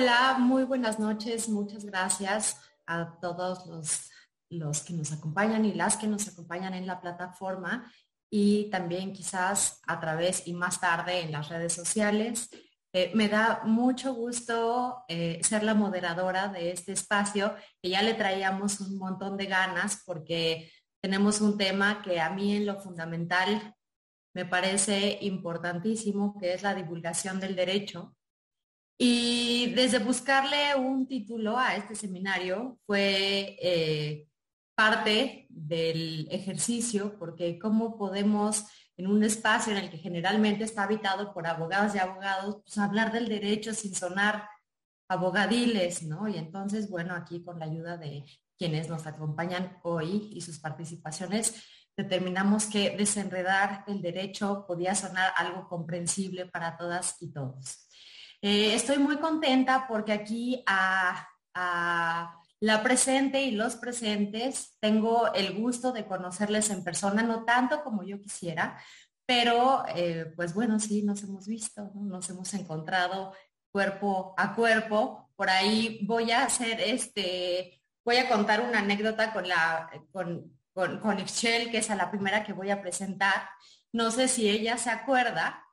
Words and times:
Hola, 0.00 0.36
muy 0.38 0.62
buenas 0.62 1.00
noches. 1.00 1.48
Muchas 1.48 1.84
gracias 1.84 2.60
a 2.86 3.18
todos 3.20 3.66
los, 3.66 4.08
los 4.48 4.82
que 4.84 4.92
nos 4.92 5.10
acompañan 5.10 5.64
y 5.64 5.74
las 5.74 5.96
que 5.96 6.06
nos 6.06 6.28
acompañan 6.28 6.72
en 6.74 6.86
la 6.86 7.00
plataforma 7.00 7.92
y 8.30 8.70
también 8.70 9.12
quizás 9.12 9.80
a 9.88 9.98
través 9.98 10.46
y 10.46 10.52
más 10.52 10.78
tarde 10.78 11.22
en 11.22 11.32
las 11.32 11.48
redes 11.48 11.72
sociales. 11.72 12.48
Eh, 12.92 13.10
me 13.16 13.26
da 13.26 13.62
mucho 13.64 14.14
gusto 14.14 15.02
eh, 15.08 15.40
ser 15.42 15.64
la 15.64 15.74
moderadora 15.74 16.46
de 16.46 16.70
este 16.70 16.92
espacio, 16.92 17.56
que 17.82 17.90
ya 17.90 18.00
le 18.00 18.14
traíamos 18.14 18.78
un 18.80 18.98
montón 18.98 19.36
de 19.36 19.46
ganas 19.46 20.04
porque 20.06 20.70
tenemos 21.02 21.40
un 21.40 21.58
tema 21.58 22.02
que 22.02 22.20
a 22.20 22.30
mí 22.30 22.54
en 22.54 22.66
lo 22.66 22.80
fundamental 22.80 23.74
me 24.32 24.44
parece 24.44 25.18
importantísimo, 25.22 26.38
que 26.38 26.54
es 26.54 26.62
la 26.62 26.76
divulgación 26.76 27.40
del 27.40 27.56
derecho. 27.56 28.14
Y 29.00 29.72
desde 29.74 30.00
buscarle 30.00 30.74
un 30.76 31.06
título 31.06 31.56
a 31.56 31.76
este 31.76 31.94
seminario 31.94 32.80
fue 32.84 33.56
eh, 33.62 34.28
parte 34.74 35.46
del 35.48 36.26
ejercicio, 36.32 37.16
porque 37.16 37.60
cómo 37.60 37.96
podemos 37.96 38.66
en 38.96 39.06
un 39.06 39.22
espacio 39.22 39.72
en 39.72 39.78
el 39.78 39.90
que 39.90 39.98
generalmente 39.98 40.64
está 40.64 40.82
habitado 40.82 41.32
por 41.32 41.46
abogados 41.46 41.94
y 41.94 41.98
abogados, 41.98 42.56
pues 42.64 42.76
hablar 42.78 43.12
del 43.12 43.28
derecho 43.28 43.72
sin 43.72 43.94
sonar 43.94 44.48
abogadiles, 45.08 46.02
¿no? 46.02 46.26
Y 46.28 46.36
entonces, 46.36 46.90
bueno, 46.90 47.14
aquí 47.14 47.44
con 47.44 47.60
la 47.60 47.66
ayuda 47.66 47.96
de 47.96 48.24
quienes 48.58 48.88
nos 48.88 49.06
acompañan 49.06 49.78
hoy 49.84 50.28
y 50.32 50.40
sus 50.40 50.58
participaciones, 50.58 51.54
determinamos 51.96 52.66
que 52.66 52.96
desenredar 52.96 53.84
el 53.86 54.02
derecho 54.02 54.64
podía 54.66 54.96
sonar 54.96 55.32
algo 55.36 55.68
comprensible 55.68 56.46
para 56.46 56.76
todas 56.76 57.16
y 57.20 57.32
todos. 57.32 57.87
Eh, 58.40 58.74
estoy 58.74 58.98
muy 58.98 59.18
contenta 59.18 59.86
porque 59.88 60.12
aquí 60.12 60.62
a, 60.66 61.28
la 62.60 62.82
presente 62.82 63.42
y 63.42 63.52
los 63.52 63.76
presentes 63.76 64.76
tengo 64.80 65.32
el 65.32 65.54
gusto 65.60 65.92
de 65.92 66.06
conocerles 66.06 66.70
en 66.70 66.84
persona, 66.84 67.22
no 67.22 67.44
tanto 67.44 67.82
como 67.82 68.04
yo 68.04 68.20
quisiera, 68.20 68.80
pero 69.26 69.84
eh, 69.94 70.32
pues 70.36 70.54
bueno, 70.54 70.78
sí, 70.78 71.02
nos 71.02 71.22
hemos 71.22 71.46
visto, 71.46 71.90
nos 71.94 72.30
hemos 72.30 72.52
encontrado 72.54 73.32
cuerpo 73.70 74.34
a 74.36 74.54
cuerpo. 74.54 75.30
Por 75.36 75.50
ahí 75.50 76.00
voy 76.04 76.30
a 76.30 76.44
hacer 76.44 76.80
este, 76.80 77.82
voy 78.04 78.16
a 78.16 78.28
contar 78.28 78.60
una 78.60 78.80
anécdota 78.80 79.32
con 79.32 79.48
la, 79.48 79.90
con, 80.10 80.58
con, 80.72 80.98
con 81.00 81.16
que 81.16 81.78
es 81.78 81.90
a 81.90 81.96
la 81.96 82.10
primera 82.10 82.44
que 82.44 82.52
voy 82.52 82.70
a 82.70 82.80
presentar. 82.80 83.50
No 83.92 84.10
sé 84.10 84.28
si 84.28 84.48
ella 84.48 84.78
se 84.78 84.90
acuerda, 84.90 85.64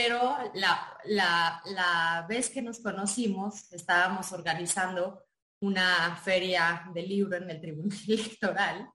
pero 0.00 0.38
la, 0.54 0.96
la, 1.06 1.60
la 1.64 2.26
vez 2.28 2.50
que 2.50 2.62
nos 2.62 2.78
conocimos 2.78 3.72
estábamos 3.72 4.30
organizando 4.30 5.24
una 5.60 6.14
feria 6.22 6.88
de 6.94 7.02
libro 7.02 7.36
en 7.36 7.50
el 7.50 7.60
Tribunal 7.60 7.98
Electoral 8.08 8.88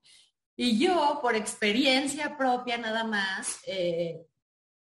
y 0.56 0.78
yo, 0.78 1.18
por 1.20 1.36
experiencia 1.36 2.38
propia 2.38 2.78
nada 2.78 3.04
más, 3.04 3.58
eh, 3.66 4.22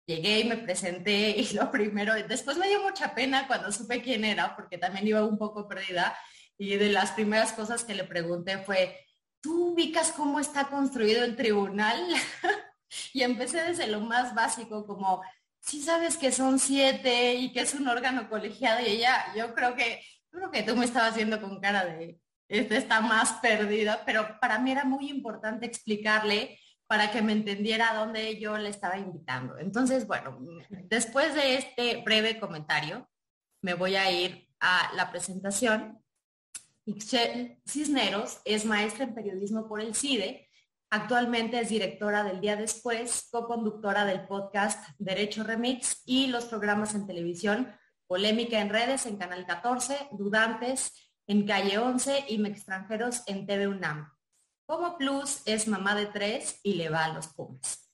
llegué 0.07 0.39
y 0.39 0.45
me 0.45 0.59
presenté 0.59 1.31
y 1.37 1.55
lo 1.55 1.73
primero, 1.73 2.15
después 2.15 2.57
me 2.57 2.69
dio 2.69 2.81
mucha 2.83 3.17
pena 3.17 3.49
cuando 3.49 3.73
supe 3.73 4.01
quién 4.01 4.25
era, 4.25 4.55
porque 4.55 4.79
también 4.79 5.09
iba 5.09 5.25
un 5.25 5.39
poco 5.39 5.67
perdida, 5.67 6.17
y 6.57 6.77
de 6.77 6.91
las 6.91 7.11
primeras 7.11 7.53
cosas 7.53 7.83
que 7.83 7.97
le 7.97 8.05
pregunté 8.05 8.59
fue, 8.59 8.97
¿tú 9.41 9.73
ubicas 9.73 10.13
cómo 10.13 10.39
está 10.39 10.69
construido 10.69 11.25
el 11.25 11.35
tribunal? 11.35 11.99
y 13.13 13.23
empecé 13.23 13.65
desde 13.65 13.89
lo 13.89 14.03
más 14.03 14.37
básico, 14.37 14.87
como, 14.87 15.21
si 15.63 15.81
sabes 15.81 16.17
que 16.17 16.33
son 16.33 16.59
siete 16.59 17.35
y 17.35 17.53
que 17.53 17.61
es 17.61 17.75
un 17.75 17.89
órgano 17.89 18.29
colegiado, 18.29 18.81
y 18.83 18.91
ella, 18.91 19.33
yo 19.37 19.55
creo 19.55 19.75
que, 19.75 20.03
creo 20.31 20.51
que 20.51 20.63
tú 20.63 20.77
me 20.77 20.85
estabas 20.85 21.17
viendo 21.17 21.41
con 21.41 21.61
cara 21.61 21.85
de, 21.87 22.19
este 22.49 22.77
está 22.77 23.01
más 23.01 23.33
perdida, 23.35 24.03
pero 24.05 24.39
para 24.41 24.59
mí 24.59 24.73
era 24.73 24.85
muy 24.85 25.09
importante 25.09 25.65
explicarle 25.65 26.59
para 26.87 27.11
que 27.11 27.23
me 27.23 27.33
entendiera 27.33 27.91
a 27.91 27.95
dónde 27.95 28.39
yo 28.39 28.59
le 28.59 28.69
estaba 28.69 28.99
invitando. 28.99 29.57
Entonces, 29.59 30.07
bueno, 30.07 30.39
después 30.85 31.35
de 31.35 31.57
este 31.57 32.03
breve 32.03 32.39
comentario, 32.39 33.09
me 33.63 33.73
voy 33.73 33.97
a 33.97 34.11
ir 34.11 34.49
a 34.61 34.91
la 34.95 35.11
presentación 35.11 36.03
Ixchel 36.85 37.59
Cisneros 37.67 38.41
es 38.45 38.65
maestra 38.65 39.05
en 39.05 39.15
periodismo 39.15 39.69
por 39.69 39.81
el 39.81 39.95
CIDE. 39.95 40.49
Actualmente 40.95 41.59
es 41.59 41.71
directora 41.71 42.23
del 42.23 42.43
Día 42.43 42.55
Después, 42.55 43.27
co-conductora 43.31 44.05
del 44.05 44.27
podcast 44.27 44.91
Derecho 44.99 45.43
Remix 45.43 46.03
y 46.05 46.27
los 46.27 46.45
programas 46.45 46.95
en 46.95 47.07
televisión 47.07 47.75
Polémica 48.07 48.61
en 48.61 48.69
redes 48.69 49.07
en 49.07 49.17
Canal 49.17 49.47
14, 49.47 50.09
Dudantes 50.13 50.93
en 51.27 51.47
Calle 51.47 51.79
11 51.79 52.27
y 52.29 52.47
Extranjeros 52.47 53.23
en 53.27 53.47
TV 53.47 53.69
UNAM. 53.69 54.13
Como 54.67 54.99
plus 54.99 55.41
es 55.47 55.67
mamá 55.67 55.95
de 55.95 56.05
tres 56.09 56.61
y 56.63 56.75
le 56.75 56.91
va 56.91 57.07
a 57.07 57.15
los 57.15 57.29
Pumas. 57.29 57.91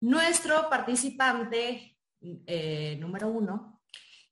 Nuestro 0.00 0.70
participante 0.70 1.98
eh, 2.20 2.96
número 3.00 3.26
uno 3.26 3.77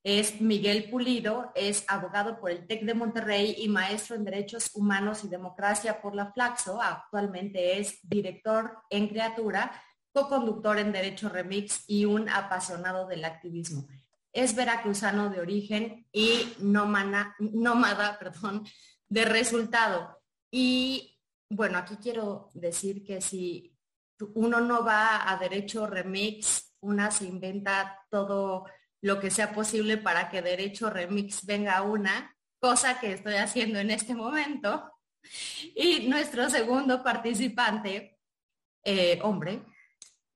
es 0.07 0.41
Miguel 0.41 0.89
Pulido, 0.89 1.51
es 1.57 1.85
abogado 1.89 2.39
por 2.39 2.53
el 2.53 2.65
TEC 2.69 2.85
de 2.85 2.95
Monterrey 2.95 3.57
y 3.59 3.69
maestro 3.69 4.15
en 4.15 4.25
Derechos 4.25 4.71
Humanos 4.73 5.25
y 5.25 5.29
Democracia 5.29 6.01
por 6.01 6.15
la 6.15 6.33
Flaxo. 6.33 6.81
Actualmente 6.81 7.81
es 7.81 7.99
director 8.09 8.79
en 8.89 9.09
Criatura, 9.09 9.83
co-conductor 10.13 10.79
en 10.79 10.93
Derecho 10.93 11.29
Remix 11.29 11.83
y 11.89 12.05
un 12.05 12.29
apasionado 12.29 13.09
del 13.09 13.25
activismo. 13.25 13.89
Es 14.33 14.55
veracruzano 14.55 15.29
de 15.29 15.41
origen 15.41 16.07
y 16.13 16.53
nómada, 16.61 17.35
nómada 17.41 18.17
perdón, 18.21 18.65
de 19.09 19.25
resultado. 19.25 20.23
Y 20.53 21.19
bueno, 21.51 21.79
aquí 21.79 21.97
quiero 21.97 22.51
decir 22.55 23.03
que 23.03 23.21
si 23.21 23.77
uno 24.35 24.61
no 24.61 24.85
va 24.85 25.29
a 25.29 25.37
Derecho 25.37 25.85
Remix, 25.85 26.77
una 26.79 27.11
se 27.11 27.25
inventa 27.25 28.07
todo 28.09 28.67
lo 29.03 29.21
que 29.21 29.31
sea 29.31 29.53
posible 29.53 29.99
para 29.99 30.29
que 30.31 30.43
Derecho 30.43 30.91
Remix 30.91 31.45
venga 31.47 31.83
una, 31.83 32.37
cosa 32.59 32.99
que 32.99 33.13
estoy 33.13 33.35
haciendo 33.35 33.79
en 33.79 33.91
este 33.91 34.15
momento. 34.15 34.91
Y 35.75 36.09
nuestro 36.09 36.49
segundo 36.49 37.03
participante, 37.03 38.19
eh, 38.85 39.19
hombre, 39.23 39.65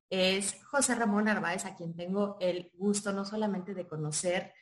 es 0.09 0.63
José 0.65 0.95
Ramón 0.95 1.25
Narváez, 1.25 1.65
a 1.65 1.77
quien 1.77 1.95
tengo 1.95 2.37
el 2.41 2.71
gusto 2.75 3.13
no 3.13 3.25
solamente 3.25 3.75
de 3.75 3.87
conocer 3.87 4.53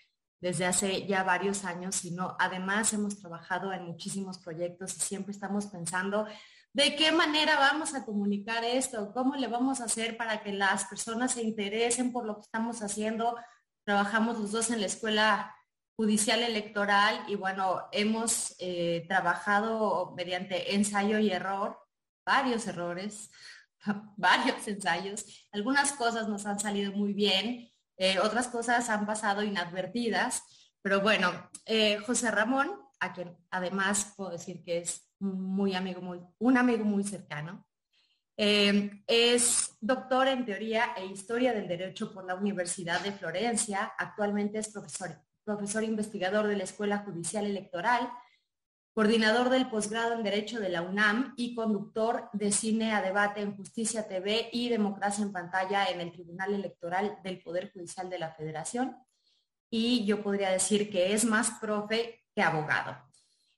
desde 0.41 0.67
hace 0.67 1.07
ya 1.07 1.25
varios 1.25 1.65
años, 1.65 1.97
sino 1.97 2.37
además 2.39 2.93
hemos 2.93 3.19
trabajado 3.19 3.73
en 3.73 3.85
muchísimos 3.85 4.39
proyectos 4.39 4.97
y 4.97 5.01
siempre 5.01 5.33
estamos 5.33 5.67
pensando 5.67 6.27
de 6.73 6.95
qué 6.95 7.11
manera 7.11 7.59
vamos 7.59 7.95
a 7.95 8.05
comunicar 8.05 8.63
esto, 8.63 9.13
cómo 9.13 9.35
le 9.37 9.49
vamos 9.49 9.81
a 9.81 9.85
hacer 9.85 10.17
para 10.17 10.43
que 10.43 10.53
las 10.53 10.85
personas 10.85 11.33
se 11.33 11.43
interesen 11.43 12.13
por 12.13 12.25
lo 12.25 12.37
que 12.37 12.43
estamos 12.43 12.83
haciendo, 12.83 13.37
trabajamos 13.89 14.39
los 14.39 14.53
dos 14.53 14.71
en 14.71 14.81
la 14.81 14.87
escuela 14.87 15.57
judicial 15.97 16.43
electoral 16.43 17.25
y 17.27 17.37
bueno, 17.37 17.89
hemos 17.91 18.55
eh, 18.59 19.07
trabajado 19.09 20.13
mediante 20.15 20.75
ensayo 20.75 21.19
y 21.19 21.31
error, 21.31 21.79
varios 22.23 22.67
errores, 22.67 23.31
varios 24.19 24.69
ensayos. 24.69 25.49
Algunas 25.53 25.93
cosas 25.93 26.29
nos 26.29 26.45
han 26.45 26.61
salido 26.61 26.93
muy 26.93 27.15
bien, 27.15 27.71
eh, 27.97 28.19
otras 28.19 28.49
cosas 28.49 28.91
han 28.91 29.07
pasado 29.07 29.43
inadvertidas, 29.43 30.43
pero 30.83 31.01
bueno, 31.01 31.49
eh, 31.65 31.97
José 32.07 32.31
Ramón, 32.31 32.71
a 33.01 33.15
quien 33.15 33.39
además 33.51 34.13
puedo 34.19 34.33
decir 34.33 34.63
que 34.63 34.81
es 34.81 35.11
muy 35.19 35.75
amigo, 35.75 36.03
muy, 36.03 36.21
un 36.37 36.59
amigo 36.59 36.85
muy 36.85 37.05
cercano, 37.05 37.67
eh, 38.41 39.03
es 39.09 39.77
doctor 39.81 40.29
en 40.29 40.45
teoría 40.45 40.93
e 40.97 41.05
historia 41.07 41.53
del 41.53 41.67
derecho 41.67 42.15
por 42.15 42.25
la 42.25 42.37
Universidad 42.37 43.01
de 43.01 43.11
Florencia. 43.11 43.93
Actualmente 43.99 44.59
es 44.59 44.69
profesor, 44.69 45.21
profesor 45.43 45.83
investigador 45.83 46.47
de 46.47 46.57
la 46.57 46.63
Escuela 46.63 46.99
Judicial 46.99 47.47
Electoral, 47.47 48.09
coordinador 48.95 49.51
del 49.51 49.69
posgrado 49.69 50.15
en 50.15 50.23
Derecho 50.23 50.61
de 50.61 50.69
la 50.69 50.83
UNAM 50.83 51.35
y 51.37 51.57
conductor 51.57 52.31
de 52.33 52.53
cine 52.53 52.93
a 52.93 53.03
debate 53.03 53.41
en 53.41 53.57
Justicia 53.57 54.07
TV 54.07 54.51
y 54.53 54.69
Democracia 54.69 55.25
en 55.25 55.33
Pantalla 55.33 55.87
en 55.87 56.01
el 56.01 56.13
Tribunal 56.13 56.55
Electoral 56.55 57.19
del 57.25 57.43
Poder 57.43 57.73
Judicial 57.73 58.09
de 58.09 58.21
la 58.21 58.31
Federación. 58.31 58.97
Y 59.69 60.07
yo 60.07 60.23
podría 60.23 60.51
decir 60.51 60.93
que 60.93 61.13
es 61.13 61.25
más 61.25 61.51
profe 61.61 62.25
que 62.33 62.43
abogado. 62.43 62.97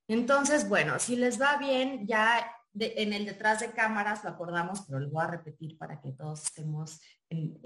Entonces, 0.09 0.67
bueno, 0.67 0.99
si 0.99 1.17
les 1.17 1.39
va 1.39 1.59
bien, 1.59 2.07
ya 2.07 2.51
en 2.79 3.13
el 3.13 3.27
detrás 3.27 3.61
de 3.61 3.73
cámaras 3.73 4.23
lo 4.25 4.31
acordamos, 4.31 4.83
pero 4.87 5.01
lo 5.01 5.11
voy 5.11 5.25
a 5.25 5.29
repetir 5.29 5.77
para 5.77 6.01
que 6.01 6.13
todos 6.13 6.45
estemos 6.45 7.01
en, 7.29 7.59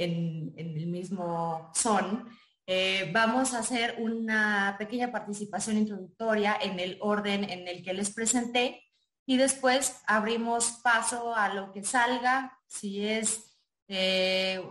el 0.57 0.87
mismo 0.87 1.71
son. 1.75 2.29
Eh, 2.67 3.11
vamos 3.13 3.53
a 3.53 3.59
hacer 3.59 3.97
una 3.99 4.77
pequeña 4.79 5.13
participación 5.13 5.77
introductoria 5.77 6.57
en 6.61 6.81
el 6.81 6.97
orden 7.01 7.45
en 7.45 7.69
el 7.69 7.83
que 7.83 7.93
les 7.93 8.15
presenté 8.15 8.83
y 9.27 9.37
después 9.37 10.01
abrimos 10.07 10.81
paso 10.83 11.35
a 11.35 11.53
lo 11.53 11.73
que 11.73 11.85
salga, 11.85 12.59
si 12.67 13.07
es 13.07 13.59
eh, 13.89 14.63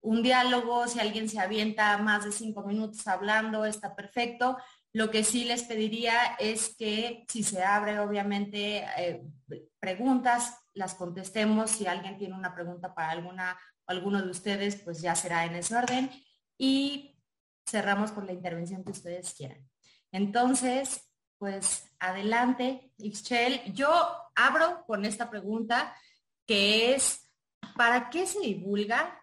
un 0.00 0.22
diálogo, 0.22 0.86
si 0.86 1.00
alguien 1.00 1.28
se 1.28 1.40
avienta 1.40 1.96
más 1.98 2.24
de 2.24 2.32
cinco 2.32 2.62
minutos 2.62 3.06
hablando, 3.06 3.64
está 3.64 3.96
perfecto. 3.96 4.58
Lo 4.94 5.10
que 5.10 5.24
sí 5.24 5.44
les 5.44 5.64
pediría 5.64 6.36
es 6.38 6.74
que 6.76 7.26
si 7.28 7.42
se 7.42 7.62
abre, 7.62 7.98
obviamente, 7.98 8.86
eh, 8.96 9.22
preguntas, 9.80 10.56
las 10.72 10.94
contestemos. 10.94 11.70
Si 11.70 11.86
alguien 11.86 12.16
tiene 12.16 12.34
una 12.34 12.54
pregunta 12.54 12.94
para 12.94 13.10
alguna 13.10 13.58
alguno 13.86 14.22
de 14.22 14.30
ustedes, 14.30 14.76
pues 14.76 15.00
ya 15.00 15.14
será 15.14 15.44
en 15.44 15.56
ese 15.56 15.76
orden. 15.76 16.10
Y 16.56 17.18
cerramos 17.66 18.12
con 18.12 18.26
la 18.26 18.32
intervención 18.32 18.84
que 18.84 18.92
ustedes 18.92 19.34
quieran. 19.34 19.68
Entonces, 20.12 21.10
pues 21.38 21.90
adelante, 21.98 22.92
Ixchel. 22.98 23.74
Yo 23.74 23.90
abro 24.34 24.84
con 24.86 25.04
esta 25.04 25.28
pregunta 25.28 25.94
que 26.46 26.94
es, 26.94 27.30
¿para 27.76 28.10
qué 28.10 28.26
se 28.26 28.40
divulga? 28.40 29.20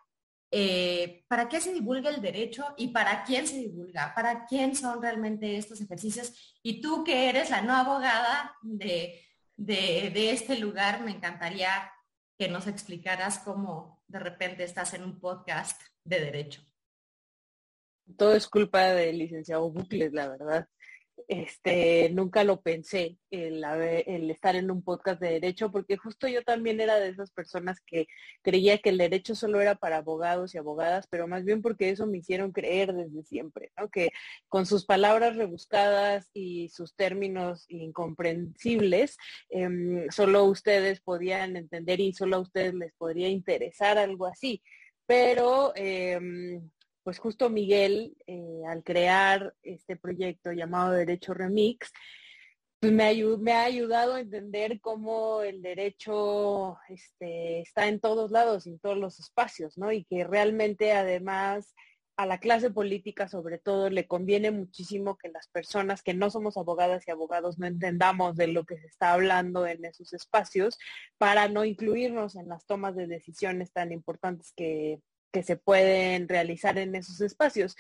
Eh, 0.54 1.24
¿Para 1.30 1.48
qué 1.48 1.62
se 1.62 1.74
divulga 1.74 2.10
el 2.10 2.22
derecho 2.22 2.74
y 2.78 2.90
para 2.90 3.24
quién 3.24 3.48
se 3.48 3.58
divulga? 3.58 4.14
¿Para 4.14 4.46
quién 4.46 4.76
son 4.76 5.02
realmente 5.02 5.58
estos 5.58 5.80
ejercicios? 5.80 6.58
Y 6.62 6.82
tú 6.82 7.04
que 7.06 7.30
eres 7.30 7.50
la 7.50 7.62
no 7.62 7.74
abogada 7.74 8.58
de, 8.62 9.22
de 9.56 10.32
este 10.32 10.58
lugar, 10.60 11.02
me 11.02 11.12
encantaría 11.12 11.90
que 12.38 12.50
nos 12.50 12.68
explicaras 12.68 13.40
cómo 13.40 14.04
de 14.08 14.20
repente 14.20 14.64
estás 14.64 14.94
en 14.94 15.04
un 15.04 15.20
podcast 15.20 15.82
de 16.04 16.20
derecho. 16.20 16.62
Todo 18.18 18.36
es 18.36 18.48
culpa 18.48 18.82
del 18.88 19.20
licenciado 19.20 19.70
Bucles, 19.70 20.12
la 20.12 20.28
verdad. 20.28 20.68
Este, 21.28 22.10
nunca 22.12 22.44
lo 22.44 22.62
pensé 22.62 23.18
el, 23.30 23.64
estar 24.30 24.56
en 24.56 24.72
un 24.72 24.84
podcast 24.84 25.22
de 25.22 25.32
derecho, 25.32 25.72
porque 25.72 25.98
justo 25.98 26.28
yo 26.28 26.44
también 26.44 26.80
era 26.82 27.00
de 27.00 27.10
esas 27.10 27.32
personas 27.32 27.80
que 27.86 28.08
creía 28.42 28.78
que 28.80 28.90
el 28.90 28.98
derecho 28.98 29.36
solo 29.36 29.62
era 29.62 29.76
para 29.76 29.98
abogados 29.98 30.54
y 30.54 30.58
abogadas, 30.58 31.08
pero 31.10 31.28
más 31.28 31.46
bien 31.46 31.62
porque 31.62 31.90
eso 31.90 32.08
me 32.08 32.20
hicieron 32.20 32.52
creer 32.52 32.94
desde 32.94 33.24
siempre, 33.24 33.72
¿no? 33.78 33.90
Que 33.90 34.12
con 34.48 34.66
sus 34.66 34.86
palabras 34.86 35.36
rebuscadas 35.36 36.30
y 36.34 36.70
sus 36.70 36.96
términos 36.96 37.66
incomprensibles, 37.70 39.18
em, 39.50 40.10
solo 40.10 40.46
ustedes 40.46 41.02
podían 41.02 41.56
entender 41.56 42.00
y 42.00 42.14
solo 42.14 42.38
a 42.38 42.40
ustedes 42.40 42.74
les 42.74 42.94
podría 42.94 43.30
interesar 43.30 43.98
algo 43.98 44.26
así. 44.26 44.62
Pero 45.06 45.74
em, 45.76 46.70
pues 47.04 47.20
justo 47.20 47.50
Miguel, 47.50 48.16
eh, 48.28 48.62
al 48.68 48.84
crear 48.84 49.54
este 49.64 49.96
proyecto 49.96 50.52
llamado 50.52 50.92
Derecho 50.92 51.34
Remix, 51.34 51.92
pues 52.80 52.92
me, 52.92 53.54
ha 53.54 53.64
ayudado 53.64 54.16
a 54.16 54.22
entender 54.22 54.82
cómo 54.82 55.44
el 55.44 55.62
derecho 55.62 56.80
este, 56.90 57.62
está 57.62 57.88
en 57.88 58.00
todos 58.00 58.32
lados, 58.32 58.66
en 58.66 58.80
todos 58.80 58.98
los 58.98 59.20
espacios, 59.20 59.78
¿no? 59.78 59.92
Y 59.92 60.04
que 60.06 60.24
realmente 60.24 60.92
además 60.94 61.76
a 62.18 62.26
la 62.26 62.40
clase 62.40 62.72
política 62.72 63.28
sobre 63.28 63.60
todo 63.60 63.90
le 63.90 64.08
conviene 64.08 64.52
muchísimo 64.52 65.18
que 65.18 65.30
las 65.30 65.48
personas 65.48 66.02
que 66.02 66.14
no 66.16 66.30
somos 66.32 66.58
abogadas 66.58 67.08
y 67.08 67.12
abogados 67.12 67.60
no 67.60 67.68
entendamos 67.68 68.36
de 68.36 68.48
lo 68.48 68.66
que 68.66 68.78
se 68.80 68.88
está 68.88 69.14
hablando 69.14 69.66
en 69.68 69.86
esos 69.86 70.12
espacios 70.14 70.78
para 71.20 71.48
no 71.50 71.66
incluirnos 71.66 72.36
en 72.36 72.50
las 72.50 72.66
tomas 72.66 72.96
de 72.96 73.08
decisiones 73.08 73.72
tan 73.72 73.92
importantes 73.92 74.54
que, 74.56 75.02
que 75.32 75.44
se 75.44 75.58
pueden 75.58 76.28
realizar 76.28 76.78
en 76.78 76.96
esos 76.96 77.22
espacios. 77.22 77.76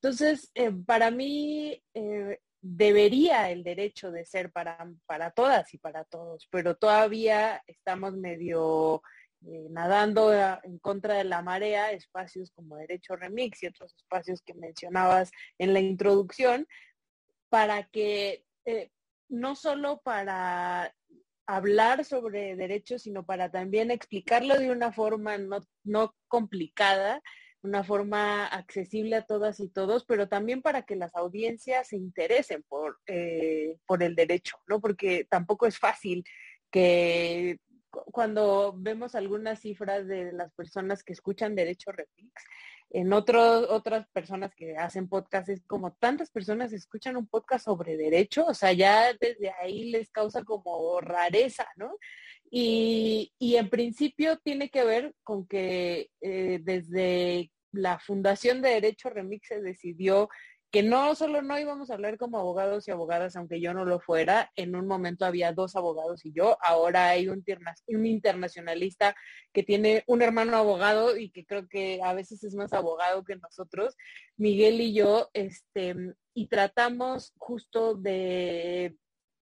Entonces, 0.00 0.50
eh, 0.54 0.70
para 0.70 1.10
mí 1.10 1.82
eh, 1.94 2.40
debería 2.60 3.50
el 3.50 3.62
derecho 3.62 4.10
de 4.10 4.24
ser 4.24 4.52
para, 4.52 4.90
para 5.06 5.30
todas 5.30 5.72
y 5.74 5.78
para 5.78 6.04
todos, 6.04 6.46
pero 6.50 6.76
todavía 6.76 7.62
estamos 7.66 8.14
medio 8.16 9.02
eh, 9.46 9.66
nadando 9.70 10.32
en 10.62 10.78
contra 10.78 11.14
de 11.14 11.24
la 11.24 11.42
marea, 11.42 11.92
espacios 11.92 12.50
como 12.50 12.76
Derecho 12.76 13.16
Remix 13.16 13.62
y 13.62 13.68
otros 13.68 13.94
espacios 13.94 14.42
que 14.42 14.54
mencionabas 14.54 15.30
en 15.58 15.72
la 15.72 15.80
introducción, 15.80 16.66
para 17.48 17.84
que 17.84 18.44
no 19.28 19.54
solo 19.54 20.00
para 20.02 20.92
hablar 21.46 22.04
sobre 22.04 22.56
derechos, 22.56 23.02
sino 23.02 23.24
para 23.24 23.50
también 23.50 23.90
explicarlo 23.90 24.58
de 24.58 24.70
una 24.70 24.92
forma 24.92 25.36
no, 25.84 26.14
complicada, 26.28 27.22
una 27.62 27.84
forma 27.84 28.46
accesible 28.46 29.16
a 29.16 29.26
todas 29.26 29.60
y 29.60 29.68
todos, 29.68 30.04
pero 30.04 30.28
también 30.28 30.62
para 30.62 30.82
que 30.82 30.96
las 30.96 31.14
audiencias 31.14 31.88
se 31.88 31.96
interesen 31.96 32.64
por, 32.68 32.98
eh, 33.06 33.78
por 33.86 34.02
el 34.02 34.14
derecho, 34.14 34.58
¿no? 34.66 34.80
Porque 34.80 35.26
tampoco 35.28 35.66
es 35.66 35.78
fácil 35.78 36.24
que 36.70 37.58
cuando 37.90 38.74
vemos 38.76 39.14
algunas 39.14 39.60
cifras 39.60 40.06
de 40.06 40.32
las 40.32 40.52
personas 40.52 41.02
que 41.02 41.12
escuchan 41.12 41.54
Derecho 41.54 41.92
Remix, 41.92 42.44
en 42.90 43.12
otros, 43.12 43.66
otras 43.68 44.06
personas 44.08 44.54
que 44.54 44.76
hacen 44.76 45.08
podcast 45.08 45.48
es 45.48 45.64
como 45.66 45.92
tantas 45.94 46.30
personas 46.30 46.72
escuchan 46.72 47.16
un 47.16 47.26
podcast 47.26 47.64
sobre 47.64 47.96
derecho, 47.96 48.46
o 48.46 48.54
sea, 48.54 48.72
ya 48.72 49.12
desde 49.20 49.52
ahí 49.60 49.90
les 49.90 50.10
causa 50.10 50.44
como 50.44 51.00
rareza, 51.00 51.66
¿no? 51.76 51.96
Y, 52.50 53.32
en 53.40 53.68
principio 53.68 54.38
tiene 54.38 54.70
que 54.70 54.84
ver 54.84 55.14
con 55.24 55.46
que 55.46 56.10
eh, 56.20 56.60
desde 56.62 57.50
la 57.72 57.98
Fundación 57.98 58.62
de 58.62 58.70
Derecho 58.70 59.10
Remix 59.10 59.48
se 59.48 59.60
decidió 59.60 60.28
que 60.76 60.82
no 60.82 61.14
solo 61.14 61.40
no 61.40 61.58
íbamos 61.58 61.88
a 61.88 61.94
hablar 61.94 62.18
como 62.18 62.38
abogados 62.38 62.86
y 62.86 62.90
abogadas, 62.90 63.34
aunque 63.34 63.62
yo 63.62 63.72
no 63.72 63.86
lo 63.86 63.98
fuera, 63.98 64.52
en 64.56 64.76
un 64.76 64.86
momento 64.86 65.24
había 65.24 65.54
dos 65.54 65.74
abogados 65.74 66.26
y 66.26 66.32
yo, 66.32 66.58
ahora 66.60 67.08
hay 67.08 67.28
un, 67.28 67.42
un 67.86 68.04
internacionalista 68.04 69.16
que 69.54 69.62
tiene 69.62 70.04
un 70.06 70.20
hermano 70.20 70.54
abogado 70.54 71.16
y 71.16 71.30
que 71.30 71.46
creo 71.46 71.66
que 71.66 72.00
a 72.04 72.12
veces 72.12 72.44
es 72.44 72.54
más 72.54 72.74
abogado 72.74 73.24
que 73.24 73.36
nosotros, 73.36 73.96
Miguel 74.36 74.78
y 74.82 74.92
yo, 74.92 75.30
este, 75.32 75.96
y 76.34 76.48
tratamos 76.48 77.32
justo 77.38 77.94
de 77.94 78.98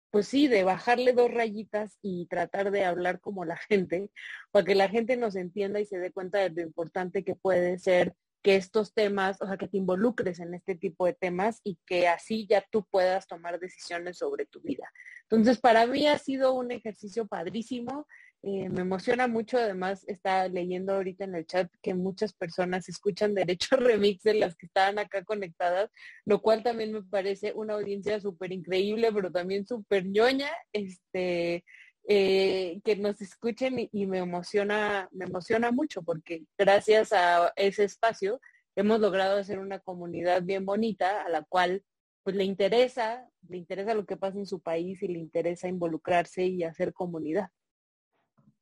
pues 0.10 0.28
sí, 0.28 0.50
de 0.50 0.66
bajarle 0.66 1.14
dos 1.14 1.32
rayitas 1.32 1.98
y 2.02 2.26
tratar 2.26 2.72
de 2.72 2.84
hablar 2.84 3.22
como 3.22 3.46
la 3.46 3.56
gente, 3.56 4.12
para 4.52 4.66
que 4.66 4.76
la 4.76 4.90
gente 4.90 5.16
nos 5.16 5.38
entienda 5.38 5.80
y 5.80 5.86
se 5.86 5.98
dé 5.98 6.12
cuenta 6.12 6.40
de 6.40 6.50
lo 6.50 6.62
importante 6.62 7.24
que 7.24 7.36
puede 7.36 7.80
ser 7.80 8.16
que 8.42 8.56
estos 8.56 8.94
temas, 8.94 9.42
o 9.42 9.48
sea, 9.48 9.58
que 9.58 9.68
te 9.68 9.78
involucres 9.78 10.40
en 10.40 10.54
este 10.54 10.76
tipo 10.76 11.06
de 11.06 11.14
temas 11.14 11.62
y 11.64 11.78
que 11.86 12.08
así 12.08 12.48
ya 12.50 12.66
tú 12.72 12.86
puedas 12.90 13.28
tomar 13.28 13.60
decisiones 13.60 14.18
sobre 14.18 14.46
tu 14.46 14.62
vida. 14.62 14.92
Entonces, 15.30 15.60
para 15.60 15.86
mí 15.86 16.08
ha 16.08 16.18
sido 16.18 16.54
un 16.54 16.72
ejercicio 16.72 17.28
padrísimo. 17.28 18.08
Eh, 18.44 18.70
me 18.70 18.82
emociona 18.82 19.28
mucho, 19.28 19.58
además 19.58 20.04
está 20.08 20.48
leyendo 20.48 20.96
ahorita 20.96 21.26
en 21.26 21.36
el 21.36 21.46
chat 21.46 21.72
que 21.84 21.94
muchas 21.94 22.34
personas 22.34 22.90
escuchan 22.90 23.36
Derecho 23.36 23.76
Remix 23.78 24.24
de 24.24 24.34
las 24.34 24.56
que 24.56 24.66
estaban 24.66 24.98
acá 24.98 25.24
conectadas, 25.24 25.92
lo 26.26 26.42
cual 26.42 26.64
también 26.64 26.92
me 26.92 27.04
parece 27.04 27.54
una 27.54 27.76
audiencia 27.76 28.20
súper 28.20 28.52
increíble, 28.52 29.12
pero 29.14 29.32
también 29.32 29.68
súper 29.68 30.08
ñoña. 30.08 30.50
Este, 30.74 31.64
eh, 32.08 32.82
que 32.84 32.96
nos 32.96 33.22
escuchen 33.22 33.90
y, 33.92 34.06
me 34.08 34.20
emociona, 34.20 35.08
me 35.12 35.26
emociona 35.26 35.72
mucho 35.72 36.02
porque 36.02 36.46
gracias 36.58 37.14
a 37.14 37.54
ese 37.56 37.84
espacio 37.84 38.40
hemos 38.76 39.00
logrado 39.00 39.38
hacer 39.38 39.60
una 39.60 39.80
comunidad 39.80 40.42
bien 40.42 40.66
bonita 40.66 41.24
a 41.24 41.30
la 41.30 41.44
cual 41.44 41.84
pues 42.24 42.36
le 42.36 42.44
interesa, 42.44 43.28
le 43.48 43.58
interesa 43.58 43.94
lo 43.94 44.06
que 44.06 44.18
pasa 44.18 44.38
en 44.38 44.46
su 44.46 44.62
país 44.62 45.02
y 45.04 45.08
le 45.08 45.20
interesa 45.20 45.68
involucrarse 45.68 46.46
y 46.46 46.64
hacer 46.64 46.94
comunidad. 46.94 47.50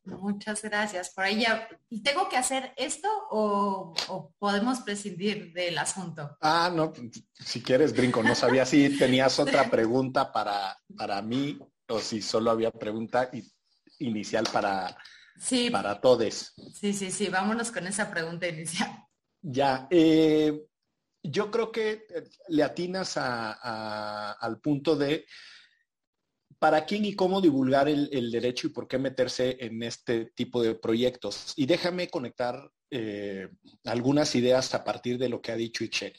Muchas 0.03 0.61
gracias. 0.63 1.09
Por 1.09 1.25
ahí 1.25 1.41
ya, 1.41 1.67
¿tengo 2.03 2.29
que 2.29 2.37
hacer 2.37 2.73
esto 2.77 3.07
o, 3.29 3.93
podemos 4.39 4.79
prescindir 4.81 5.53
del 5.53 5.77
asunto? 5.77 6.37
Ah, 6.41 6.71
no, 6.73 6.93
si 7.33 7.61
quieres, 7.61 7.93
brinco. 7.93 8.23
No 8.23 8.33
sabía 8.33 8.65
si 8.65 8.97
tenías 8.97 9.39
otra 9.39 9.63
pregunta 9.71 10.31
para, 10.31 10.77
para 10.97 11.21
mí 11.21 11.59
o 11.89 11.99
si 11.99 12.21
solo 12.21 12.51
había 12.51 12.71
pregunta 12.71 13.29
inicial 13.99 14.45
para, 14.51 14.95
sí. 15.37 15.69
para 15.69 15.99
todos. 15.99 16.53
Sí, 16.73 16.93
sí, 16.93 17.11
sí, 17.11 17.27
vámonos 17.29 17.71
con 17.71 17.87
esa 17.87 18.09
pregunta 18.09 18.47
inicial. 18.47 18.89
Ya, 19.41 19.87
eh, 19.89 20.65
yo 21.23 21.51
creo 21.51 21.71
que 21.71 22.05
eh, 22.09 22.23
le 22.49 22.63
atinas 22.63 23.17
al 23.17 24.59
punto 24.61 24.95
de 24.95 25.25
para 26.59 26.85
quién 26.85 27.05
y 27.05 27.15
cómo 27.15 27.39
divulgar 27.39 27.87
el, 27.87 28.31
derecho 28.31 28.67
y 28.67 28.71
por 28.71 28.87
qué 28.87 28.97
meterse 28.97 29.57
en 29.61 29.81
este 29.81 30.25
tipo 30.25 30.61
de 30.61 30.75
proyectos. 30.75 31.53
Y 31.55 31.65
déjame 31.65 32.09
conectar 32.09 32.69
eh, 32.91 33.47
algunas 33.85 34.35
ideas 34.35 34.73
a 34.73 34.83
partir 34.83 35.17
de 35.17 35.29
lo 35.29 35.41
que 35.41 35.53
ha 35.53 35.55
dicho 35.55 35.85
Ichel. 35.85 36.13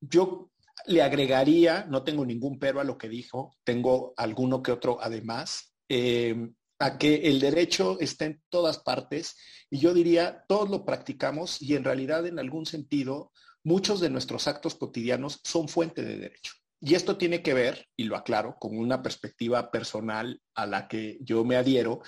Yo 0.00 0.50
le 0.86 1.02
agregaría, 1.02 1.86
no 1.88 2.02
tengo 2.02 2.24
ningún 2.24 2.58
pero 2.58 2.80
a 2.80 2.84
lo 2.84 2.98
que 2.98 3.08
dijo, 3.08 3.56
tengo 3.64 4.14
alguno 4.16 4.62
que 4.62 4.72
otro 4.72 4.98
además, 5.00 5.74
eh, 5.88 6.50
a 6.78 6.98
que 6.98 7.28
el 7.28 7.40
derecho 7.40 7.98
está 8.00 8.24
en 8.24 8.42
todas 8.48 8.78
partes 8.78 9.36
y 9.70 9.78
yo 9.78 9.92
diría, 9.94 10.44
todos 10.48 10.70
lo 10.70 10.84
practicamos 10.84 11.60
y 11.60 11.76
en 11.76 11.84
realidad 11.84 12.26
en 12.26 12.38
algún 12.38 12.66
sentido 12.66 13.32
muchos 13.62 14.00
de 14.00 14.10
nuestros 14.10 14.48
actos 14.48 14.74
cotidianos 14.74 15.40
son 15.44 15.68
fuente 15.68 16.02
de 16.02 16.16
derecho. 16.16 16.54
Y 16.80 16.94
esto 16.94 17.18
tiene 17.18 17.42
que 17.42 17.52
ver, 17.52 17.86
y 17.94 18.04
lo 18.04 18.16
aclaro, 18.16 18.56
con 18.58 18.78
una 18.78 19.02
perspectiva 19.02 19.70
personal 19.70 20.40
a 20.54 20.66
la 20.66 20.88
que 20.88 21.18
yo 21.20 21.44
me 21.44 21.56
adhiero, 21.56 22.00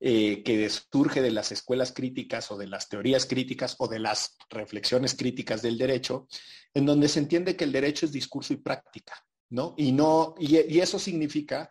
eh, 0.00 0.42
que 0.42 0.68
surge 0.70 1.22
de 1.22 1.30
las 1.30 1.50
escuelas 1.52 1.92
críticas 1.92 2.50
o 2.50 2.56
de 2.56 2.66
las 2.66 2.88
teorías 2.88 3.26
críticas 3.26 3.76
o 3.78 3.88
de 3.88 3.98
las 3.98 4.36
reflexiones 4.48 5.14
críticas 5.14 5.62
del 5.62 5.76
derecho, 5.76 6.28
en 6.74 6.86
donde 6.86 7.08
se 7.08 7.18
entiende 7.18 7.56
que 7.56 7.64
el 7.64 7.72
derecho 7.72 8.06
es 8.06 8.12
discurso 8.12 8.52
y 8.52 8.58
práctica. 8.58 9.14
¿no? 9.50 9.74
Y 9.76 9.92
no, 9.92 10.34
y, 10.38 10.78
eso 10.78 10.98
significa 10.98 11.70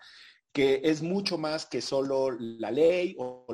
que 0.52 0.82
es 0.84 1.02
mucho 1.02 1.38
más 1.38 1.66
que 1.66 1.82
solo 1.82 2.32
la 2.32 2.72
ley 2.72 3.16
o 3.20 3.46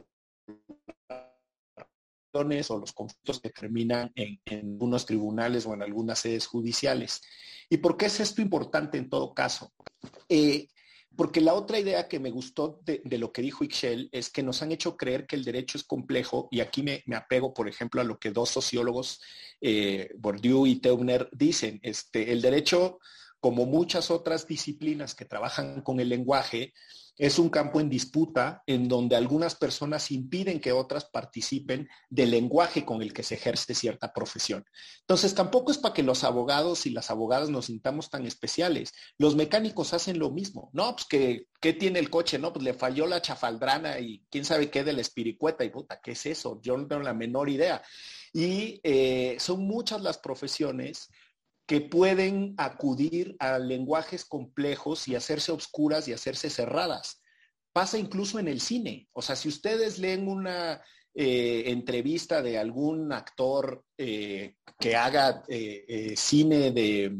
o 2.35 2.79
los 2.79 2.93
conflictos 2.93 3.39
que 3.39 3.51
terminan 3.51 4.11
en, 4.15 4.77
unos 4.81 5.05
tribunales 5.05 5.65
o 5.65 5.73
en 5.73 5.83
algunas 5.83 6.19
sedes 6.19 6.47
judiciales. 6.47 7.21
¿Y 7.69 7.77
por 7.77 7.95
qué 7.95 8.07
es 8.07 8.19
esto 8.19 8.41
importante 8.41 8.97
en 8.97 9.09
todo 9.09 9.33
caso? 9.33 9.71
Eh, 10.27 10.67
porque 11.15 11.41
la 11.41 11.53
otra 11.53 11.79
idea 11.79 12.07
que 12.07 12.19
me 12.19 12.31
gustó 12.31 12.79
de, 12.85 13.01
lo 13.17 13.31
que 13.31 13.41
dijo 13.41 13.63
Ixchel 13.63 14.09
es 14.11 14.29
que 14.29 14.41
nos 14.41 14.61
han 14.61 14.71
hecho 14.71 14.97
creer 14.97 15.27
que 15.27 15.35
el 15.35 15.43
derecho 15.43 15.77
es 15.77 15.83
complejo 15.83 16.47
y 16.51 16.59
aquí 16.59 16.81
me, 16.81 17.03
apego, 17.15 17.53
por 17.53 17.67
ejemplo, 17.67 18.01
a 18.01 18.03
lo 18.03 18.19
que 18.19 18.31
dos 18.31 18.49
sociólogos, 18.49 19.21
eh, 19.61 20.09
Bourdieu 20.17 20.65
y 20.65 20.77
Teubner, 20.77 21.29
dicen. 21.31 21.79
Este, 21.83 22.31
el 22.31 22.41
derecho, 22.41 22.99
como 23.39 23.65
muchas 23.65 24.09
otras 24.09 24.47
disciplinas 24.47 25.13
que 25.13 25.25
trabajan 25.25 25.81
con 25.81 25.99
el 25.99 26.09
lenguaje, 26.09 26.73
es 27.17 27.37
un 27.37 27.49
campo 27.49 27.79
en 27.79 27.89
disputa 27.89 28.63
en 28.65 28.87
donde 28.87 29.15
algunas 29.15 29.55
personas 29.55 30.11
impiden 30.11 30.59
que 30.59 30.71
otras 30.71 31.05
participen 31.05 31.87
del 32.09 32.31
lenguaje 32.31 32.85
con 32.85 33.01
el 33.01 33.13
que 33.13 33.23
se 33.23 33.35
ejerce 33.35 33.75
cierta 33.75 34.13
profesión. 34.13 34.65
Entonces, 35.01 35.35
tampoco 35.35 35.71
es 35.71 35.77
para 35.77 35.93
que 35.93 36.03
los 36.03 36.23
abogados 36.23 36.85
y 36.85 36.89
las 36.89 37.11
abogadas 37.11 37.49
nos 37.49 37.65
sintamos 37.65 38.09
tan 38.09 38.25
especiales. 38.25 38.93
Los 39.17 39.35
mecánicos 39.35 39.93
hacen 39.93 40.17
lo 40.17 40.31
mismo. 40.31 40.69
No, 40.73 40.95
pues 40.95 41.05
que, 41.05 41.47
¿qué 41.61 41.73
tiene 41.73 41.99
el 41.99 42.09
coche? 42.09 42.39
No, 42.39 42.51
pues 42.51 42.63
le 42.63 42.73
falló 42.73 43.05
la 43.05 43.21
chafaldrana 43.21 43.99
y 43.99 44.23
quién 44.29 44.45
sabe 44.45 44.71
qué 44.71 44.83
de 44.83 44.93
la 44.93 45.01
espiricueta 45.01 45.63
y 45.63 45.69
puta, 45.69 46.01
¿qué 46.01 46.11
es 46.11 46.25
eso? 46.25 46.59
Yo 46.61 46.77
no 46.77 46.87
tengo 46.87 47.03
la 47.03 47.13
menor 47.13 47.49
idea. 47.49 47.81
Y 48.33 48.79
eh, 48.83 49.37
son 49.39 49.61
muchas 49.67 50.01
las 50.01 50.17
profesiones 50.17 51.11
que 51.65 51.81
pueden 51.81 52.53
acudir 52.57 53.35
a 53.39 53.57
lenguajes 53.59 54.25
complejos 54.25 55.07
y 55.07 55.15
hacerse 55.15 55.51
obscuras 55.51 56.07
y 56.07 56.13
hacerse 56.13 56.49
cerradas. 56.49 57.21
Pasa 57.71 57.97
incluso 57.97 58.39
en 58.39 58.47
el 58.47 58.59
cine. 58.59 59.07
O 59.13 59.21
sea, 59.21 59.35
si 59.35 59.47
ustedes 59.47 59.97
leen 59.97 60.27
una 60.27 60.81
eh, 61.15 61.63
entrevista 61.67 62.41
de 62.41 62.57
algún 62.57 63.11
actor 63.13 63.85
eh, 63.97 64.55
que 64.79 64.95
haga 64.95 65.43
eh, 65.47 66.13
cine 66.17 66.71
de, 66.71 67.17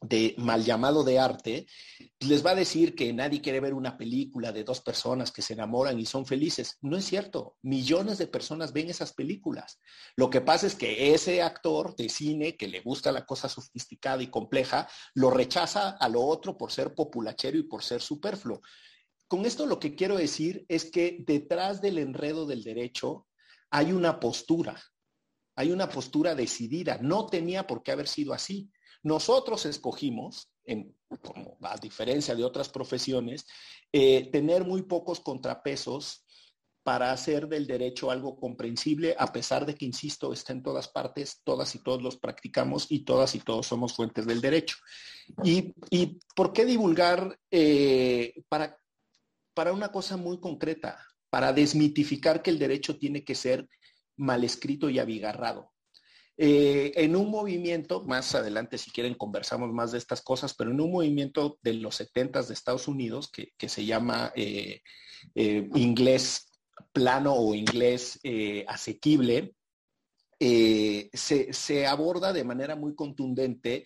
de 0.00 0.34
mal 0.38 0.64
llamado 0.64 1.02
de 1.02 1.18
arte, 1.18 1.66
les 2.20 2.44
va 2.44 2.50
a 2.50 2.54
decir 2.54 2.94
que 2.94 3.12
nadie 3.12 3.40
quiere 3.40 3.60
ver 3.60 3.74
una 3.74 3.96
película 3.96 4.52
de 4.52 4.62
dos 4.62 4.80
personas 4.80 5.32
que 5.32 5.42
se 5.42 5.54
enamoran 5.54 5.98
y 5.98 6.06
son 6.06 6.24
felices. 6.24 6.78
No 6.82 6.96
es 6.96 7.04
cierto. 7.04 7.56
Millones 7.62 8.18
de 8.18 8.28
personas 8.28 8.72
ven 8.72 8.90
esas 8.90 9.12
películas. 9.12 9.80
Lo 10.16 10.30
que 10.30 10.40
pasa 10.40 10.66
es 10.66 10.74
que 10.74 11.14
ese 11.14 11.42
actor 11.42 11.96
de 11.96 12.08
cine 12.08 12.56
que 12.56 12.68
le 12.68 12.80
gusta 12.80 13.10
la 13.10 13.26
cosa 13.26 13.48
sofisticada 13.48 14.22
y 14.22 14.28
compleja, 14.28 14.88
lo 15.14 15.30
rechaza 15.30 15.90
a 15.90 16.08
lo 16.08 16.22
otro 16.22 16.56
por 16.56 16.70
ser 16.70 16.94
populachero 16.94 17.58
y 17.58 17.64
por 17.64 17.82
ser 17.82 18.00
superfluo. 18.00 18.60
Con 19.26 19.44
esto 19.46 19.66
lo 19.66 19.78
que 19.78 19.94
quiero 19.94 20.16
decir 20.16 20.64
es 20.68 20.90
que 20.90 21.18
detrás 21.26 21.82
del 21.82 21.98
enredo 21.98 22.46
del 22.46 22.62
derecho 22.62 23.26
hay 23.70 23.92
una 23.92 24.20
postura, 24.20 24.80
hay 25.56 25.72
una 25.72 25.88
postura 25.88 26.34
decidida. 26.34 26.98
No 27.02 27.26
tenía 27.26 27.66
por 27.66 27.82
qué 27.82 27.92
haber 27.92 28.08
sido 28.08 28.32
así. 28.32 28.70
Nosotros 29.02 29.64
escogimos, 29.66 30.50
a 31.62 31.76
diferencia 31.78 32.34
de 32.34 32.44
otras 32.44 32.68
profesiones, 32.68 33.46
eh, 33.92 34.28
tener 34.30 34.64
muy 34.64 34.82
pocos 34.82 35.20
contrapesos 35.20 36.24
para 36.82 37.12
hacer 37.12 37.48
del 37.48 37.66
derecho 37.66 38.10
algo 38.10 38.40
comprensible, 38.40 39.14
a 39.18 39.30
pesar 39.30 39.66
de 39.66 39.74
que, 39.74 39.84
insisto, 39.84 40.32
está 40.32 40.54
en 40.54 40.62
todas 40.62 40.88
partes, 40.88 41.42
todas 41.44 41.74
y 41.74 41.82
todos 41.82 42.02
los 42.02 42.16
practicamos 42.16 42.86
y 42.88 43.00
todas 43.00 43.34
y 43.34 43.40
todos 43.40 43.66
somos 43.66 43.94
fuentes 43.94 44.26
del 44.26 44.40
derecho. 44.40 44.76
¿Y, 45.44 45.74
por 46.34 46.54
qué 46.54 46.64
divulgar 46.64 47.38
eh, 47.50 48.42
para, 48.48 48.78
para 49.52 49.74
una 49.74 49.92
cosa 49.92 50.16
muy 50.16 50.40
concreta? 50.40 51.04
Para 51.28 51.52
desmitificar 51.52 52.40
que 52.40 52.50
el 52.50 52.58
derecho 52.58 52.96
tiene 52.96 53.22
que 53.22 53.34
ser 53.34 53.68
mal 54.16 54.42
escrito 54.42 54.88
y 54.88 54.98
abigarrado. 54.98 55.70
Eh, 56.40 56.92
en 56.94 57.16
un 57.16 57.32
movimiento, 57.32 58.04
más 58.04 58.32
adelante 58.36 58.78
si 58.78 58.92
quieren 58.92 59.14
conversamos 59.14 59.72
más 59.72 59.90
de 59.90 59.98
estas 59.98 60.22
cosas, 60.22 60.54
pero 60.54 60.70
en 60.70 60.80
un 60.80 60.92
movimiento 60.92 61.58
de 61.62 61.74
los 61.74 61.96
70 61.96 62.42
de 62.44 62.54
Estados 62.54 62.86
Unidos 62.86 63.28
que, 63.28 63.68
se 63.68 63.84
llama 63.84 64.32
eh, 64.36 64.82
eh, 65.34 65.68
inglés 65.74 66.48
plano 66.92 67.34
o 67.34 67.56
inglés 67.56 68.20
asequible, 68.68 69.52
se, 70.38 71.86
aborda 71.88 72.32
de 72.32 72.44
manera 72.44 72.76
muy 72.76 72.94
contundente 72.94 73.82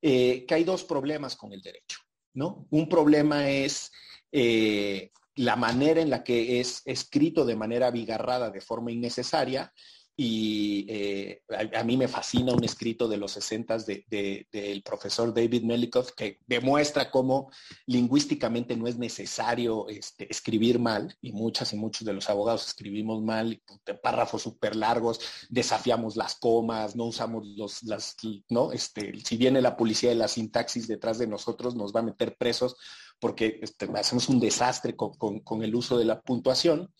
que 0.00 0.46
hay 0.50 0.64
dos 0.64 0.82
problemas 0.82 1.36
con 1.36 1.52
el 1.52 1.62
derecho, 1.62 2.00
¿no? 2.34 2.66
Un 2.70 2.88
problema 2.88 3.48
es 3.48 3.92
la 4.32 5.54
manera 5.54 6.00
en 6.00 6.10
la 6.10 6.24
que 6.24 6.58
es 6.58 6.82
escrito 6.84 7.44
de 7.44 7.54
manera 7.54 7.86
abigarrada, 7.86 8.50
de 8.50 8.60
forma 8.60 8.90
innecesaria, 8.90 9.72
y 10.14 10.84
eh, 10.90 11.42
a, 11.74 11.82
mí 11.84 11.96
me 11.96 12.06
fascina 12.06 12.52
un 12.52 12.62
escrito 12.64 13.08
de 13.08 13.16
los 13.16 13.32
60 13.32 13.78
del 13.78 14.82
profesor 14.84 15.32
David 15.32 15.62
Melikoff 15.62 16.12
que 16.12 16.38
demuestra 16.46 17.10
cómo 17.10 17.50
lingüísticamente 17.86 18.76
no 18.76 18.86
es 18.86 18.98
necesario 18.98 19.88
este, 19.88 20.30
escribir 20.30 20.78
mal, 20.78 21.16
y 21.22 21.32
muchas 21.32 21.72
y 21.72 21.76
muchos 21.76 22.06
de 22.06 22.12
los 22.12 22.28
abogados 22.28 22.66
escribimos 22.66 23.22
mal, 23.22 23.62
párrafos 24.02 24.42
súper 24.42 24.76
largos, 24.76 25.20
desafiamos 25.48 26.16
las 26.16 26.34
comas, 26.34 26.94
no 26.94 27.04
usamos 27.04 27.46
los, 27.46 27.82
las, 27.84 28.16
¿no? 28.50 28.72
Este, 28.72 29.18
si 29.24 29.38
viene 29.38 29.62
la 29.62 29.76
policía 29.76 30.10
de 30.10 30.16
la 30.16 30.28
sintaxis 30.28 30.88
detrás 30.88 31.18
de 31.18 31.26
nosotros, 31.26 31.74
nos 31.74 31.94
va 31.94 32.00
a 32.00 32.04
meter 32.04 32.36
presos 32.36 32.76
porque 33.18 33.60
este, 33.62 33.88
hacemos 33.94 34.28
un 34.28 34.40
desastre 34.40 34.94
con 34.94 35.62
el 35.62 35.74
uso 35.74 35.96
de 35.96 36.04
la 36.04 36.20
puntuación. 36.20 36.92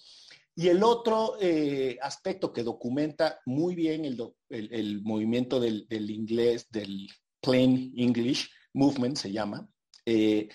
Y 0.55 0.69
el 0.69 0.83
otro 0.83 1.37
eh, 1.41 1.99
aspecto 2.03 2.53
que 2.53 2.63
documenta 2.63 3.41
muy 3.47 3.75
bien 3.75 4.05
el, 4.05 5.03
movimiento 5.03 5.59
del, 5.59 5.87
inglés, 6.11 6.69
del 6.71 7.09
plain 7.41 7.93
English 7.97 8.51
movement 8.75 9.17
se 9.17 9.33
llama, 9.33 9.67
eh, 10.05 10.49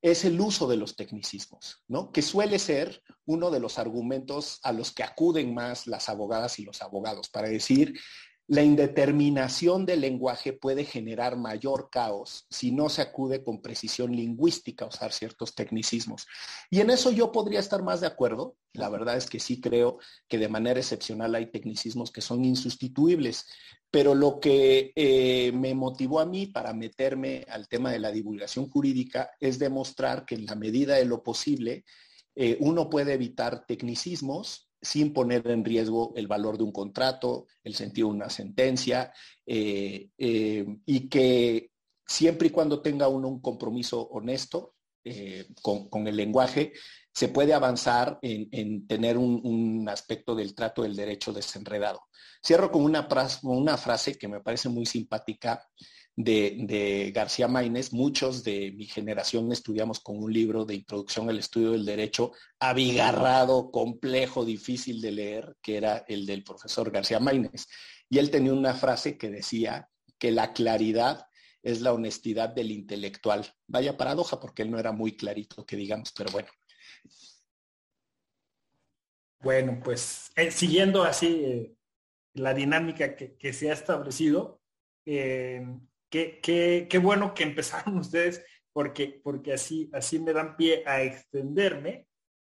es 0.00 0.24
el 0.24 0.40
uso 0.40 0.66
de 0.68 0.76
los 0.76 0.94
tecnicismos, 0.96 1.82
¿no? 1.88 2.12
Que 2.12 2.22
suele 2.22 2.58
ser 2.58 3.02
uno 3.26 3.50
de 3.50 3.60
los 3.60 3.78
argumentos 3.78 4.60
a 4.62 4.72
los 4.72 4.92
que 4.92 5.02
acuden 5.02 5.52
más 5.52 5.86
las 5.86 6.08
abogadas 6.08 6.58
y 6.58 6.64
los 6.64 6.80
abogados 6.80 7.28
para 7.28 7.48
decir, 7.48 7.98
la 8.48 8.62
indeterminación 8.62 9.86
del 9.86 10.02
lenguaje 10.02 10.52
puede 10.52 10.84
generar 10.84 11.36
mayor 11.36 11.88
caos 11.90 12.46
si 12.48 12.70
no 12.70 12.88
se 12.88 13.02
acude 13.02 13.42
con 13.42 13.60
precisión 13.60 14.14
lingüística 14.14 14.84
a 14.84 14.88
usar 14.88 15.12
ciertos 15.12 15.54
tecnicismos. 15.54 16.26
Y 16.70 16.80
en 16.80 16.90
eso 16.90 17.10
yo 17.10 17.32
podría 17.32 17.58
estar 17.58 17.82
más 17.82 18.00
de 18.00 18.06
acuerdo. 18.06 18.56
La 18.72 18.88
verdad 18.88 19.16
es 19.16 19.28
que 19.28 19.40
sí 19.40 19.60
creo 19.60 19.98
que 20.28 20.38
de 20.38 20.48
manera 20.48 20.78
excepcional 20.78 21.34
hay 21.34 21.50
tecnicismos 21.50 22.12
que 22.12 22.20
son 22.20 22.44
insustituibles. 22.44 23.46
Pero 23.90 24.14
lo 24.14 24.38
que 24.38 24.92
eh, 24.94 25.50
me 25.52 25.74
motivó 25.74 26.20
a 26.20 26.26
mí 26.26 26.46
para 26.46 26.72
meterme 26.72 27.44
al 27.48 27.66
tema 27.66 27.90
de 27.90 27.98
la 27.98 28.12
divulgación 28.12 28.68
jurídica 28.68 29.30
es 29.40 29.58
demostrar 29.58 30.24
que 30.24 30.36
en 30.36 30.46
la 30.46 30.54
medida 30.54 30.94
de 30.94 31.04
lo 31.04 31.22
posible 31.22 31.84
eh, 32.36 32.58
uno 32.60 32.90
puede 32.90 33.14
evitar 33.14 33.64
tecnicismos 33.66 34.65
sin 34.86 35.12
poner 35.12 35.48
en 35.48 35.64
riesgo 35.64 36.12
el 36.14 36.28
valor 36.28 36.56
de 36.56 36.62
un 36.62 36.70
contrato, 36.70 37.46
el 37.64 37.74
sentido 37.74 38.08
de 38.08 38.14
una 38.14 38.30
sentencia, 38.30 39.12
eh, 39.44 40.10
eh, 40.16 40.64
y 40.86 41.08
que 41.08 41.72
siempre 42.06 42.48
y 42.48 42.50
cuando 42.50 42.80
tenga 42.80 43.08
uno 43.08 43.26
un 43.26 43.40
compromiso 43.40 44.00
honesto 44.00 44.74
eh, 45.02 45.48
con, 45.60 46.06
el 46.06 46.14
lenguaje, 46.14 46.72
se 47.12 47.28
puede 47.28 47.52
avanzar 47.52 48.20
en, 48.22 48.86
tener 48.86 49.18
un, 49.18 49.88
aspecto 49.88 50.36
del 50.36 50.54
trato 50.54 50.82
del 50.82 50.94
derecho 50.94 51.32
desenredado. 51.32 52.02
Cierro 52.44 52.70
con 52.70 52.84
una, 52.84 53.08
una 53.42 53.76
frase 53.76 54.16
que 54.16 54.28
me 54.28 54.40
parece 54.40 54.68
muy 54.68 54.86
simpática 54.86 55.66
de, 56.16 57.12
García 57.14 57.46
Maínez, 57.46 57.92
muchos 57.92 58.42
de 58.42 58.72
mi 58.72 58.86
generación 58.86 59.52
estudiamos 59.52 60.00
con 60.00 60.16
un 60.16 60.32
libro 60.32 60.64
de 60.64 60.74
introducción 60.74 61.28
al 61.28 61.38
estudio 61.38 61.72
del 61.72 61.84
derecho 61.84 62.32
abigarrado, 62.58 63.70
complejo, 63.70 64.44
difícil 64.44 65.00
de 65.00 65.12
leer, 65.12 65.56
que 65.62 65.76
era 65.76 66.04
el 66.08 66.24
del 66.24 66.42
profesor 66.42 66.90
García 66.90 67.20
Maínez. 67.20 67.66
Y 68.08 68.18
él 68.18 68.30
tenía 68.30 68.54
una 68.54 68.74
frase 68.74 69.18
que 69.18 69.28
decía 69.28 69.88
que 70.18 70.30
la 70.30 70.52
claridad 70.52 71.26
es 71.62 71.80
la 71.82 71.92
honestidad 71.92 72.48
del 72.48 72.70
intelectual. 72.70 73.44
Vaya 73.66 73.96
paradoja, 73.96 74.40
porque 74.40 74.62
él 74.62 74.70
no 74.70 74.78
era 74.78 74.92
muy 74.92 75.16
clarito, 75.16 75.66
que 75.66 75.76
digamos, 75.76 76.12
pero 76.12 76.30
bueno. 76.30 76.48
Bueno, 79.40 79.80
pues 79.84 80.30
eh, 80.36 80.50
siguiendo 80.50 81.02
así 81.02 81.26
eh, 81.44 81.76
la 82.34 82.54
dinámica 82.54 83.16
que, 83.16 83.52
se 83.52 83.70
ha 83.70 83.74
establecido, 83.74 84.62
eh, 85.04 85.66
qué, 86.42 87.00
bueno 87.02 87.34
que 87.34 87.44
empezaron 87.44 87.98
ustedes 87.98 88.44
porque, 88.72 89.20
porque 89.22 89.54
así, 89.54 89.90
así 89.92 90.18
me 90.18 90.32
dan 90.32 90.56
pie 90.56 90.82
a 90.86 91.02
extenderme 91.02 92.06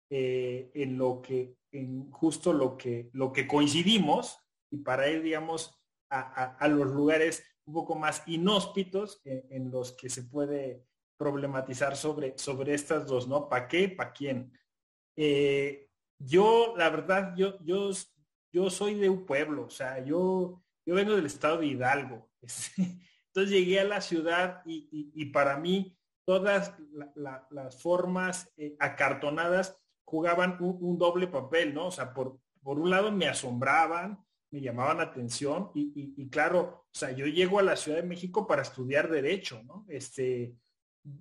eh, 0.09 0.69
en 0.73 0.97
lo 0.97 1.21
que, 1.21 1.55
en 1.71 2.11
justo 2.11 2.51
lo 2.51 2.77
que, 2.77 3.09
lo 3.13 3.31
que 3.31 3.47
coincidimos 3.47 4.37
y 4.71 4.77
para 4.77 5.09
ir, 5.09 5.21
digamos, 5.21 5.75
a, 6.11 6.67
los 6.67 6.91
lugares 6.91 7.43
un 7.65 7.73
poco 7.73 7.95
más 7.95 8.23
inhóspitos 8.27 9.21
en, 9.23 9.69
los 9.69 9.93
que 9.93 10.09
se 10.09 10.23
puede 10.23 10.83
problematizar 11.17 11.95
sobre, 11.95 12.37
sobre 12.37 12.73
estas 12.73 13.05
dos, 13.05 13.27
¿no? 13.27 13.47
¿Para 13.47 13.67
qué? 13.67 13.89
¿Para 13.89 14.11
quién? 14.11 14.51
Eh, 15.15 15.87
yo, 16.17 16.73
la 16.75 16.89
verdad, 16.89 17.35
yo, 17.37 17.63
yo, 17.63 17.91
yo 18.51 18.69
soy 18.69 18.95
de 18.95 19.09
un 19.09 19.25
pueblo, 19.25 19.65
o 19.65 19.69
sea, 19.69 20.03
yo, 20.03 20.63
yo 20.85 20.95
vengo 20.95 21.15
del 21.15 21.27
estado 21.27 21.59
de 21.59 21.67
Hidalgo. 21.67 22.29
Entonces 23.39 23.57
llegué 23.57 23.79
a 23.79 23.85
la 23.85 24.01
ciudad 24.01 24.61
y, 24.65 25.25
para 25.27 25.55
mí 25.55 25.95
todas 26.25 26.73
las 27.15 27.81
formas 27.81 28.51
eh, 28.57 28.75
acartonadas 28.79 29.79
jugaban 30.03 30.57
un, 30.59 30.97
doble 30.97 31.27
papel, 31.27 31.73
¿no? 31.73 31.87
O 31.87 31.91
sea, 31.91 32.13
por, 32.13 32.37
por 32.61 32.79
un 32.79 32.89
lado 32.89 33.13
me 33.13 33.29
asombraban, 33.29 34.21
me 34.51 34.59
llamaban 34.59 34.97
la 34.97 35.03
atención 35.03 35.71
y, 35.73 36.29
claro, 36.29 36.83
o 36.85 36.89
sea, 36.91 37.11
yo 37.11 37.27
llego 37.27 37.59
a 37.59 37.63
la 37.63 37.77
Ciudad 37.77 37.99
de 37.99 38.07
México 38.07 38.45
para 38.45 38.63
estudiar 38.63 39.09
derecho, 39.09 39.63
¿no? 39.63 39.85
Este, 39.87 40.53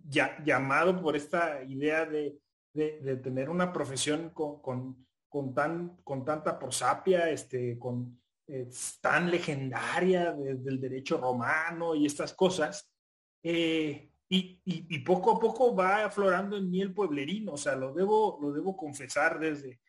ya, 0.09 0.43
llamado 0.45 1.01
por 1.01 1.15
esta 1.15 1.63
idea 1.63 2.05
de, 2.05 2.37
tener 3.23 3.49
una 3.49 3.73
profesión 3.73 4.31
con, 4.31 4.61
con, 5.29 5.55
tan, 5.55 5.99
con 6.03 6.25
tanta 6.25 6.59
prosapia, 6.59 7.31
este, 7.31 7.79
con 7.79 8.21
tan 9.01 9.31
legendaria 9.31 10.33
desde 10.33 10.71
el 10.71 10.81
derecho 10.81 11.19
romano 11.19 11.95
y 11.95 12.07
estas 12.07 12.35
cosas. 12.35 12.91
Eh, 13.43 14.11
y, 14.31 14.99
poco 15.01 15.33
a 15.33 15.39
poco 15.39 15.75
va 15.75 16.05
aflorando 16.05 16.57
en 16.57 16.71
mí 16.71 16.83
el 16.83 16.93
pueblerino, 16.93 17.53
o 17.53 17.57
sea, 17.57 17.75
lo 17.75 17.95
debo, 17.95 18.39
lo 18.43 18.53
debo 18.53 18.77
confesar 18.77 19.39
desde 19.39 19.81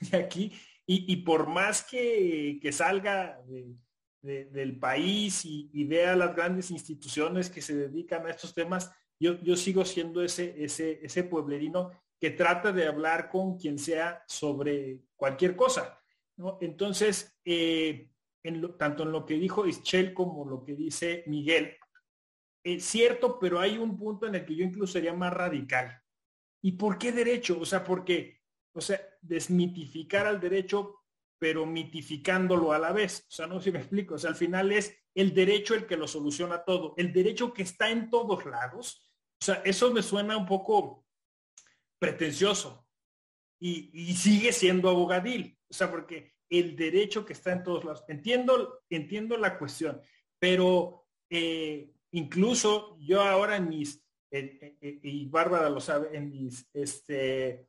aquí. 0.12 0.52
Y, 0.86 1.16
por 1.16 1.48
más 1.48 1.82
que, 1.82 2.60
salga 2.70 3.40
del 4.20 4.78
país 4.78 5.44
y, 5.44 5.84
vea 5.84 6.16
las 6.16 6.34
grandes 6.34 6.70
instituciones 6.70 7.48
que 7.48 7.62
se 7.62 7.74
dedican 7.74 8.26
a 8.26 8.30
estos 8.30 8.54
temas, 8.54 8.90
yo, 9.18 9.40
yo 9.42 9.56
sigo 9.56 9.84
siendo 9.84 10.22
ese, 10.22 10.54
ese, 10.62 10.98
ese 11.02 11.24
pueblerino 11.24 11.90
que 12.20 12.30
trata 12.30 12.72
de 12.72 12.86
hablar 12.86 13.28
con 13.28 13.56
quien 13.56 13.78
sea 13.78 14.24
sobre 14.26 15.00
cualquier 15.16 15.54
cosa. 15.54 16.03
Entonces, 16.60 17.38
eh, 17.44 18.10
tanto 18.78 19.04
en 19.04 19.12
lo 19.12 19.24
que 19.24 19.34
dijo 19.34 19.66
Ischel 19.66 20.12
como 20.12 20.44
lo 20.48 20.64
que 20.64 20.74
dice 20.74 21.24
Miguel, 21.26 21.76
es 22.64 22.84
cierto, 22.84 23.38
pero 23.38 23.60
hay 23.60 23.78
un 23.78 23.96
punto 23.96 24.26
en 24.26 24.34
el 24.34 24.44
que 24.44 24.56
yo 24.56 24.64
incluso 24.64 24.94
sería 24.94 25.12
más 25.12 25.32
radical. 25.32 26.00
¿Y 26.62 26.72
por 26.72 26.96
qué 26.96 27.12
derecho? 27.12 27.60
O 27.60 27.64
sea, 27.66 27.84
porque, 27.84 28.40
o 28.72 28.80
sea, 28.80 29.00
desmitificar 29.20 30.26
al 30.26 30.40
derecho, 30.40 31.02
pero 31.38 31.66
mitificándolo 31.66 32.72
a 32.72 32.78
la 32.78 32.92
vez. 32.92 33.26
O 33.28 33.32
sea, 33.32 33.46
no 33.46 33.58
sé 33.58 33.64
si 33.64 33.72
me 33.72 33.80
explico. 33.80 34.14
O 34.14 34.18
sea, 34.18 34.30
al 34.30 34.36
final 34.36 34.72
es 34.72 34.96
el 35.14 35.34
derecho 35.34 35.74
el 35.74 35.86
que 35.86 35.98
lo 35.98 36.08
soluciona 36.08 36.64
todo. 36.64 36.94
El 36.96 37.12
derecho 37.12 37.52
que 37.52 37.62
está 37.62 37.90
en 37.90 38.08
todos 38.08 38.46
lados. 38.46 39.10
O 39.42 39.44
sea, 39.44 39.56
eso 39.56 39.92
me 39.92 40.02
suena 40.02 40.38
un 40.38 40.46
poco 40.46 41.04
pretencioso. 41.98 42.86
Y 43.60 44.14
sigue 44.14 44.52
siendo 44.52 44.88
abogadil. 44.90 45.58
O 45.74 45.76
sea, 45.76 45.90
porque 45.90 46.34
el 46.48 46.76
derecho 46.76 47.26
que 47.26 47.32
está 47.32 47.50
en 47.50 47.64
todos 47.64 47.84
lados. 47.84 48.04
Entiendo, 48.06 48.84
entiendo 48.88 49.36
la 49.36 49.58
cuestión, 49.58 50.00
pero 50.38 51.08
eh, 51.28 51.90
incluso 52.12 52.96
yo 53.00 53.22
ahora 53.22 53.56
en 53.56 53.68
mis, 53.68 54.00
y 54.30 55.26
Bárbara 55.26 55.68
lo 55.68 55.80
sabe, 55.80 56.16
en 56.16 56.30
mis, 56.30 56.68
este, 56.72 57.66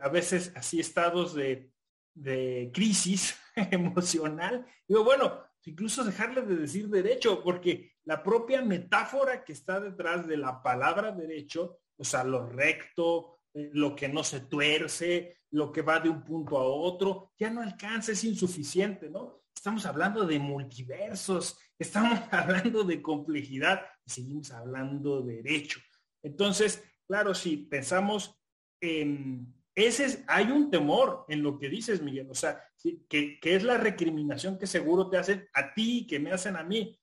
a 0.00 0.08
veces 0.08 0.52
así 0.56 0.80
estados 0.80 1.34
de, 1.34 1.70
de 2.14 2.72
crisis 2.74 3.38
emocional, 3.70 4.66
digo, 4.88 5.04
bueno, 5.04 5.44
incluso 5.64 6.02
dejarle 6.02 6.42
de 6.42 6.56
decir 6.56 6.88
derecho, 6.88 7.44
porque 7.44 7.92
la 8.06 8.24
propia 8.24 8.60
metáfora 8.60 9.44
que 9.44 9.52
está 9.52 9.78
detrás 9.78 10.26
de 10.26 10.36
la 10.36 10.60
palabra 10.64 11.12
derecho, 11.12 11.78
o 11.96 12.02
sea, 12.02 12.24
lo 12.24 12.44
recto, 12.48 13.35
lo 13.72 13.96
que 13.96 14.08
no 14.08 14.22
se 14.22 14.40
tuerce, 14.40 15.38
lo 15.50 15.72
que 15.72 15.82
va 15.82 16.00
de 16.00 16.10
un 16.10 16.22
punto 16.22 16.58
a 16.58 16.64
otro, 16.64 17.32
ya 17.38 17.50
no 17.50 17.62
alcanza, 17.62 18.12
es 18.12 18.24
insuficiente, 18.24 19.08
¿no? 19.08 19.42
Estamos 19.54 19.86
hablando 19.86 20.26
de 20.26 20.38
multiversos, 20.38 21.58
estamos 21.78 22.20
hablando 22.30 22.84
de 22.84 23.00
complejidad 23.00 23.82
y 24.04 24.10
seguimos 24.10 24.50
hablando 24.50 25.22
de 25.22 25.42
derecho. 25.42 25.80
Entonces, 26.22 26.84
claro, 27.06 27.34
si 27.34 27.56
pensamos 27.56 28.38
en 28.80 29.54
ese 29.74 30.24
hay 30.26 30.50
un 30.50 30.70
temor 30.70 31.24
en 31.28 31.42
lo 31.42 31.58
que 31.58 31.68
dices, 31.68 32.02
Miguel, 32.02 32.28
o 32.30 32.34
sea, 32.34 32.62
que, 33.08 33.38
es 33.42 33.62
la 33.62 33.76
recriminación 33.76 34.58
que 34.58 34.66
seguro 34.66 35.08
te 35.08 35.18
hacen 35.18 35.48
a 35.52 35.72
ti, 35.74 36.06
que 36.06 36.18
me 36.18 36.32
hacen 36.32 36.56
a 36.56 36.64
mí. 36.64 36.98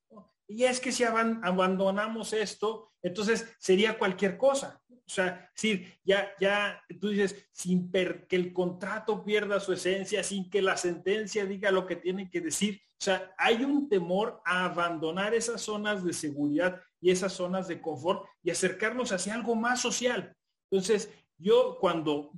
Y 0.47 0.63
es 0.63 0.79
que 0.79 0.91
si 0.91 1.03
abandonamos 1.03 2.33
esto, 2.33 2.91
entonces 3.01 3.55
sería 3.59 3.97
cualquier 3.97 4.37
cosa. 4.37 4.82
O 5.05 5.09
sea, 5.09 5.51
sí, 5.53 5.85
ya, 6.03 6.31
ya, 6.39 6.81
tú 6.99 7.09
dices, 7.09 7.47
sin 7.51 7.91
que 7.91 8.25
el 8.29 8.53
contrato 8.53 9.23
pierda 9.23 9.59
su 9.59 9.73
esencia, 9.73 10.23
sin 10.23 10.49
que 10.49 10.61
la 10.61 10.77
sentencia 10.77 11.45
diga 11.45 11.71
lo 11.71 11.85
que 11.85 11.97
tiene 11.97 12.29
que 12.29 12.41
decir. 12.41 12.81
O 12.93 13.03
sea, 13.03 13.33
hay 13.37 13.65
un 13.65 13.89
temor 13.89 14.41
a 14.45 14.65
abandonar 14.65 15.33
esas 15.33 15.61
zonas 15.61 16.05
de 16.05 16.13
seguridad 16.13 16.79
y 17.01 17.11
esas 17.11 17.33
zonas 17.33 17.67
de 17.67 17.81
confort 17.81 18.25
y 18.41 18.49
acercarnos 18.49 19.11
hacia 19.11 19.33
algo 19.33 19.55
más 19.55 19.81
social. 19.81 20.33
Entonces, 20.71 21.09
yo 21.37 21.77
cuando 21.81 22.31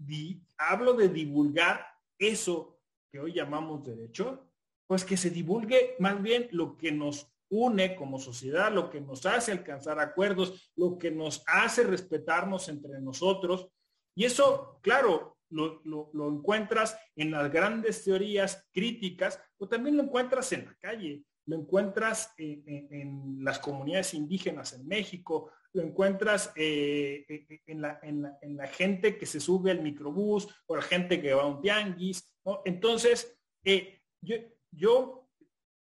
hablo 0.58 0.94
de 0.94 1.10
divulgar 1.10 1.86
eso 2.18 2.80
que 3.12 3.20
hoy 3.20 3.34
llamamos 3.34 3.86
derecho, 3.86 4.50
pues 4.88 5.06
que 5.06 5.18
se 5.18 5.30
divulgue 5.30 5.96
más 6.00 6.22
bien 6.22 6.48
lo 6.52 6.78
que 6.78 6.92
nos 6.92 7.32
une 7.50 7.96
como 7.96 8.20
sociedad, 8.20 8.72
lo 8.72 8.90
que 8.90 9.02
nos 9.02 9.26
hace 9.26 9.52
alcanzar 9.52 10.00
acuerdos, 10.00 10.72
lo 10.76 10.98
que 10.98 11.12
nos 11.12 11.44
hace 11.48 11.84
respetarnos 11.84 12.70
entre 12.70 13.00
nosotros. 13.02 13.68
Y 14.16 14.26
eso, 14.26 14.80
claro, 14.82 15.38
lo, 15.50 16.30
encuentras 16.30 16.98
en 17.16 17.32
las 17.32 17.52
grandes 17.52 18.04
teorías 18.04 18.68
críticas, 18.72 19.40
pero 19.58 19.70
también 19.70 19.98
lo 19.98 20.04
encuentras 20.04 20.52
en 20.54 20.66
la 20.66 20.76
calle, 20.76 21.24
lo 21.46 21.58
encuentras 21.58 22.34
en, 22.38 23.44
las 23.44 23.60
comunidades 23.60 24.14
indígenas 24.14 24.74
en 24.74 24.88
México, 24.88 25.52
lo 25.74 25.84
encuentras 25.84 26.52
eh, 26.56 27.26
en, 27.68 27.82
la, 27.82 28.68
gente 28.68 29.18
que 29.18 29.26
se 29.26 29.40
sube 29.40 29.72
al 29.72 29.82
microbús 29.82 30.48
o 30.68 30.76
la 30.76 30.82
gente 30.82 31.22
que 31.22 31.34
va 31.34 31.44
a 31.44 31.48
un 31.48 31.62
tianguis. 31.62 32.34
Entonces, 32.64 33.38
eh, 33.64 34.02
yo, 34.22 34.36
yo 34.72 35.30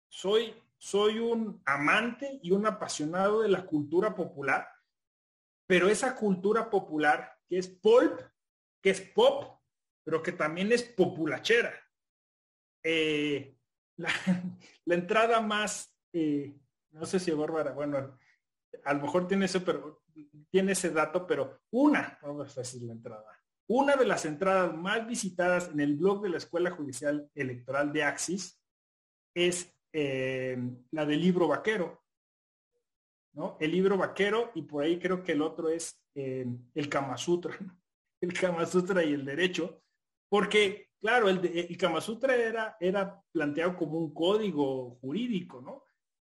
soy 0.10 0.53
soy 0.77 1.19
un 1.19 1.61
amante 1.65 2.39
y 2.41 2.51
un 2.51 2.65
apasionado 2.65 3.41
de 3.41 3.49
la 3.49 3.65
cultura 3.65 4.13
popular, 4.15 4.67
pero 5.65 5.89
esa 5.89 6.15
cultura 6.15 6.69
popular 6.69 7.37
que 7.47 7.57
es 7.57 7.67
pulp, 7.67 8.19
que 8.81 8.91
es 8.91 9.01
pop, 9.01 9.59
pero 10.03 10.21
que 10.21 10.31
también 10.31 10.71
es 10.71 10.83
populachera. 10.83 11.73
Eh, 12.83 13.57
la, 13.97 14.95
entrada 14.95 15.41
más, 15.41 15.97
eh, 16.13 16.55
no 16.91 17.05
sé 17.05 17.19
si 17.19 17.31
Bárbara, 17.31 17.71
bueno, 17.71 18.17
a 18.83 18.93
lo 18.93 19.01
mejor 19.01 19.27
tiene 19.27 19.45
eso, 19.45 19.63
pero 19.63 20.03
tiene 20.49 20.73
ese 20.73 20.91
dato, 20.91 21.25
pero 21.25 21.61
una, 21.71 22.17
vamos 22.21 22.55
a 22.57 22.61
decir 22.61 22.83
la 22.83 22.93
entrada. 22.93 23.25
Una 23.69 23.95
de 23.97 24.05
las 24.05 24.23
entradas 24.25 24.73
más 24.73 25.05
visitadas 25.05 25.69
en 25.69 25.81
el 25.81 25.97
blog 25.97 26.21
de 26.21 26.29
la 26.29 26.37
Escuela 26.37 26.71
Judicial 26.71 27.29
Electoral 27.35 27.91
de 27.91 28.03
Axis 28.03 28.61
es 29.35 29.76
eh, 29.93 30.58
la 30.91 31.06
del 31.06 31.21
libro 31.21 31.47
vaquero, 31.47 32.04
¿no? 33.34 33.58
El 33.60 33.71
libro 33.71 33.97
vaquero 33.97 34.52
y 34.56 34.63
por 34.63 34.84
ahí 34.84 35.00
creo 35.00 35.23
que 35.23 35.34
el 35.34 35.41
otro 35.41 35.69
es 35.69 36.04
eh, 36.15 36.45
el 36.73 36.89
Kama 36.89 37.17
Sutra, 37.17 37.58
el 38.21 38.34
Kama 38.34 38.65
Sutra 38.65 39.04
y 39.04 39.13
el 39.13 39.26
derecho, 39.26 39.82
porque 40.30 40.89
claro, 41.00 41.30
el, 41.30 41.45
el 41.45 41.78
Kama 41.78 42.02
Sutra 42.02 42.36
era, 42.36 42.78
era 42.80 43.21
planteado 43.32 43.76
como 43.76 43.97
un 44.00 44.13
código 44.13 44.97
jurídico, 45.02 45.62
¿no? 45.62 45.84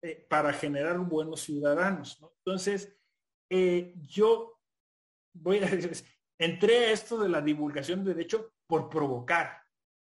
Eh, 0.03 0.27
para 0.29 0.53
generar 0.53 0.99
buenos 0.99 1.40
ciudadanos, 1.40 2.21
¿no? 2.21 2.33
Entonces, 2.38 2.97
yo 4.09 4.59
voy 5.33 5.59
a 5.59 5.69
entré 6.38 6.87
a 6.87 6.93
esto 6.93 7.19
de 7.19 7.29
la 7.29 7.40
divulgación 7.40 8.05
de 8.05 8.14
derecho 8.14 8.53
por 8.67 8.88
provocar, 8.88 9.62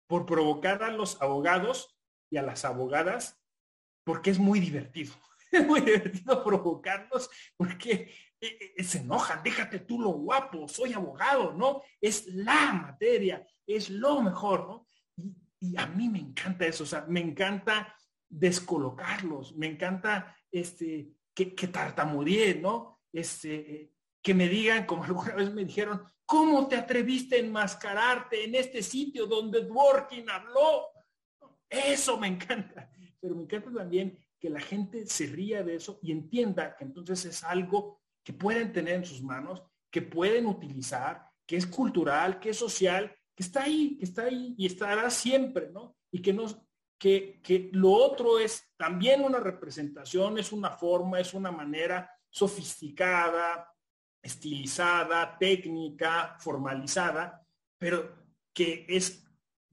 por 0.08 0.26
provocar 0.26 0.82
a 0.82 0.90
los 0.90 1.20
abogados 1.22 1.95
y 2.30 2.36
a 2.36 2.42
las 2.42 2.64
abogadas 2.64 3.38
porque 4.04 4.30
es 4.30 4.38
muy 4.38 4.60
divertido. 4.60 5.14
Es 5.52 5.64
muy 5.64 5.80
divertido 5.80 6.42
provocarlos 6.42 7.30
porque 7.56 8.12
eh, 8.40 8.74
eh, 8.76 8.82
se 8.82 8.98
enojan, 8.98 9.44
déjate 9.44 9.78
tú 9.78 10.00
lo 10.00 10.10
guapo, 10.10 10.66
soy 10.66 10.92
abogado, 10.92 11.52
¿no? 11.52 11.82
Es 12.00 12.26
la 12.26 12.72
materia, 12.72 13.46
es 13.64 13.88
lo 13.88 14.22
mejor, 14.22 14.66
¿no? 14.66 14.86
Y, 15.60 15.76
a 15.78 15.86
mí 15.86 16.08
me 16.08 16.18
encanta 16.18 16.66
eso, 16.66 16.82
o 16.82 16.86
sea, 16.86 17.06
me 17.08 17.20
encanta 17.20 17.96
descolocarlos, 18.28 19.56
me 19.56 19.68
encanta 19.68 20.36
este, 20.50 21.12
que, 21.32 21.54
que 21.54 21.68
tartamudeen, 21.68 22.60
¿no? 22.60 23.00
Este, 23.12 23.92
que 24.20 24.34
me 24.34 24.48
digan, 24.48 24.84
como 24.84 25.04
alguna 25.04 25.36
vez 25.36 25.54
me 25.54 25.64
dijeron, 25.64 26.02
¿cómo 26.26 26.66
te 26.66 26.74
atreviste 26.74 27.36
a 27.36 27.38
enmascararte 27.38 28.44
en 28.44 28.56
este 28.56 28.82
sitio 28.82 29.26
donde 29.26 29.64
Dworkin 29.64 30.28
habló? 30.28 30.88
Eso 31.84 32.18
me 32.18 32.26
encanta. 32.26 32.90
Pero 33.20 33.34
me 33.34 33.42
encanta 33.42 33.72
también 33.72 34.18
que 34.38 34.50
la 34.50 34.60
gente 34.60 35.06
se 35.06 35.26
ría 35.26 35.62
de 35.62 35.76
eso 35.76 35.98
y 36.02 36.12
entienda 36.12 36.76
que 36.76 36.84
entonces 36.84 37.24
es 37.24 37.44
algo 37.44 38.00
que 38.22 38.32
pueden 38.32 38.72
tener 38.72 38.94
en 38.94 39.04
sus 39.04 39.22
manos, 39.22 39.62
que 39.90 40.02
pueden 40.02 40.46
utilizar, 40.46 41.30
que 41.46 41.56
es 41.56 41.66
cultural, 41.66 42.38
que 42.38 42.50
es 42.50 42.56
social, 42.56 43.14
que 43.34 43.42
está 43.42 43.64
ahí, 43.64 43.96
que 43.98 44.04
está 44.04 44.22
ahí 44.24 44.54
y 44.58 44.66
estará 44.66 45.10
siempre, 45.10 45.70
¿no? 45.70 45.96
Y 46.10 46.20
que 46.20 46.32
nos, 46.32 46.58
que, 46.98 47.40
que 47.42 47.70
lo 47.72 47.92
otro 47.92 48.38
es 48.38 48.72
también 48.76 49.22
una 49.22 49.38
representación, 49.38 50.38
es 50.38 50.52
una 50.52 50.70
forma, 50.70 51.20
es 51.20 51.34
una 51.34 51.50
manera 51.50 52.10
sofisticada, 52.30 53.72
estilizada, 54.22 55.38
técnica, 55.38 56.36
formalizada, 56.40 57.46
pero 57.78 58.26
que 58.52 58.86
es 58.88 59.25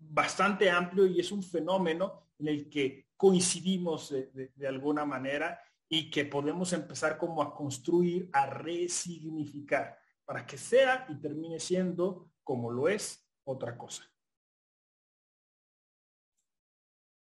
bastante 0.09 0.69
amplio 0.69 1.05
y 1.05 1.19
es 1.19 1.31
un 1.31 1.43
fenómeno 1.43 2.23
en 2.39 2.47
el 2.47 2.69
que 2.69 3.09
coincidimos 3.15 4.09
de, 4.09 4.67
alguna 4.67 5.05
manera 5.05 5.59
y 5.87 6.09
que 6.09 6.25
podemos 6.25 6.73
empezar 6.73 7.17
como 7.17 7.41
a 7.41 7.53
construir, 7.53 8.29
a 8.33 8.47
resignificar, 8.47 9.97
para 10.25 10.45
que 10.45 10.57
sea 10.57 11.05
y 11.09 11.15
termine 11.15 11.59
siendo 11.59 12.31
como 12.43 12.71
lo 12.71 12.87
es 12.89 13.25
otra 13.45 13.77
cosa. 13.77 14.03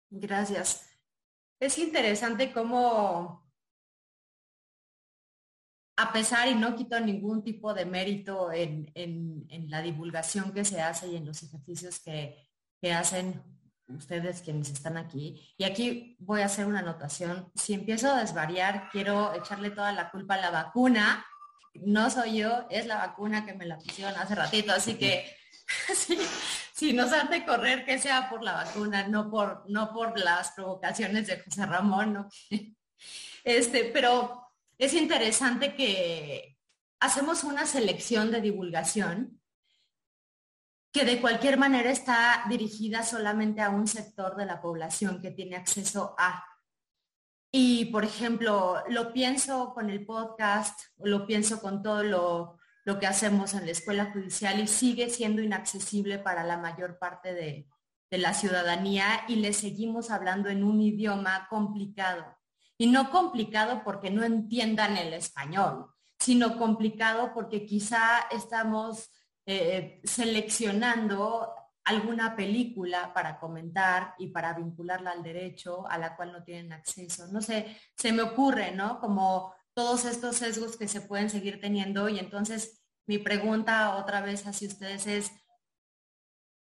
Gracias. 0.09 0.89
Es 1.59 1.77
interesante 1.77 2.51
cómo, 2.53 3.51
a 5.97 6.13
pesar 6.13 6.47
y 6.47 6.55
no 6.55 6.75
quito 6.75 6.99
ningún 6.99 7.43
tipo 7.43 7.73
de 7.73 7.85
mérito 7.85 8.51
en, 8.51 8.91
la 9.67 9.81
divulgación 9.81 10.53
que 10.53 10.63
se 10.63 10.81
hace 10.81 11.09
y 11.09 11.17
en 11.17 11.25
los 11.25 11.43
ejercicios 11.43 11.99
que, 11.99 12.48
que 12.81 12.93
hacen 12.93 13.41
ustedes 13.87 14.41
quienes 14.41 14.69
están 14.69 14.97
aquí. 14.97 15.53
Y 15.57 15.63
aquí 15.63 16.15
voy 16.19 16.41
a 16.41 16.45
hacer 16.45 16.65
una 16.65 16.79
anotación. 16.79 17.51
Si 17.55 17.73
empiezo 17.73 18.11
a 18.11 18.19
desvariar, 18.19 18.89
quiero 18.91 19.33
echarle 19.33 19.71
toda 19.71 19.91
la 19.91 20.09
culpa 20.09 20.35
a 20.35 20.41
la 20.41 20.51
vacuna. 20.51 21.25
No 21.73 22.09
soy 22.09 22.37
yo, 22.37 22.67
es 22.69 22.85
la 22.85 22.97
vacuna 22.97 23.45
que 23.45 23.53
me 23.53 23.65
la 23.65 23.77
pusieron 23.77 24.15
hace 24.15 24.35
ratito. 24.35 24.71
Así 24.71 24.95
que 24.95 25.35
si, 26.73 26.93
nos 26.93 27.11
hace 27.11 27.45
correr, 27.45 27.85
que 27.85 27.99
sea 27.99 28.29
por 28.29 28.43
la 28.43 28.53
vacuna, 28.53 29.07
no 29.07 29.29
por, 29.29 29.63
no 29.67 29.91
por 29.91 30.17
las 30.19 30.51
provocaciones 30.51 31.27
de 31.27 31.39
José 31.39 31.65
Ramón. 31.65 32.13
¿no? 32.13 32.29
Este, 33.45 33.85
pero 33.85 34.43
es 34.77 34.93
interesante 34.93 35.73
que 35.73 36.57
hacemos 36.99 37.45
una 37.45 37.65
selección 37.65 38.31
de 38.31 38.41
divulgación 38.41 39.38
que 40.91 41.05
de 41.05 41.21
cualquier 41.21 41.57
manera 41.57 41.91
está 41.91 42.43
dirigida 42.49 43.03
solamente 43.03 43.61
a 43.61 43.69
un 43.69 43.87
sector 43.87 44.35
de 44.35 44.45
la 44.45 44.61
población 44.61 45.21
que 45.21 45.31
tiene 45.31 45.55
acceso 45.55 46.15
a. 46.17 46.43
Y, 47.51 47.85
por 47.85 48.05
ejemplo, 48.05 48.83
lo 48.89 49.13
pienso 49.13 49.73
con 49.73 49.89
el 49.89 50.05
podcast, 50.05 50.79
lo 50.97 51.25
pienso 51.25 51.61
con 51.61 51.81
todo 51.81 52.03
lo, 52.03 52.57
que 52.99 53.05
hacemos 53.05 53.53
en 53.53 53.67
la 53.67 53.71
escuela 53.71 54.11
judicial 54.11 54.59
y 54.59 54.65
sigue 54.65 55.11
siendo 55.11 55.43
inaccesible 55.43 56.17
para 56.17 56.43
la 56.43 56.57
mayor 56.57 56.97
parte 56.97 57.35
de, 57.35 57.67
de 58.09 58.17
la 58.17 58.33
ciudadanía 58.33 59.25
y 59.27 59.35
le 59.35 59.53
seguimos 59.53 60.09
hablando 60.09 60.49
en 60.49 60.63
un 60.63 60.81
idioma 60.81 61.47
complicado. 61.51 62.25
Y 62.79 62.87
no 62.87 63.11
complicado 63.11 63.83
porque 63.83 64.09
no 64.09 64.23
entiendan 64.23 64.97
el 64.97 65.13
español, 65.13 65.93
sino 66.17 66.57
complicado 66.57 67.31
porque 67.35 67.65
quizá 67.65 68.21
estamos 68.31 69.11
eh, 69.51 69.99
seleccionando 70.03 71.55
alguna 71.85 72.35
película 72.35 73.11
para 73.11 73.39
comentar 73.39 74.13
y 74.19 74.27
para 74.27 74.53
vincularla 74.53 75.09
al 75.09 75.23
derecho 75.23 75.89
a 75.89 75.97
la 75.97 76.15
cual 76.15 76.33
no 76.33 76.43
tienen 76.43 76.71
acceso. 76.71 77.27
No 77.29 77.41
sé, 77.41 77.75
se 77.95 78.11
me 78.11 78.21
ocurre, 78.21 78.73
¿no? 78.73 78.99
Como 78.99 79.55
todos 79.73 80.05
estos 80.05 80.35
sesgos 80.35 80.77
que 80.77 80.87
se 80.87 81.01
pueden 81.01 81.31
seguir 81.31 81.59
teniendo 81.59 82.09
y 82.09 82.19
entonces 82.19 82.83
mi 83.07 83.17
pregunta 83.17 83.95
otra 83.95 84.21
vez 84.21 84.45
hacia 84.45 84.67
ustedes 84.67 85.07
es, 85.07 85.31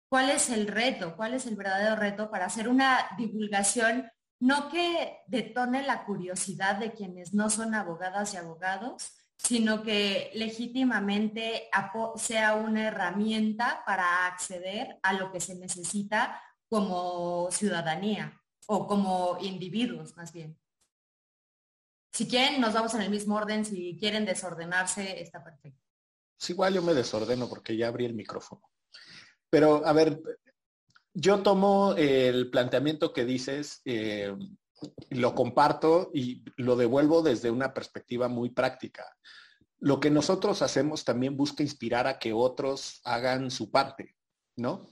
¿cuál 0.09 0.31
es 0.31 0.49
el 0.49 0.65
reto? 0.65 1.15
¿Cuál 1.15 1.35
es 1.35 1.45
el 1.45 1.55
verdadero 1.55 1.95
reto 1.95 2.31
para 2.31 2.47
hacer 2.47 2.67
una 2.67 3.07
divulgación 3.19 4.09
no 4.39 4.69
que 4.69 5.19
detone 5.27 5.83
la 5.83 6.05
curiosidad 6.05 6.77
de 6.77 6.93
quienes 6.93 7.35
no 7.35 7.51
son 7.51 7.75
abogadas 7.75 8.33
y 8.33 8.37
abogados, 8.37 9.18
sino 9.39 9.81
que 9.81 10.31
legítimamente 10.35 11.69
sea 12.17 12.55
una 12.55 12.87
herramienta 12.87 13.83
para 13.85 14.27
acceder 14.27 14.99
a 15.01 15.13
lo 15.13 15.31
que 15.31 15.39
se 15.39 15.55
necesita 15.55 16.41
como 16.67 17.49
ciudadanía 17.49 18.39
o 18.67 18.85
como 18.85 19.37
individuos 19.39 20.15
más 20.17 20.33
bien. 20.33 20.59
Si 22.11 22.27
quieren, 22.27 22.59
nos 22.59 22.73
vamos 22.73 22.93
en 22.95 23.01
el 23.01 23.09
mismo 23.09 23.35
orden. 23.35 23.63
Si 23.63 23.95
quieren 23.97 24.25
desordenarse, 24.25 25.21
está 25.21 25.41
perfecto. 25.41 25.81
Es 26.39 26.49
igual 26.49 26.73
yo 26.73 26.81
me 26.81 26.93
desordeno 26.93 27.47
porque 27.47 27.77
ya 27.77 27.87
abrí 27.87 28.05
el 28.05 28.15
micrófono. 28.15 28.61
Pero, 29.49 29.85
a 29.85 29.93
ver, 29.93 30.21
yo 31.13 31.41
tomo 31.41 31.93
el 31.97 32.49
planteamiento 32.49 33.13
que 33.13 33.25
dices, 33.25 33.81
eh, 33.85 34.35
lo 35.09 35.35
comparto 35.35 36.11
y 36.13 36.43
lo 36.57 36.75
devuelvo 36.75 37.21
desde 37.21 37.51
una 37.51 37.73
perspectiva 37.73 38.27
muy 38.27 38.49
práctica. 38.49 39.05
Lo 39.79 39.99
que 39.99 40.09
nosotros 40.09 40.61
hacemos 40.61 41.05
también 41.05 41.37
busca 41.37 41.63
inspirar 41.63 42.07
a 42.07 42.19
que 42.19 42.33
otros 42.33 43.01
hagan 43.03 43.49
su 43.49 43.71
parte, 43.71 44.15
¿no? 44.55 44.89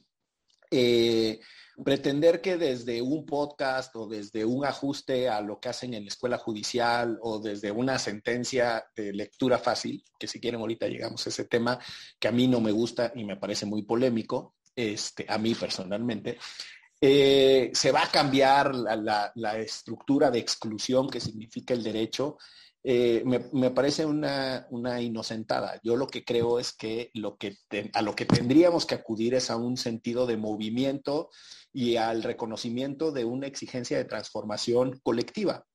Eh, 0.71 1.39
pretender 1.83 2.41
que 2.41 2.57
desde 2.57 3.01
un 3.01 3.25
podcast 3.25 3.95
o 3.95 4.07
desde 4.07 4.45
un 4.45 4.65
ajuste 4.65 5.29
a 5.29 5.41
lo 5.41 5.59
que 5.59 5.69
hacen 5.69 5.93
en 5.93 6.03
la 6.03 6.09
escuela 6.09 6.37
judicial 6.37 7.19
o 7.21 7.39
desde 7.39 7.71
una 7.71 7.99
sentencia 7.99 8.85
de 8.95 9.13
lectura 9.13 9.57
fácil, 9.59 10.03
que 10.17 10.27
si 10.27 10.39
quieren 10.39 10.59
ahorita 10.59 10.87
llegamos 10.87 11.25
a 11.25 11.29
ese 11.29 11.45
tema 11.45 11.79
que 12.19 12.27
a 12.27 12.31
mí 12.31 12.47
no 12.47 12.59
me 12.59 12.71
gusta 12.71 13.11
y 13.15 13.25
me 13.25 13.37
parece 13.37 13.65
muy 13.65 13.83
polémico, 13.83 14.55
este, 14.75 15.25
a 15.29 15.37
mí 15.37 15.53
personalmente, 15.55 16.37
eh, 16.99 17.71
se 17.73 17.91
va 17.91 18.03
a 18.03 18.11
cambiar 18.11 18.73
la, 18.73 19.57
estructura 19.57 20.31
de 20.31 20.39
exclusión 20.39 21.09
que 21.09 21.19
significa 21.19 21.73
el 21.73 21.83
derecho. 21.83 22.37
Eh, 22.83 23.23
me, 23.25 23.71
parece 23.71 24.05
una, 24.05 24.67
inocentada. 25.01 25.79
Yo 25.83 25.95
lo 25.95 26.07
que 26.07 26.23
creo 26.23 26.59
es 26.59 26.73
que, 26.73 27.11
a 27.93 28.01
lo 28.01 28.15
que 28.15 28.25
tendríamos 28.25 28.85
que 28.85 28.95
acudir 28.95 29.35
es 29.35 29.49
a 29.49 29.57
un 29.57 29.77
sentido 29.77 30.25
de 30.25 30.37
movimiento 30.37 31.29
y 31.73 31.97
al 31.97 32.23
reconocimiento 32.23 33.11
de 33.11 33.25
una 33.25 33.47
exigencia 33.47 33.97
de 33.97 34.05
transformación 34.05 34.99
colectiva 35.03 35.65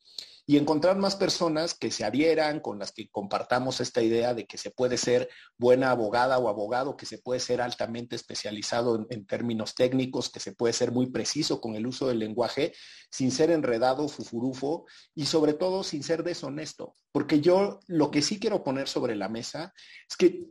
y 0.45 0.57
encontrar 0.57 0.97
más 0.97 1.15
personas 1.15 1.75
que 1.75 1.93
se 1.93 2.05
adhieran, 2.05 2.61
con 2.61 2.79
las 2.79 2.91
que 2.91 3.09
compartamos 3.09 3.81
esta 3.81 4.03
idea 4.03 4.35
de 4.35 4.47
que 4.47 4.59
se 4.59 4.71
puede 4.71 4.97
ser 4.97 5.29
buena 5.57 5.93
abogada 5.93 6.39
o 6.39 6.49
abogado, 6.49 6.97
que 6.97 7.07
se 7.07 7.19
puede 7.19 7.39
ser 7.39 7.61
altamente 7.61 8.17
especializado 8.17 9.07
en, 9.09 9.25
términos 9.27 9.75
técnicos, 9.75 10.31
que 10.31 10.41
se 10.41 10.53
puede 10.53 10.73
ser 10.73 10.91
muy 10.91 11.11
preciso 11.11 11.61
con 11.61 11.77
el 11.77 11.87
uso 11.87 12.09
del 12.09 12.19
lenguaje, 12.19 12.75
sin 13.11 13.31
ser 13.31 13.51
enredado, 13.51 14.09
fufurufo 14.09 14.85
y 15.15 15.27
sobre 15.27 15.55
todo 15.55 15.85
sin 15.85 16.03
ser 16.03 16.25
deshonesto. 16.25 16.97
Porque 17.13 17.41
yo 17.41 17.79
lo 17.87 18.11
que 18.11 18.23
sí 18.23 18.41
quiero 18.41 18.65
poner 18.65 18.89
sobre 18.89 19.15
la 19.15 19.29
mesa 19.29 19.73
es 20.11 20.17
que 20.17 20.49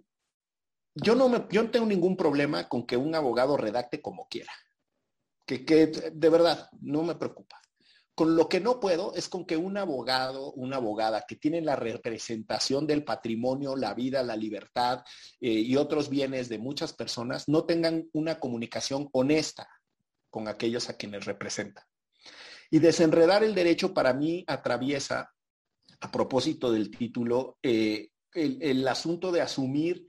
yo 0.95 1.15
no, 1.15 1.49
yo 1.49 1.63
no 1.63 1.71
tengo 1.71 1.85
ningún 1.85 2.15
problema 2.15 2.69
con 2.69 2.85
que 2.85 2.95
un 2.95 3.13
abogado 3.13 3.57
redacte 3.57 4.01
como 4.01 4.27
quiera. 4.29 4.53
Que, 5.45 5.65
que 5.65 5.87
de 5.87 6.29
verdad 6.29 6.69
no 6.79 7.03
me 7.03 7.15
preocupa. 7.15 7.61
Con 8.13 8.35
lo 8.35 8.49
que 8.49 8.59
no 8.59 8.79
puedo 8.79 9.13
es 9.15 9.29
con 9.29 9.45
que 9.45 9.55
un 9.55 9.77
abogado, 9.77 10.51
una 10.53 10.77
abogada 10.77 11.23
que 11.27 11.37
tiene 11.37 11.61
la 11.61 11.75
representación 11.75 12.85
del 12.85 13.03
patrimonio, 13.03 13.75
la 13.75 13.93
vida, 13.93 14.21
la 14.21 14.35
libertad 14.35 15.03
eh, 15.39 15.49
y 15.49 15.77
otros 15.77 16.09
bienes 16.09 16.49
de 16.49 16.59
muchas 16.59 16.93
personas 16.93 17.47
no 17.47 17.63
tengan 17.63 18.09
una 18.13 18.39
comunicación 18.39 19.07
honesta 19.13 19.67
con 20.29 20.47
aquellos 20.47 20.89
a 20.89 20.97
quienes 20.97 21.25
representan. 21.25 21.85
Y 22.69 22.79
desenredar 22.79 23.43
el 23.43 23.55
derecho 23.55 23.93
para 23.93 24.13
mí 24.13 24.43
atraviesa, 24.47 25.31
a 25.99 26.11
propósito 26.11 26.71
del 26.71 26.89
título, 26.89 27.57
eh, 27.61 28.09
el 28.33 28.87
asunto 28.87 29.31
de 29.31 29.41
asumir 29.41 30.05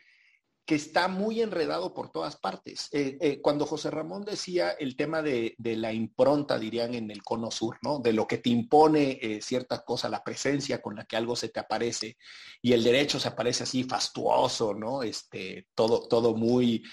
que 0.65 0.77
está 0.77 1.09
muy 1.09 1.41
enredado 1.41 1.93
por 1.93 2.13
todas 2.13 2.37
partes. 2.37 2.89
Eh, 2.93 3.19
eh, 3.21 3.41
cuando 3.41 3.67
José 3.67 3.91
Ramón 3.91 4.25
decía 4.25 4.71
el 4.71 4.97
tema 4.97 5.21
de, 5.21 5.57
la 5.59 5.93
impronta, 5.93 6.59
dirían 6.59 6.95
en 6.95 7.11
el 7.11 7.23
cono 7.23 7.51
sur, 7.51 7.79
¿no? 7.83 7.99
De 7.99 8.13
lo 8.13 8.27
que 8.27 8.39
te 8.39 8.51
impone 8.51 9.19
eh, 9.21 9.41
cierta 9.43 9.85
cosa, 9.85 10.09
la 10.09 10.23
presencia 10.23 10.81
con 10.81 10.95
la 10.95 11.05
que 11.05 11.17
algo 11.17 11.35
se 11.35 11.49
te 11.49 11.59
aparece, 11.59 12.17
y 12.61 12.73
el 12.73 12.85
derecho 12.85 13.19
se 13.19 13.29
aparece 13.29 13.65
así 13.65 13.83
fastuoso, 13.83 14.73
¿no? 14.73 15.03
Este, 15.03 15.67
todo, 15.75 16.07
todo 16.07 16.35
muy 16.35 16.85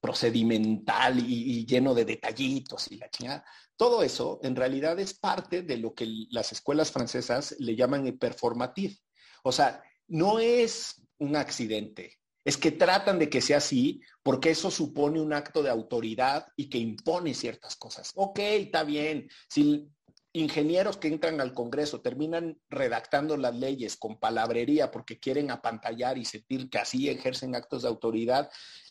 procedimental 0.00 1.18
y, 1.18 1.64
lleno 1.66 1.94
de 1.94 2.04
detallitos 2.04 2.90
y 2.90 2.96
la 2.96 3.10
chingada. 3.10 3.44
Todo 3.76 4.02
eso 4.02 4.40
en 4.42 4.56
realidad 4.56 4.98
es 4.98 5.14
parte 5.14 5.62
de 5.62 5.78
lo 5.78 5.94
que 5.94 6.06
las 6.30 6.52
escuelas 6.52 6.90
francesas 6.90 7.54
le 7.58 7.76
llaman 7.76 8.06
el 8.06 8.18
performative. 8.18 8.96
O 9.42 9.52
sea, 9.52 9.82
no 10.08 10.38
es 10.38 11.00
un 11.20 11.36
accidente. 11.36 12.18
Es 12.44 12.56
que 12.56 12.72
tratan 12.72 13.18
de 13.18 13.28
que 13.28 13.40
sea 13.40 13.58
así 13.58 14.00
porque 14.22 14.50
eso 14.50 14.70
supone 14.70 15.20
un 15.20 15.32
acto 15.32 15.62
de 15.62 15.70
autoridad 15.70 16.46
y 16.56 16.68
que 16.68 16.78
impone 16.78 17.34
ciertas 17.34 17.76
cosas. 17.76 18.12
Ok, 18.16 18.38
está 18.38 18.82
bien. 18.82 19.28
Si 19.48 19.88
ingenieros 20.32 20.96
que 20.96 21.08
entran 21.08 21.40
al 21.40 21.52
Congreso 21.52 22.00
terminan 22.00 22.58
redactando 22.68 23.36
las 23.36 23.54
leyes 23.54 23.96
con 23.96 24.18
palabrería 24.18 24.90
porque 24.90 25.18
quieren 25.18 25.50
apantallar 25.50 26.18
y 26.18 26.24
sentir 26.24 26.70
que 26.70 26.78
así 26.78 27.08
ejercen 27.08 27.56
actos 27.56 27.82
de 27.82 27.88
autoridad, 27.88 28.48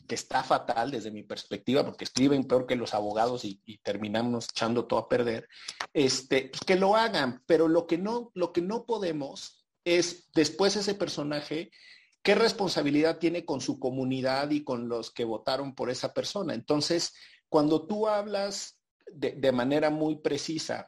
que 0.08 0.16
está 0.16 0.44
fatal 0.44 0.92
desde 0.92 1.12
mi 1.12 1.24
perspectiva, 1.24 1.86
porque 1.86 2.04
escriben 2.04 2.44
peor 2.44 2.68
que 2.68 2.76
los 2.76 2.94
abogados 2.94 3.46
y, 3.46 3.60
terminamos 3.84 4.50
echando 4.50 4.86
todo 4.86 5.00
a 5.00 5.10
perder, 5.10 5.48
este, 5.94 6.50
pues 6.50 6.62
que 6.66 6.76
lo 6.76 6.96
hagan, 6.96 7.42
pero 7.46 7.68
lo 7.68 7.88
que 7.88 7.98
no, 7.98 8.32
lo 8.34 8.52
que 8.52 8.62
no 8.62 8.86
podemos 8.86 9.66
es 9.86 10.30
después 10.34 10.76
ese 10.76 10.94
personaje 10.94 11.72
qué 12.22 12.36
responsabilidad 12.36 13.18
tiene 13.18 13.46
con 13.46 13.62
su 13.62 13.80
comunidad 13.80 14.50
y 14.52 14.64
con 14.64 14.90
los 14.90 15.12
que 15.12 15.24
votaron 15.24 15.76
por 15.76 15.90
esa 15.90 16.14
persona. 16.14 16.54
Entonces, 16.54 17.14
cuando 17.50 17.88
tú 17.88 18.08
hablas 18.08 18.80
de 19.12 19.52
manera 19.52 19.90
muy 19.90 20.18
precisa 20.18 20.88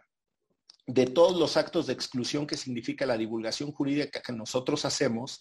de 0.85 1.07
todos 1.07 1.37
los 1.37 1.57
actos 1.57 1.87
de 1.87 1.93
exclusión 1.93 2.45
que 2.45 2.57
significa 2.57 3.05
la 3.05 3.17
divulgación 3.17 3.71
jurídica 3.71 4.21
que 4.21 4.33
nosotros 4.33 4.85
hacemos, 4.85 5.39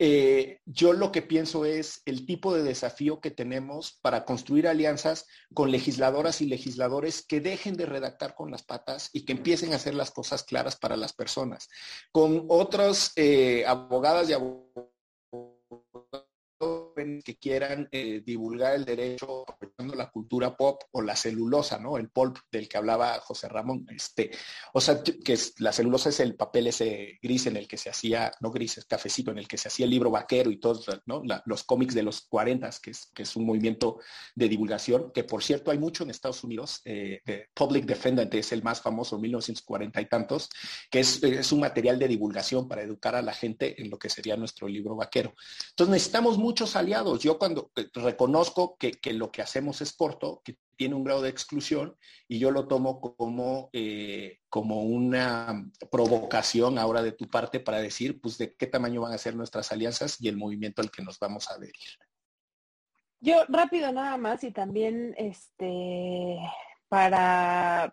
eh, 0.00 0.58
yo 0.64 0.92
lo 0.92 1.12
que 1.12 1.22
pienso 1.22 1.64
es 1.64 2.02
el 2.04 2.26
tipo 2.26 2.52
de 2.52 2.64
desafío 2.64 3.20
que 3.20 3.30
tenemos 3.30 4.00
para 4.02 4.24
construir 4.24 4.66
alianzas 4.66 5.26
con 5.54 5.70
legisladoras 5.70 6.40
y 6.40 6.46
legisladores 6.46 7.24
que 7.24 7.40
dejen 7.40 7.76
de 7.76 7.86
redactar 7.86 8.34
con 8.34 8.50
las 8.50 8.64
patas 8.64 9.10
y 9.12 9.24
que 9.24 9.32
empiecen 9.32 9.72
a 9.72 9.76
hacer 9.76 9.94
las 9.94 10.10
cosas 10.10 10.42
claras 10.42 10.74
para 10.76 10.96
las 10.96 11.12
personas. 11.12 11.68
Con 12.10 12.44
otros 12.48 13.12
eh, 13.14 13.64
abogadas 13.66 14.28
y 14.28 14.32
abogados 14.32 14.93
que 17.24 17.36
quieran 17.36 17.88
eh, 17.90 18.22
divulgar 18.24 18.74
el 18.74 18.84
derecho 18.84 19.44
aprovechando 19.48 19.94
la 19.94 20.10
cultura 20.10 20.56
pop 20.56 20.82
o 20.92 21.02
la 21.02 21.16
celulosa, 21.16 21.78
¿no? 21.78 21.96
El 21.96 22.10
pulp 22.10 22.38
del 22.50 22.68
que 22.68 22.76
hablaba 22.76 23.18
José 23.20 23.48
Ramón. 23.48 23.86
Este, 23.90 24.30
o 24.72 24.80
sea, 24.80 25.02
que 25.02 25.38
la 25.58 25.72
celulosa 25.72 26.08
es 26.08 26.20
el 26.20 26.36
papel 26.36 26.68
ese 26.68 27.18
gris 27.22 27.46
en 27.46 27.56
el 27.56 27.68
que 27.68 27.76
se 27.76 27.90
hacía, 27.90 28.32
no 28.40 28.50
gris, 28.50 28.78
es 28.78 28.84
cafecito, 28.84 29.30
en 29.30 29.38
el 29.38 29.48
que 29.48 29.58
se 29.58 29.68
hacía 29.68 29.84
el 29.84 29.90
libro 29.90 30.10
vaquero 30.10 30.50
y 30.50 30.58
todos 30.58 30.86
¿no? 31.06 31.22
los 31.46 31.64
cómics 31.64 31.94
de 31.94 32.02
los 32.02 32.22
40, 32.22 32.70
que 32.82 32.90
es, 32.90 33.06
que 33.14 33.22
es 33.22 33.36
un 33.36 33.46
movimiento 33.46 33.98
de 34.34 34.48
divulgación, 34.48 35.10
que 35.12 35.24
por 35.24 35.42
cierto 35.42 35.70
hay 35.70 35.78
mucho 35.78 36.04
en 36.04 36.10
Estados 36.10 36.44
Unidos. 36.44 36.80
Eh, 36.84 37.20
Public 37.54 37.84
Defendant 37.84 38.32
es 38.34 38.52
el 38.52 38.62
más 38.62 38.80
famoso, 38.80 39.18
1940 39.18 40.00
y 40.00 40.06
tantos, 40.06 40.48
que 40.90 41.00
es, 41.00 41.22
es 41.22 41.52
un 41.52 41.60
material 41.60 41.98
de 41.98 42.08
divulgación 42.08 42.68
para 42.68 42.82
educar 42.82 43.14
a 43.14 43.22
la 43.22 43.32
gente 43.32 43.80
en 43.80 43.90
lo 43.90 43.98
que 43.98 44.08
sería 44.08 44.36
nuestro 44.36 44.68
libro 44.68 44.96
vaquero. 44.96 45.34
Entonces 45.70 45.92
necesitamos 45.92 46.38
muchos 46.38 46.76
aliados 46.76 46.93
yo 47.18 47.38
cuando 47.38 47.70
eh, 47.76 47.88
reconozco 47.94 48.76
que, 48.78 48.98
lo 49.12 49.30
que 49.30 49.42
hacemos 49.42 49.80
es 49.80 49.92
corto, 49.92 50.42
que 50.44 50.58
tiene 50.76 50.94
un 50.94 51.04
grado 51.04 51.22
de 51.22 51.28
exclusión, 51.28 51.96
y 52.28 52.38
yo 52.38 52.50
lo 52.50 52.66
tomo 52.66 53.00
como, 53.00 53.70
eh, 53.72 54.40
como 54.48 54.82
una 54.82 55.70
provocación 55.90 56.78
ahora 56.78 57.02
de 57.02 57.12
tu 57.12 57.28
parte 57.28 57.60
para 57.60 57.80
decir, 57.80 58.20
pues, 58.20 58.38
de 58.38 58.54
qué 58.54 58.66
tamaño 58.66 59.00
van 59.00 59.12
a 59.12 59.18
ser 59.18 59.36
nuestras 59.36 59.70
alianzas 59.72 60.20
y 60.20 60.28
el 60.28 60.36
movimiento 60.36 60.82
al 60.82 60.90
que 60.90 61.02
nos 61.02 61.18
vamos 61.18 61.50
a 61.50 61.54
adherir. 61.54 61.98
Yo 63.20 63.44
rápido 63.48 63.90
nada 63.90 64.16
más 64.18 64.44
y 64.44 64.50
también 64.50 65.14
este 65.16 66.38
para 66.88 67.92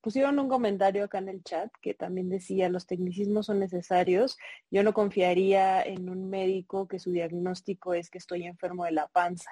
pusieron 0.00 0.38
un 0.38 0.48
comentario 0.48 1.04
acá 1.04 1.18
en 1.18 1.28
el 1.28 1.42
chat 1.42 1.70
que 1.80 1.94
también 1.94 2.28
decía 2.28 2.68
los 2.68 2.86
tecnicismos 2.86 3.46
son 3.46 3.60
necesarios. 3.60 4.36
Yo 4.70 4.82
no 4.82 4.92
confiaría 4.92 5.82
en 5.82 6.08
un 6.08 6.28
médico 6.28 6.88
que 6.88 6.98
su 6.98 7.12
diagnóstico 7.12 7.94
es 7.94 8.10
que 8.10 8.18
estoy 8.18 8.44
enfermo 8.44 8.84
de 8.84 8.92
la 8.92 9.08
panza. 9.08 9.50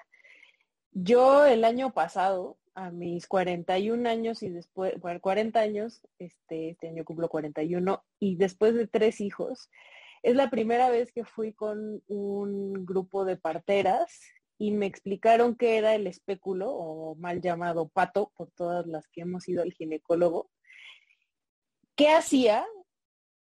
Yo 0.92 1.46
el 1.46 1.64
año 1.64 1.92
pasado, 1.92 2.58
a 2.74 2.90
mis 2.90 3.26
41 3.26 4.08
años 4.08 4.42
y 4.42 4.48
después, 4.48 4.98
bueno, 5.00 5.20
40 5.20 5.60
años, 5.60 6.00
este, 6.18 6.70
este 6.70 6.88
año 6.88 7.04
cumplo 7.04 7.28
41, 7.28 8.04
y 8.18 8.36
después 8.36 8.74
de 8.74 8.86
tres 8.86 9.20
hijos, 9.20 9.70
es 10.22 10.34
la 10.34 10.50
primera 10.50 10.90
vez 10.90 11.12
que 11.12 11.24
fui 11.24 11.52
con 11.52 12.02
un 12.08 12.84
grupo 12.84 13.24
de 13.24 13.36
parteras 13.36 14.20
y 14.60 14.72
me 14.72 14.84
explicaron 14.84 15.56
qué 15.56 15.78
era 15.78 15.94
el 15.94 16.06
espéculo 16.06 16.70
o 16.70 17.14
mal 17.14 17.40
llamado 17.40 17.88
pato 17.88 18.30
por 18.36 18.50
todas 18.50 18.86
las 18.86 19.08
que 19.08 19.22
hemos 19.22 19.48
ido 19.48 19.62
al 19.62 19.72
ginecólogo. 19.72 20.50
¿Qué 21.96 22.10
hacía? 22.10 22.66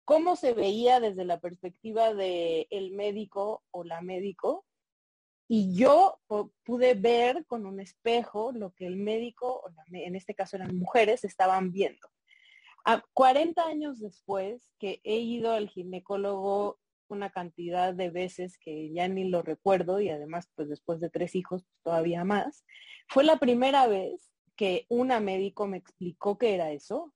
¿Cómo 0.04 0.36
se 0.36 0.54
veía 0.54 1.00
desde 1.00 1.24
la 1.24 1.40
perspectiva 1.40 2.14
del 2.14 2.68
el 2.70 2.92
médico 2.92 3.64
o 3.72 3.82
la 3.82 4.00
médico? 4.00 4.64
Y 5.48 5.74
yo 5.74 6.20
pude 6.62 6.94
ver 6.94 7.46
con 7.46 7.66
un 7.66 7.80
espejo 7.80 8.52
lo 8.52 8.70
que 8.70 8.86
el 8.86 8.94
médico, 8.96 9.64
en 9.90 10.14
este 10.14 10.36
caso 10.36 10.54
eran 10.54 10.76
mujeres, 10.76 11.24
estaban 11.24 11.72
viendo. 11.72 12.08
A 12.84 13.02
40 13.12 13.60
años 13.66 13.98
después 13.98 14.70
que 14.78 15.00
he 15.02 15.16
ido 15.16 15.50
al 15.50 15.68
ginecólogo 15.68 16.78
una 17.12 17.30
cantidad 17.30 17.94
de 17.94 18.10
veces 18.10 18.58
que 18.58 18.92
ya 18.92 19.08
ni 19.08 19.28
lo 19.28 19.42
recuerdo 19.42 20.00
y 20.00 20.08
además 20.08 20.50
pues 20.54 20.68
después 20.68 21.00
de 21.00 21.10
tres 21.10 21.34
hijos 21.34 21.64
pues, 21.64 21.82
todavía 21.82 22.24
más. 22.24 22.64
Fue 23.08 23.24
la 23.24 23.38
primera 23.38 23.86
vez 23.86 24.30
que 24.56 24.86
una 24.88 25.20
médico 25.20 25.66
me 25.66 25.78
explicó 25.78 26.38
qué 26.38 26.54
era 26.54 26.72
eso 26.72 27.12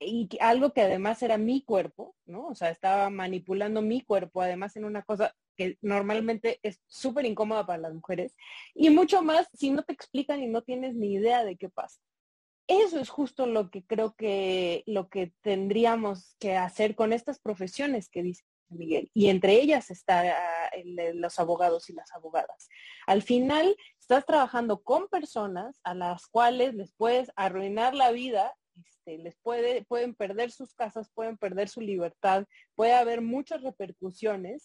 y 0.00 0.28
algo 0.40 0.72
que 0.72 0.82
además 0.82 1.22
era 1.22 1.38
mi 1.38 1.62
cuerpo, 1.62 2.14
¿no? 2.26 2.48
O 2.48 2.54
sea, 2.54 2.70
estaba 2.70 3.10
manipulando 3.10 3.82
mi 3.82 4.02
cuerpo, 4.02 4.42
además 4.42 4.76
en 4.76 4.84
una 4.84 5.02
cosa 5.02 5.34
que 5.56 5.76
normalmente 5.82 6.60
es 6.62 6.80
súper 6.86 7.26
incómoda 7.26 7.66
para 7.66 7.80
las 7.82 7.94
mujeres 7.94 8.36
y 8.74 8.90
mucho 8.90 9.22
más 9.22 9.48
si 9.54 9.70
no 9.70 9.82
te 9.82 9.92
explican 9.92 10.40
y 10.40 10.46
no 10.46 10.62
tienes 10.62 10.94
ni 10.94 11.14
idea 11.14 11.44
de 11.44 11.56
qué 11.56 11.68
pasa. 11.68 12.00
Eso 12.68 13.00
es 13.00 13.08
justo 13.08 13.46
lo 13.46 13.70
que 13.70 13.82
creo 13.84 14.14
que 14.14 14.84
lo 14.86 15.08
que 15.08 15.32
tendríamos 15.40 16.36
que 16.38 16.56
hacer 16.56 16.94
con 16.94 17.12
estas 17.12 17.40
profesiones 17.40 18.08
que 18.08 18.22
dice 18.22 18.44
Miguel, 18.68 19.10
y 19.14 19.28
entre 19.28 19.54
ellas 19.60 19.90
están 19.90 20.26
ah, 20.26 20.70
los 21.14 21.38
abogados 21.38 21.88
y 21.90 21.94
las 21.94 22.12
abogadas. 22.14 22.68
Al 23.06 23.22
final, 23.22 23.76
estás 23.98 24.24
trabajando 24.24 24.82
con 24.82 25.08
personas 25.08 25.80
a 25.84 25.94
las 25.94 26.26
cuales 26.26 26.74
les 26.74 26.92
puedes 26.92 27.30
arruinar 27.36 27.94
la 27.94 28.10
vida, 28.10 28.54
este, 28.84 29.18
les 29.18 29.36
puede, 29.36 29.84
pueden 29.84 30.14
perder 30.14 30.50
sus 30.50 30.74
casas, 30.74 31.10
pueden 31.14 31.36
perder 31.36 31.68
su 31.68 31.80
libertad, 31.80 32.46
puede 32.74 32.94
haber 32.94 33.20
muchas 33.20 33.62
repercusiones. 33.62 34.64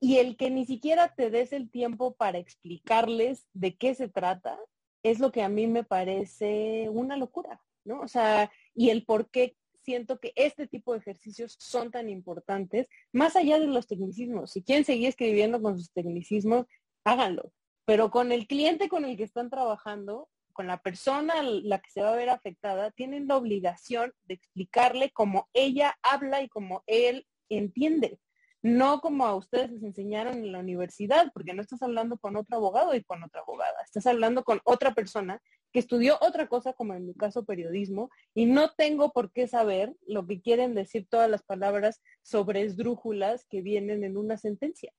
Y 0.00 0.18
el 0.18 0.36
que 0.36 0.50
ni 0.50 0.66
siquiera 0.66 1.14
te 1.14 1.30
des 1.30 1.52
el 1.52 1.70
tiempo 1.70 2.14
para 2.14 2.38
explicarles 2.38 3.46
de 3.52 3.76
qué 3.76 3.94
se 3.94 4.08
trata, 4.08 4.58
es 5.02 5.20
lo 5.20 5.30
que 5.32 5.42
a 5.42 5.48
mí 5.48 5.66
me 5.66 5.84
parece 5.84 6.88
una 6.90 7.16
locura, 7.16 7.62
¿no? 7.84 8.00
O 8.00 8.08
sea, 8.08 8.50
y 8.74 8.90
el 8.90 9.04
por 9.04 9.30
qué 9.30 9.56
siento 9.84 10.18
que 10.18 10.32
este 10.34 10.66
tipo 10.66 10.92
de 10.92 10.98
ejercicios 10.98 11.56
son 11.58 11.90
tan 11.90 12.08
importantes, 12.08 12.88
más 13.12 13.36
allá 13.36 13.60
de 13.60 13.66
los 13.66 13.86
tecnicismos. 13.86 14.52
Si 14.52 14.62
quieren 14.62 14.84
seguir 14.84 15.08
escribiendo 15.08 15.60
con 15.60 15.78
sus 15.78 15.92
tecnicismos, 15.92 16.66
háganlo. 17.04 17.52
Pero 17.84 18.10
con 18.10 18.32
el 18.32 18.46
cliente 18.46 18.88
con 18.88 19.04
el 19.04 19.16
que 19.16 19.24
están 19.24 19.50
trabajando, 19.50 20.28
con 20.52 20.66
la 20.66 20.78
persona 20.78 21.42
la 21.42 21.80
que 21.80 21.90
se 21.90 22.02
va 22.02 22.12
a 22.12 22.16
ver 22.16 22.30
afectada, 22.30 22.90
tienen 22.92 23.28
la 23.28 23.36
obligación 23.36 24.12
de 24.24 24.34
explicarle 24.34 25.10
cómo 25.10 25.48
ella 25.52 25.96
habla 26.02 26.42
y 26.42 26.48
cómo 26.48 26.82
él 26.86 27.26
entiende. 27.50 28.18
No 28.64 29.02
como 29.02 29.26
a 29.26 29.36
ustedes 29.36 29.70
les 29.70 29.82
enseñaron 29.82 30.38
en 30.38 30.50
la 30.50 30.60
universidad, 30.60 31.30
porque 31.34 31.52
no 31.52 31.60
estás 31.60 31.82
hablando 31.82 32.16
con 32.16 32.34
otro 32.34 32.56
abogado 32.56 32.94
y 32.94 33.04
con 33.04 33.22
otra 33.22 33.42
abogada. 33.42 33.76
Estás 33.84 34.06
hablando 34.06 34.42
con 34.42 34.62
otra 34.64 34.94
persona 34.94 35.42
que 35.70 35.80
estudió 35.80 36.16
otra 36.22 36.48
cosa, 36.48 36.72
como 36.72 36.94
en 36.94 37.04
mi 37.04 37.14
caso 37.14 37.44
periodismo, 37.44 38.08
y 38.32 38.46
no 38.46 38.72
tengo 38.72 39.12
por 39.12 39.32
qué 39.32 39.48
saber 39.48 39.94
lo 40.06 40.26
que 40.26 40.40
quieren 40.40 40.74
decir 40.74 41.06
todas 41.10 41.28
las 41.28 41.42
palabras 41.42 42.00
sobre 42.22 42.62
esdrújulas 42.62 43.44
que 43.50 43.60
vienen 43.60 44.02
en 44.02 44.16
una 44.16 44.38
sentencia. 44.38 44.94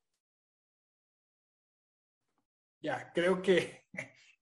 Ya, 2.84 3.12
creo 3.16 3.42
que 3.42 3.88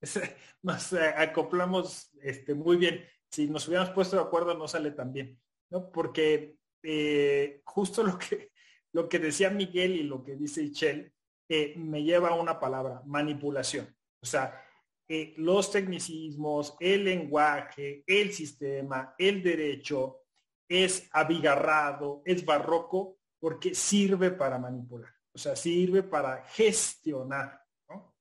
nos 0.63 0.91
eh, 0.91 1.13
acoplamos 1.15 2.11
este, 2.21 2.55
muy 2.55 2.75
bien. 2.75 3.05
Si 3.31 3.47
nos 3.47 3.69
hubiéramos 3.69 3.93
puesto 3.93 4.17
de 4.17 4.23
acuerdo 4.23 4.53
no 4.53 4.67
sale 4.67 4.91
tan 4.91 5.13
bien, 5.13 5.41
¿no? 5.69 5.89
Porque 5.93 6.57
eh, 6.81 7.61
justo 7.63 8.03
lo 8.03 8.17
que, 8.19 8.51
lo 8.93 9.09
que 9.09 9.19
decía 9.19 9.49
Miguel 9.49 9.95
y 9.95 10.03
lo 10.03 10.23
que 10.23 10.35
dice 10.35 10.63
Ichel 10.63 11.11
eh, 11.49 11.73
me 11.77 12.03
lleva 12.03 12.29
a 12.29 12.35
una 12.35 12.59
palabra, 12.59 13.01
manipulación. 13.05 13.93
O 14.21 14.25
sea, 14.25 14.63
eh, 15.07 15.33
los 15.37 15.71
tecnicismos, 15.71 16.77
el 16.79 17.03
lenguaje, 17.03 18.03
el 18.07 18.31
sistema, 18.31 19.13
el 19.17 19.43
derecho 19.43 20.21
es 20.69 21.09
abigarrado, 21.11 22.21
es 22.25 22.45
barroco, 22.45 23.17
porque 23.39 23.75
sirve 23.75 24.31
para 24.31 24.57
manipular, 24.57 25.13
o 25.33 25.37
sea, 25.37 25.55
sirve 25.55 26.03
para 26.03 26.45
gestionar 26.45 27.61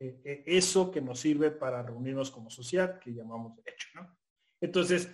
eh, 0.00 0.42
eso 0.44 0.90
que 0.90 1.00
nos 1.00 1.20
sirve 1.20 1.52
para 1.52 1.82
reunirnos 1.82 2.30
como 2.30 2.50
sociedad, 2.50 2.98
que 2.98 3.14
llamamos 3.14 3.54
derecho. 3.56 3.88
¿no? 3.94 4.18
Entonces, 4.60 5.08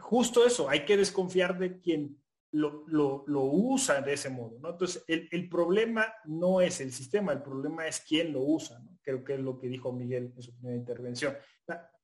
justo 0.00 0.44
eso, 0.44 0.68
hay 0.68 0.84
que 0.84 0.96
desconfiar 0.96 1.56
de 1.56 1.80
quien 1.80 2.20
lo, 2.52 2.84
lo, 3.26 3.44
usa 3.44 4.00
de 4.00 4.14
ese 4.14 4.30
modo. 4.30 4.58
¿no? 4.60 4.70
Entonces, 4.70 5.04
el, 5.06 5.48
problema 5.48 6.06
no 6.24 6.60
es 6.60 6.80
el 6.80 6.92
sistema, 6.92 7.32
el 7.32 7.42
problema 7.42 7.86
es 7.86 8.00
quién 8.00 8.32
lo 8.32 8.40
usa. 8.40 8.78
¿no? 8.80 8.98
Creo 9.02 9.22
que 9.24 9.34
es 9.34 9.40
lo 9.40 9.58
que 9.58 9.68
dijo 9.68 9.92
Miguel 9.92 10.32
en 10.34 10.42
su 10.42 10.54
primera 10.54 10.76
intervención. 10.76 11.36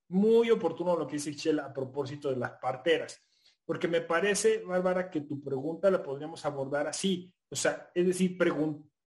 Muy 0.09 0.51
oportuno 0.51 0.97
lo 0.97 1.07
que 1.07 1.17
dice 1.17 1.31
Michelle 1.31 1.61
a 1.61 1.73
propósito 1.73 2.31
de 2.31 2.37
las 2.37 2.53
parteras. 2.53 3.21
porque 3.65 3.89
me 3.89 4.01
parece, 4.01 4.63
Bárbara, 4.63 5.11
que 5.11 5.23
tu 5.23 5.43
pregunta 5.43 5.91
la 5.91 6.03
podríamos 6.03 6.45
abordar 6.47 6.87
así. 6.87 7.33
O 7.51 7.57
sea, 7.57 7.91
es 7.93 8.07
decir, 8.07 8.39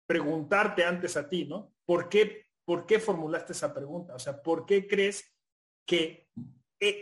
preguntarte 0.06 0.84
antes 0.86 1.17
a 1.17 1.28
ti, 1.28 1.46
¿no? 1.46 1.74
¿Por 1.86 2.10
qué, 2.10 2.46
¿Por 2.63 2.86
qué 2.86 3.00
formulaste 3.00 3.54
esa 3.54 3.74
pregunta? 3.74 4.13
O 4.13 4.19
sea, 4.19 4.41
¿por 4.41 4.65
qué 4.65 4.88
crees 4.88 5.34
que, 5.86 6.30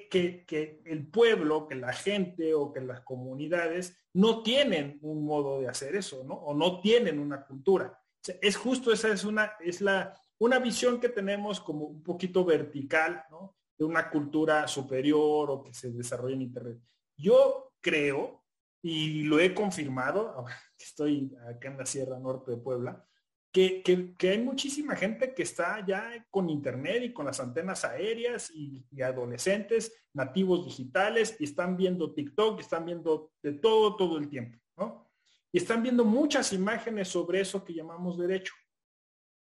que, 0.09 0.81
el 0.85 1.07
pueblo, 1.07 1.67
que 1.67 1.75
la 1.75 1.93
gente 1.93 2.53
o 2.53 2.71
que 2.71 2.81
las 2.81 3.01
comunidades 3.01 3.97
no 4.13 4.43
tienen 4.43 4.99
un 5.01 5.25
modo 5.25 5.59
de 5.59 5.67
hacer 5.67 5.95
eso, 5.95 6.23
¿no? 6.23 6.35
O 6.35 6.53
no 6.53 6.81
tienen 6.81 7.19
una 7.19 7.45
cultura. 7.45 7.97
es 8.41 8.55
justo 8.55 8.91
esa 8.91 9.09
es 9.09 9.23
una, 9.23 9.53
es 9.59 9.81
la, 9.81 10.15
una 10.39 10.59
visión 10.59 10.99
que 10.99 11.09
tenemos 11.09 11.59
como 11.59 11.85
un 11.85 12.03
poquito 12.03 12.45
vertical, 12.45 13.23
¿no? 13.29 13.55
De 13.77 13.85
una 13.85 14.09
cultura 14.09 14.67
superior 14.67 15.49
o 15.49 15.63
que 15.63 15.73
se 15.73 15.91
desarrolla 15.91 16.35
en 16.35 16.41
Internet. 16.43 16.79
Yo 17.17 17.73
creo, 17.79 18.43
y 18.81 19.23
lo 19.23 19.39
he 19.39 19.53
confirmado, 19.53 20.45
estoy 20.77 21.35
acá 21.47 21.69
en 21.69 21.77
la 21.77 21.85
Sierra 21.85 22.19
Norte 22.19 22.51
de 22.51 22.57
Puebla, 22.57 23.05
que, 23.51 24.15
hay 24.21 24.39
muchísima 24.39 24.95
gente 24.95 25.33
que 25.33 25.43
está 25.43 25.85
ya 25.85 26.25
con 26.29 26.49
internet 26.49 27.03
y 27.03 27.13
con 27.13 27.25
las 27.25 27.39
antenas 27.39 27.83
aéreas 27.83 28.51
y, 28.51 28.85
adolescentes 29.01 29.93
nativos 30.13 30.65
digitales 30.65 31.35
y 31.39 31.45
están 31.45 31.75
viendo 31.75 32.13
TikTok, 32.13 32.59
están 32.59 32.85
viendo 32.85 33.31
de 33.41 33.53
todo 33.53 33.95
todo 33.95 34.17
el 34.17 34.29
tiempo, 34.29 34.57
¿no? 34.77 35.09
Y 35.51 35.57
están 35.57 35.83
viendo 35.83 36.05
muchas 36.05 36.53
imágenes 36.53 37.09
sobre 37.09 37.41
eso 37.41 37.63
que 37.63 37.73
llamamos 37.73 38.17
derecho. 38.17 38.53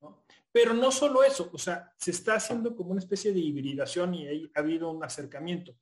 ¿no? 0.00 0.24
Pero 0.50 0.72
no 0.72 0.90
solo 0.90 1.22
eso, 1.22 1.50
o 1.52 1.58
sea, 1.58 1.92
se 1.98 2.10
está 2.10 2.36
haciendo 2.36 2.74
como 2.74 2.92
una 2.92 3.00
especie 3.00 3.32
de 3.32 3.40
hibridación 3.40 4.14
y 4.14 4.50
ha 4.54 4.58
habido 4.60 4.90
un 4.90 5.04
acercamiento. 5.04 5.76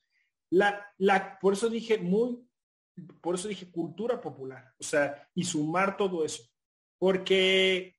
La, 0.50 0.92
la, 0.98 1.38
por 1.38 1.52
eso 1.52 1.68
dije 1.68 1.98
muy, 1.98 2.44
por 3.20 3.36
eso 3.36 3.46
dije 3.46 3.70
cultura 3.70 4.20
popular, 4.20 4.74
o 4.78 4.82
sea, 4.82 5.28
y 5.34 5.44
sumar 5.44 5.96
todo 5.96 6.24
eso. 6.24 6.42
Porque 6.98 7.97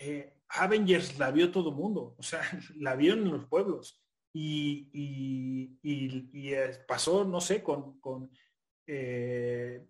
eh, 0.00 0.32
Avengers 0.48 1.18
la 1.18 1.30
vio 1.30 1.50
todo 1.52 1.68
el 1.70 1.76
mundo, 1.76 2.14
o 2.18 2.22
sea, 2.22 2.40
la 2.76 2.96
vio 2.96 3.12
en 3.12 3.30
los 3.30 3.46
pueblos. 3.46 4.02
Y, 4.32 4.88
y, 5.82 6.52
pasó, 6.86 7.24
no 7.24 7.40
sé, 7.40 7.62
con, 7.64 7.98
con 7.98 8.30
eh, 8.86 9.86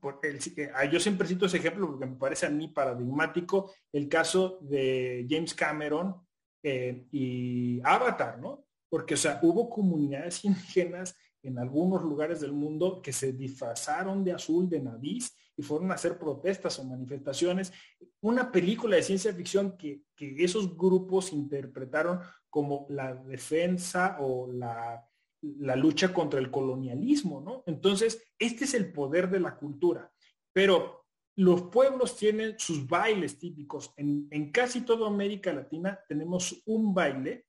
ah, 0.75 0.85
yo 0.87 0.99
siempre 0.99 1.29
cito 1.29 1.47
ese 1.47 1.59
ejemplo 1.59 1.87
porque 1.89 2.07
me 2.07 2.17
parece 2.17 2.47
a 2.47 2.51
mí 2.51 2.69
paradigmático 2.69 3.73
el 3.93 4.09
caso 4.09 4.59
de 4.63 5.27
James 5.29 5.55
Cameron 5.55 6.17
eh, 6.63 7.07
y 7.13 7.81
Avatar, 7.85 8.39
¿no? 8.39 8.67
Porque, 8.89 9.15
o 9.15 9.17
sea, 9.17 9.39
hubo 9.43 9.71
comunidades 9.71 10.45
indígenas 10.45 11.17
en 11.43 11.59
algunos 11.59 12.03
lugares 12.03 12.41
del 12.41 12.53
mundo 12.53 13.01
que 13.03 13.13
se 13.13 13.33
disfrazaron 13.33 14.25
de 14.25 14.33
azul, 14.33 14.69
de 14.69 14.81
nariz, 14.81 15.35
y 15.57 15.63
fueron 15.63 15.91
a 15.91 15.95
hacer 15.95 16.19
protestas 16.19 16.79
o 16.79 16.85
manifestaciones. 16.85 17.73
Una 18.21 18.51
película 18.51 18.97
de 18.97 19.03
ciencia 19.03 19.33
ficción 19.33 19.77
que, 19.77 20.05
esos 20.17 20.77
grupos 20.77 21.33
interpretaron 21.33 22.21
como 22.49 22.87
la 22.89 23.15
defensa 23.15 24.17
o 24.21 24.51
la, 24.51 25.07
la 25.43 25.77
lucha 25.77 26.13
contra 26.13 26.41
el 26.41 26.51
colonialismo, 26.51 27.41
¿no? 27.41 27.63
Entonces, 27.67 28.23
este 28.39 28.65
es 28.65 28.75
el 28.75 28.93
poder 28.93 29.31
de 29.31 29.41
la 29.41 29.57
cultura. 29.57 30.11
Pero 30.53 31.05
los 31.37 31.63
pueblos 31.63 32.17
tienen 32.17 32.59
sus 32.59 32.87
bailes 32.87 33.39
típicos. 33.39 33.93
En, 33.97 34.29
en 34.31 34.51
casi 34.53 34.83
toda 34.83 35.09
América 35.09 35.53
Latina 35.53 35.99
tenemos 36.09 36.63
un 36.67 36.93
baile, 36.95 37.47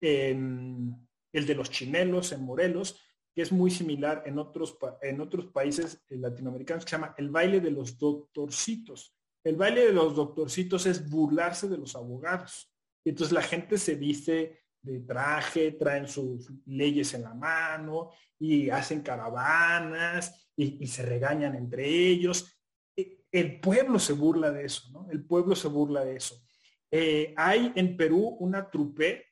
el 0.00 0.96
de 1.32 1.54
los 1.54 1.70
chinelos 1.70 2.32
en 2.32 2.44
Morelos, 2.44 3.00
que 3.36 3.42
es 3.42 3.52
muy 3.52 3.70
similar 3.70 4.22
en 4.24 4.38
otros, 4.38 4.78
en 5.02 5.20
otros 5.20 5.48
países 5.48 6.02
latinoamericanos, 6.08 6.86
que 6.86 6.90
se 6.90 6.96
llama 6.96 7.14
el 7.18 7.28
baile 7.28 7.60
de 7.60 7.70
los 7.70 7.98
doctorcitos. 7.98 9.14
El 9.44 9.56
baile 9.56 9.84
de 9.84 9.92
los 9.92 10.16
doctorcitos 10.16 10.86
es 10.86 11.10
burlarse 11.10 11.68
de 11.68 11.76
los 11.76 11.94
abogados. 11.94 12.72
Entonces 13.04 13.34
la 13.34 13.42
gente 13.42 13.76
se 13.76 13.94
viste 13.94 14.62
de 14.80 15.00
traje, 15.00 15.72
traen 15.72 16.08
sus 16.08 16.50
leyes 16.64 17.12
en 17.12 17.24
la 17.24 17.34
mano 17.34 18.10
y 18.38 18.70
hacen 18.70 19.02
caravanas 19.02 20.48
y, 20.56 20.86
se 20.86 21.02
regañan 21.04 21.56
entre 21.56 21.86
ellos. 21.86 22.58
E, 22.96 23.26
el 23.30 23.60
pueblo 23.60 23.98
se 23.98 24.14
burla 24.14 24.50
de 24.50 24.64
eso, 24.64 24.88
¿no? 24.92 25.10
El 25.10 25.22
pueblo 25.26 25.54
se 25.54 25.68
burla 25.68 26.06
de 26.06 26.16
eso. 26.16 26.42
Eh, 26.90 27.34
hay 27.36 27.70
en 27.76 27.98
Perú 27.98 28.38
una 28.40 28.70
trupe 28.70 29.26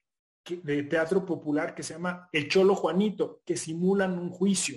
de 0.45 0.83
teatro 0.85 1.25
popular 1.25 1.75
que 1.75 1.83
se 1.83 1.95
llama 1.95 2.29
El 2.33 2.49
Cholo 2.49 2.75
Juanito, 2.75 3.43
que 3.45 3.57
simulan 3.57 4.19
un 4.19 4.31
juicio. 4.31 4.77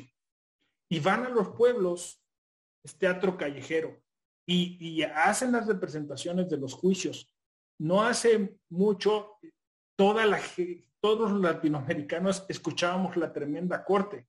Y 0.90 1.00
van 1.00 1.26
a 1.26 1.30
los 1.30 1.50
pueblos, 1.50 2.24
es 2.84 2.98
teatro 2.98 3.38
callejero, 3.38 4.02
y, 4.46 5.04
hacen 5.04 5.52
las 5.52 5.68
representaciones 5.68 6.50
de 6.50 6.58
los 6.58 6.74
juicios. 6.74 7.36
No 7.80 8.02
hace 8.04 8.58
mucho, 8.70 9.38
toda 9.98 10.26
la, 10.26 10.40
todos 11.02 11.32
los 11.32 11.42
latinoamericanos 11.42 12.46
escuchábamos 12.48 13.18
la 13.18 13.34
tremenda 13.34 13.84
corte 13.84 14.28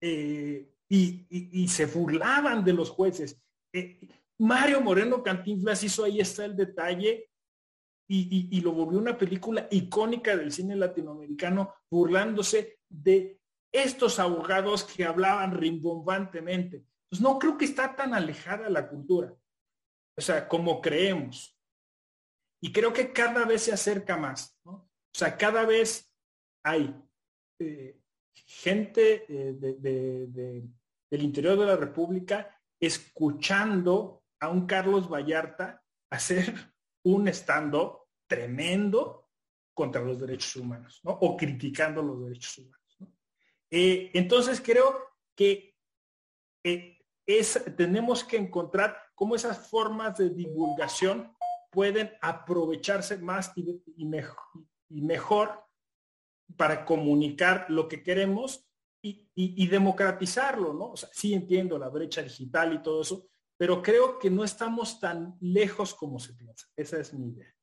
eh, 0.00 0.74
y, 0.88 1.68
se 1.68 1.86
burlaban 1.86 2.64
de 2.64 2.72
los 2.72 2.90
jueces. 2.90 3.40
Eh, 3.72 4.00
Mario 4.38 4.80
Moreno 4.80 5.22
Cantinflas 5.22 5.84
hizo 5.84 6.04
ahí 6.04 6.20
está 6.20 6.44
el 6.44 6.56
detalle 6.56 7.30
y, 8.10 8.60
lo 8.62 8.72
volvió 8.72 8.98
una 8.98 9.18
película 9.18 9.68
icónica 9.70 10.34
del 10.34 10.50
cine 10.50 10.74
latinoamericano, 10.76 11.74
burlándose 11.90 12.78
de 12.88 13.38
estos 13.70 14.18
abogados 14.18 14.84
que 14.84 15.04
hablaban 15.04 15.52
rimbombantemente. 15.52 16.84
Pues 17.08 17.20
no 17.20 17.38
creo 17.38 17.58
que 17.58 17.66
está 17.66 17.94
tan 17.94 18.14
alejada 18.14 18.70
la 18.70 18.88
cultura, 18.88 19.34
o 20.16 20.20
sea, 20.20 20.48
como 20.48 20.80
creemos. 20.80 21.54
Y 22.60 22.72
creo 22.72 22.92
que 22.92 23.12
cada 23.12 23.44
vez 23.44 23.62
se 23.62 23.72
acerca 23.72 24.16
más. 24.16 24.58
O 24.64 24.88
sea, 25.12 25.36
cada 25.36 25.64
vez 25.64 26.10
hay 26.64 26.94
eh, 27.58 28.00
gente 28.34 29.24
eh, 29.28 30.72
del 31.10 31.22
interior 31.22 31.58
de 31.58 31.66
la 31.66 31.76
República 31.76 32.58
escuchando 32.80 34.24
a 34.40 34.48
un 34.48 34.66
Carlos 34.66 35.08
Vallarta 35.08 35.82
hacer 36.10 36.54
un 37.04 37.28
estando 37.28 37.97
tremendo 38.28 39.28
contra 39.74 40.02
los 40.02 40.20
derechos 40.20 40.56
humanos, 40.56 41.00
¿no? 41.02 41.12
O 41.12 41.36
criticando 41.36 42.02
los 42.02 42.22
derechos 42.22 42.58
humanos. 42.58 42.96
¿no? 43.00 43.12
Eh, 43.70 44.10
entonces 44.14 44.60
creo 44.60 44.98
que 45.34 45.76
eh, 46.64 46.98
es, 47.26 47.62
tenemos 47.76 48.24
que 48.24 48.36
encontrar 48.36 48.96
cómo 49.14 49.34
esas 49.34 49.68
formas 49.68 50.18
de 50.18 50.30
divulgación 50.30 51.32
pueden 51.70 52.12
aprovecharse 52.20 53.18
más 53.18 53.52
y, 53.54 54.04
mejor, 54.06 54.36
y 54.88 55.02
mejor 55.02 55.64
para 56.56 56.84
comunicar 56.84 57.66
lo 57.68 57.88
que 57.88 58.02
queremos 58.02 58.66
y, 59.02 59.28
y, 59.34 59.66
democratizarlo, 59.68 60.72
¿no? 60.72 60.90
O 60.92 60.96
sea, 60.96 61.08
sí 61.12 61.34
entiendo 61.34 61.78
la 61.78 61.88
brecha 61.88 62.22
digital 62.22 62.74
y 62.74 62.82
todo 62.82 63.02
eso, 63.02 63.28
pero 63.56 63.80
creo 63.80 64.18
que 64.18 64.28
no 64.28 64.42
estamos 64.42 64.98
tan 64.98 65.36
lejos 65.40 65.94
como 65.94 66.18
se 66.18 66.32
piensa. 66.32 66.66
Esa 66.74 66.98
es 66.98 67.14
mi 67.14 67.28
idea. 67.28 67.54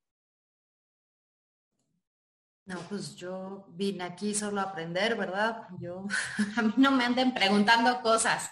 No, 2.65 2.79
pues 2.89 3.15
yo 3.15 3.67
vine 3.69 4.03
aquí 4.03 4.33
solo 4.33 4.59
a 4.59 4.63
aprender, 4.63 5.15
¿verdad? 5.15 5.67
Yo, 5.79 6.07
a 6.57 6.61
mí 6.63 6.73
no 6.77 6.91
me 6.91 7.05
anden 7.05 7.33
preguntando 7.33 8.01
cosas. 8.01 8.49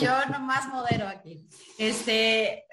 Yo, 0.00 0.26
nomás 0.30 0.68
modero 0.68 1.08
aquí. 1.08 1.44
Este, 1.76 2.66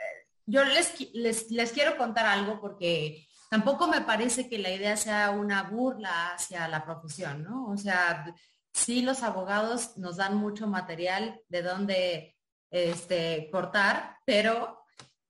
yo 0.46 0.64
les, 0.64 1.14
les, 1.14 1.50
les 1.50 1.72
quiero 1.72 1.98
contar 1.98 2.28
algo 2.28 2.62
porque 2.62 3.28
tampoco 3.50 3.88
me 3.88 4.02
parece 4.02 4.48
que 4.48 4.60
la 4.60 4.70
idea 4.70 4.96
sea 4.96 5.32
una 5.32 5.64
burla 5.64 6.34
hacia 6.34 6.68
la 6.68 6.86
profesión, 6.86 7.44
¿no? 7.44 7.70
O 7.70 7.78
sea, 7.78 8.24
sí 8.72 9.02
los 9.02 9.24
abogados 9.24 9.98
nos 9.98 10.18
dan 10.18 10.36
mucho 10.36 10.68
material 10.68 11.42
de 11.50 11.62
dónde 11.64 12.38
este, 12.70 13.50
cortar, 13.52 14.18
pero 14.26 14.83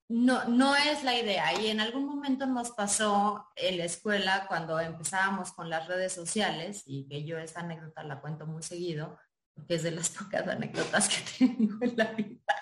no, 0.08 0.44
no 0.44 0.76
es 0.76 1.02
la 1.04 1.18
idea. 1.18 1.58
Y 1.60 1.68
en 1.68 1.80
algún 1.80 2.06
momento 2.06 2.46
nos 2.46 2.70
pasó 2.70 3.46
en 3.56 3.78
la 3.78 3.84
escuela 3.84 4.46
cuando 4.48 4.78
empezábamos 4.78 5.52
con 5.52 5.70
las 5.70 5.86
redes 5.88 6.12
sociales 6.12 6.82
y 6.86 7.08
que 7.08 7.24
yo 7.24 7.38
esta 7.38 7.60
anécdota 7.60 8.02
la 8.02 8.20
cuento 8.20 8.46
muy 8.46 8.62
seguido, 8.62 9.18
porque 9.54 9.76
es 9.76 9.82
de 9.82 9.92
las 9.92 10.08
pocas 10.10 10.46
anécdotas 10.46 11.08
que 11.08 11.46
tengo 11.46 11.84
en 11.84 11.96
la 11.96 12.04
vida. 12.12 12.54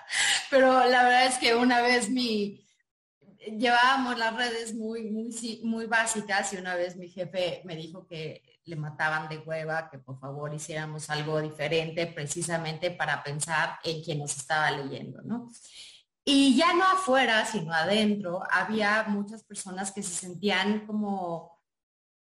Pero 0.49 0.85
la 0.85 1.03
verdad 1.03 1.25
es 1.25 1.37
que 1.37 1.55
una 1.55 1.81
vez 1.81 2.09
mi, 2.09 2.63
llevábamos 3.45 4.17
las 4.17 4.35
redes 4.35 4.73
muy, 4.73 5.03
muy, 5.09 5.29
muy 5.63 5.85
básicas 5.85 6.53
y 6.53 6.57
una 6.57 6.75
vez 6.75 6.95
mi 6.95 7.09
jefe 7.09 7.61
me 7.65 7.75
dijo 7.75 8.07
que 8.07 8.41
le 8.65 8.75
mataban 8.75 9.27
de 9.27 9.39
hueva, 9.39 9.89
que 9.89 9.97
por 9.97 10.19
favor 10.19 10.53
hiciéramos 10.53 11.09
algo 11.09 11.41
diferente 11.41 12.07
precisamente 12.07 12.91
para 12.91 13.21
pensar 13.21 13.77
en 13.83 14.01
quien 14.01 14.19
nos 14.19 14.37
estaba 14.37 14.71
leyendo, 14.71 15.21
¿no? 15.23 15.51
Y 16.25 16.55
ya 16.55 16.73
no 16.73 16.83
afuera, 16.85 17.45
sino 17.45 17.73
adentro, 17.73 18.41
había 18.49 19.03
muchas 19.07 19.43
personas 19.43 19.91
que 19.91 20.01
se 20.03 20.13
sentían 20.13 20.85
como 20.85 21.53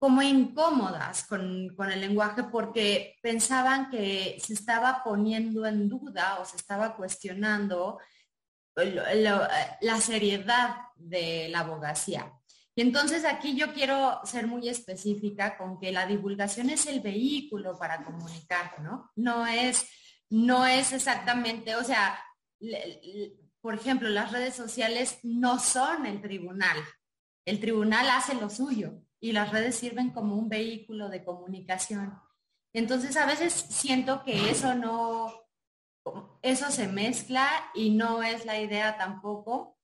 como 0.05 0.21
incómodas 0.21 1.25
con, 1.27 1.75
con, 1.75 1.91
el 1.91 2.03
lenguaje 2.03 2.43
porque 2.45 3.17
pensaban 3.23 3.89
que 3.89 4.37
se 4.39 4.53
estaba 4.53 5.03
poniendo 5.03 5.65
en 5.65 5.89
duda 5.89 6.41
o 6.41 6.45
se 6.45 6.59
estaba 6.59 6.95
cuestionando 6.95 7.99
la 8.75 10.01
seriedad 10.03 10.77
de 10.97 11.49
la 11.49 11.61
abogacía. 11.61 12.31
Y 12.75 12.83
entonces 12.83 13.25
aquí 13.25 13.57
yo 13.57 13.73
quiero 13.73 14.21
ser 14.25 14.47
muy 14.47 14.69
específica 14.69 15.57
con 15.57 15.79
que 15.79 15.91
la 15.91 16.07
divulgación 16.07 16.69
es 16.69 16.87
el 16.87 17.01
vehículo 17.01 17.79
para 17.79 18.05
comunicar, 18.05 18.81
¿no? 18.83 19.11
No 19.17 19.47
es, 19.47 19.89
no 20.29 20.67
es 20.67 20.93
exactamente, 20.93 21.77
o 21.77 21.85
sea, 21.85 22.19
por 23.65 23.73
ejemplo, 23.73 24.11
las 24.11 24.31
redes 24.31 24.55
sociales 24.55 25.21
no 25.23 25.59
son 25.59 26.05
el 26.05 26.21
tribunal. 26.21 26.77
El 27.47 27.61
tribunal 27.61 28.11
hace 28.11 28.35
lo 28.35 28.51
suyo 28.51 29.01
y 29.19 29.33
las 29.33 29.53
redes 29.53 29.77
sirven 29.77 30.11
como 30.11 30.37
un 30.37 30.51
vehículo 30.51 31.09
de 31.09 31.25
comunicación. 31.25 32.12
Entonces 32.75 33.17
a 33.17 33.25
veces 33.25 33.55
siento 33.55 34.23
que 34.23 34.51
eso 34.51 34.75
no, 34.75 35.33
eso 36.43 36.71
se 36.71 36.89
mezcla 36.89 37.49
y 37.75 37.89
no 37.89 38.23
es 38.23 38.45
la 38.45 38.61
idea 38.61 38.99
tampoco. 38.99 39.79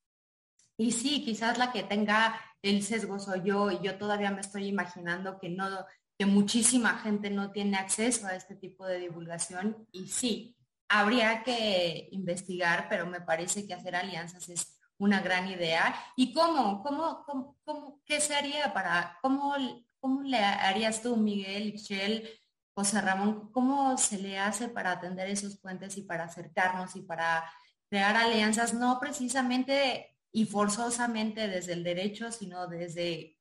Y 0.76 0.92
sí, 0.92 1.24
quizás 1.24 1.56
la 1.56 1.72
que 1.72 1.82
tenga 1.82 2.38
el 2.60 2.82
sesgo 2.82 3.18
soy 3.18 3.44
yo 3.46 3.70
y 3.70 3.80
yo 3.80 3.96
todavía 3.96 4.30
me 4.30 4.42
estoy 4.42 4.66
imaginando 4.66 5.38
que 5.38 5.48
no, 5.48 5.86
que 6.18 6.26
muchísima 6.26 6.98
gente 6.98 7.30
no 7.30 7.50
tiene 7.50 7.78
acceso 7.78 8.26
a 8.26 8.36
este 8.36 8.56
tipo 8.56 8.84
de 8.84 8.98
divulgación 8.98 9.88
y 9.90 10.08
sí, 10.08 10.54
habría 10.90 11.44
que 11.44 12.08
investigar, 12.10 12.88
pero 12.88 13.06
me 13.06 13.20
parece 13.20 13.64
que 13.66 13.74
hacer 13.74 13.94
alianzas 13.94 14.48
es 14.48 14.80
una 14.98 15.20
gran 15.20 15.48
idea. 15.48 15.94
¿Y 16.16 16.32
cómo? 16.34 16.82
¿Cómo, 16.82 17.24
cómo, 17.64 18.02
qué 18.04 18.20
se 18.20 18.34
haría 18.34 18.74
para, 18.74 19.16
cómo, 19.22 19.54
cómo 20.00 20.22
le 20.22 20.38
harías 20.38 21.00
tú, 21.00 21.16
Miguel, 21.16 21.72
Michelle, 21.72 22.28
José 22.74 23.00
Ramón, 23.00 23.52
cómo 23.52 23.96
se 23.96 24.18
le 24.18 24.38
hace 24.38 24.68
para 24.68 24.90
atender 24.90 25.28
esos 25.28 25.58
puentes 25.58 25.96
y 25.96 26.02
para 26.02 26.24
acercarnos 26.24 26.96
y 26.96 27.02
para 27.02 27.44
crear 27.88 28.16
alianzas, 28.16 28.74
no 28.74 28.98
precisamente 29.00 30.18
y 30.32 30.44
forzosamente 30.44 31.46
desde 31.46 31.72
el 31.72 31.84
derecho, 31.84 32.32
sino 32.32 32.66
desde 32.66 33.38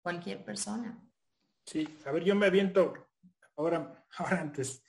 cualquier 0.00 0.44
persona. 0.44 0.96
Sí, 1.66 1.98
a 2.06 2.12
ver, 2.12 2.22
yo 2.22 2.36
me 2.36 2.46
aviento 2.46 3.08
ahora, 3.56 4.06
ahora 4.16 4.40
antes, 4.40 4.82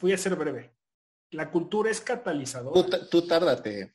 voy 0.00 0.12
a 0.12 0.18
ser 0.18 0.36
breve. 0.36 0.81
La 1.32 1.50
cultura 1.50 1.90
es 1.90 2.00
catalizadora. 2.00 3.08
Tú, 3.10 3.26
tárdate. 3.26 3.94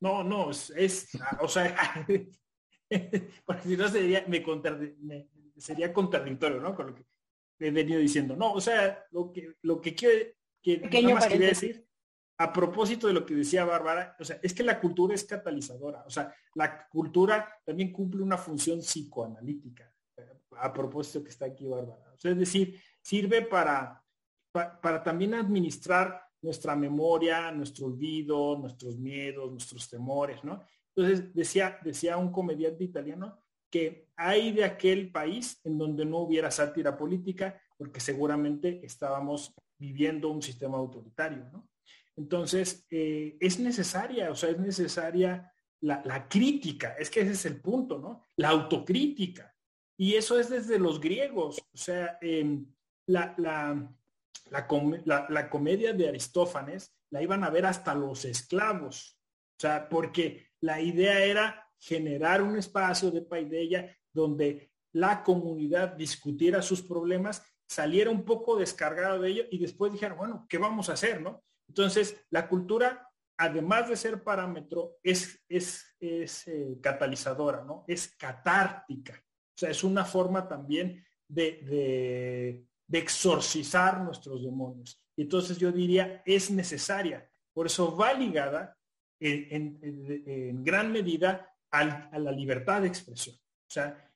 No, 0.00 0.24
no, 0.24 0.50
es, 0.50 1.08
o 1.40 1.48
sea, 1.48 1.76
porque 3.44 3.62
si 3.62 3.76
no 3.76 3.88
sería, 3.88 4.24
me, 4.26 5.28
sería 5.56 5.92
contradictorio, 5.92 6.60
¿no? 6.60 6.74
Con 6.74 6.88
lo 6.88 6.94
que 6.94 7.04
he 7.58 7.70
venido 7.70 8.00
diciendo. 8.00 8.34
No, 8.34 8.52
o 8.52 8.60
sea, 8.60 9.04
lo 9.10 9.30
que, 9.32 9.54
lo 9.62 9.80
que 9.80 9.94
quiero, 9.94 10.30
que 10.62 11.02
más 11.12 11.26
quería 11.26 11.48
decir 11.48 11.86
a 12.40 12.54
propósito 12.54 13.06
de 13.06 13.12
lo 13.12 13.26
que 13.26 13.34
decía 13.34 13.66
Bárbara, 13.66 14.16
o 14.18 14.24
sea, 14.24 14.40
es 14.42 14.54
que 14.54 14.62
la 14.62 14.80
cultura 14.80 15.14
es 15.14 15.24
catalizadora, 15.24 16.04
o 16.06 16.10
sea, 16.10 16.34
la 16.54 16.88
cultura 16.88 17.60
también 17.66 17.92
cumple 17.92 18.22
una 18.22 18.38
función 18.38 18.80
psicoanalítica, 18.80 19.92
a 20.56 20.72
propósito 20.72 21.22
que 21.22 21.28
está 21.28 21.44
aquí 21.44 21.66
Bárbara. 21.66 22.10
O 22.14 22.18
sea, 22.18 22.30
es 22.30 22.38
decir, 22.38 22.80
sirve 23.02 23.42
para, 23.42 24.02
para, 24.50 25.02
también 25.02 25.34
administrar 25.34 26.29
nuestra 26.42 26.74
memoria, 26.74 27.50
nuestro 27.52 27.86
olvido, 27.86 28.58
nuestros 28.58 28.96
miedos, 28.96 29.50
nuestros 29.50 29.88
temores, 29.88 30.42
¿no? 30.42 30.62
Entonces, 30.94 31.34
decía, 31.34 31.78
decía 31.82 32.16
un 32.16 32.32
comediante 32.32 32.84
italiano 32.84 33.38
que 33.70 34.08
hay 34.16 34.52
de 34.52 34.64
aquel 34.64 35.12
país 35.12 35.60
en 35.64 35.78
donde 35.78 36.04
no 36.04 36.18
hubiera 36.18 36.50
sátira 36.50 36.96
política, 36.96 37.60
porque 37.78 38.00
seguramente 38.00 38.84
estábamos 38.84 39.54
viviendo 39.78 40.28
un 40.28 40.42
sistema 40.42 40.76
autoritario, 40.78 41.48
¿no? 41.52 41.68
Entonces, 42.16 42.86
eh, 42.90 43.36
es 43.40 43.58
necesaria, 43.60 44.30
o 44.30 44.34
sea, 44.34 44.50
es 44.50 44.58
necesaria 44.58 45.50
la, 45.80 46.28
crítica, 46.28 46.94
es 46.98 47.08
que 47.08 47.20
ese 47.20 47.32
es 47.32 47.46
el 47.46 47.60
punto, 47.60 47.98
¿no? 47.98 48.20
La 48.36 48.50
autocrítica. 48.50 49.54
Y 49.96 50.14
eso 50.14 50.38
es 50.38 50.50
desde 50.50 50.78
los 50.78 51.00
griegos, 51.00 51.58
o 51.72 51.76
sea, 51.76 52.18
em, 52.20 52.66
la, 53.06 53.34
la, 53.38 53.90
comedia 55.50 55.92
de 55.92 56.08
Aristófanes 56.08 56.94
la 57.10 57.22
iban 57.22 57.44
a 57.44 57.50
ver 57.50 57.66
hasta 57.66 57.94
los 57.94 58.24
esclavos, 58.24 59.18
o 59.58 59.60
sea, 59.60 59.88
porque 59.88 60.48
la 60.60 60.80
idea 60.80 61.24
era 61.24 61.68
generar 61.78 62.42
un 62.42 62.56
espacio 62.56 63.10
de 63.10 63.22
paideia 63.22 63.96
donde 64.12 64.70
la 64.92 65.22
comunidad 65.22 65.94
discutiera 65.94 66.62
sus 66.62 66.82
problemas, 66.82 67.42
saliera 67.68 68.10
un 68.10 68.24
poco 68.24 68.56
descargado 68.56 69.20
de 69.20 69.30
ello 69.30 69.44
y 69.50 69.58
después 69.58 69.92
dijera, 69.92 70.14
bueno, 70.14 70.46
¿qué 70.48 70.58
vamos 70.58 70.88
a 70.88 70.94
hacer, 70.94 71.20
no? 71.20 71.44
Entonces, 71.68 72.20
la 72.30 72.48
cultura, 72.48 73.08
además 73.38 73.88
de 73.88 73.96
ser 73.96 74.24
parámetro, 74.24 74.96
es, 75.02 75.40
es, 75.48 75.96
eh, 76.00 76.78
catalizadora, 76.82 77.62
¿no? 77.62 77.84
Es 77.86 78.16
catártica. 78.16 79.14
O 79.14 79.56
sea, 79.56 79.70
es 79.70 79.84
una 79.84 80.04
forma 80.04 80.48
también 80.48 81.04
de, 81.28 82.66
exorcizar 82.98 84.00
nuestros 84.00 84.42
demonios. 84.42 85.00
Entonces 85.16 85.58
yo 85.58 85.70
diría, 85.70 86.22
es 86.24 86.50
necesaria. 86.50 87.30
Por 87.52 87.66
eso 87.66 87.96
va 87.96 88.12
ligada 88.12 88.76
en, 89.18 90.64
gran 90.64 90.92
medida 90.92 91.54
a 91.70 92.18
la 92.18 92.32
libertad 92.32 92.82
de 92.82 92.88
expresión. 92.88 93.36
O 93.36 93.72
sea, 93.72 94.10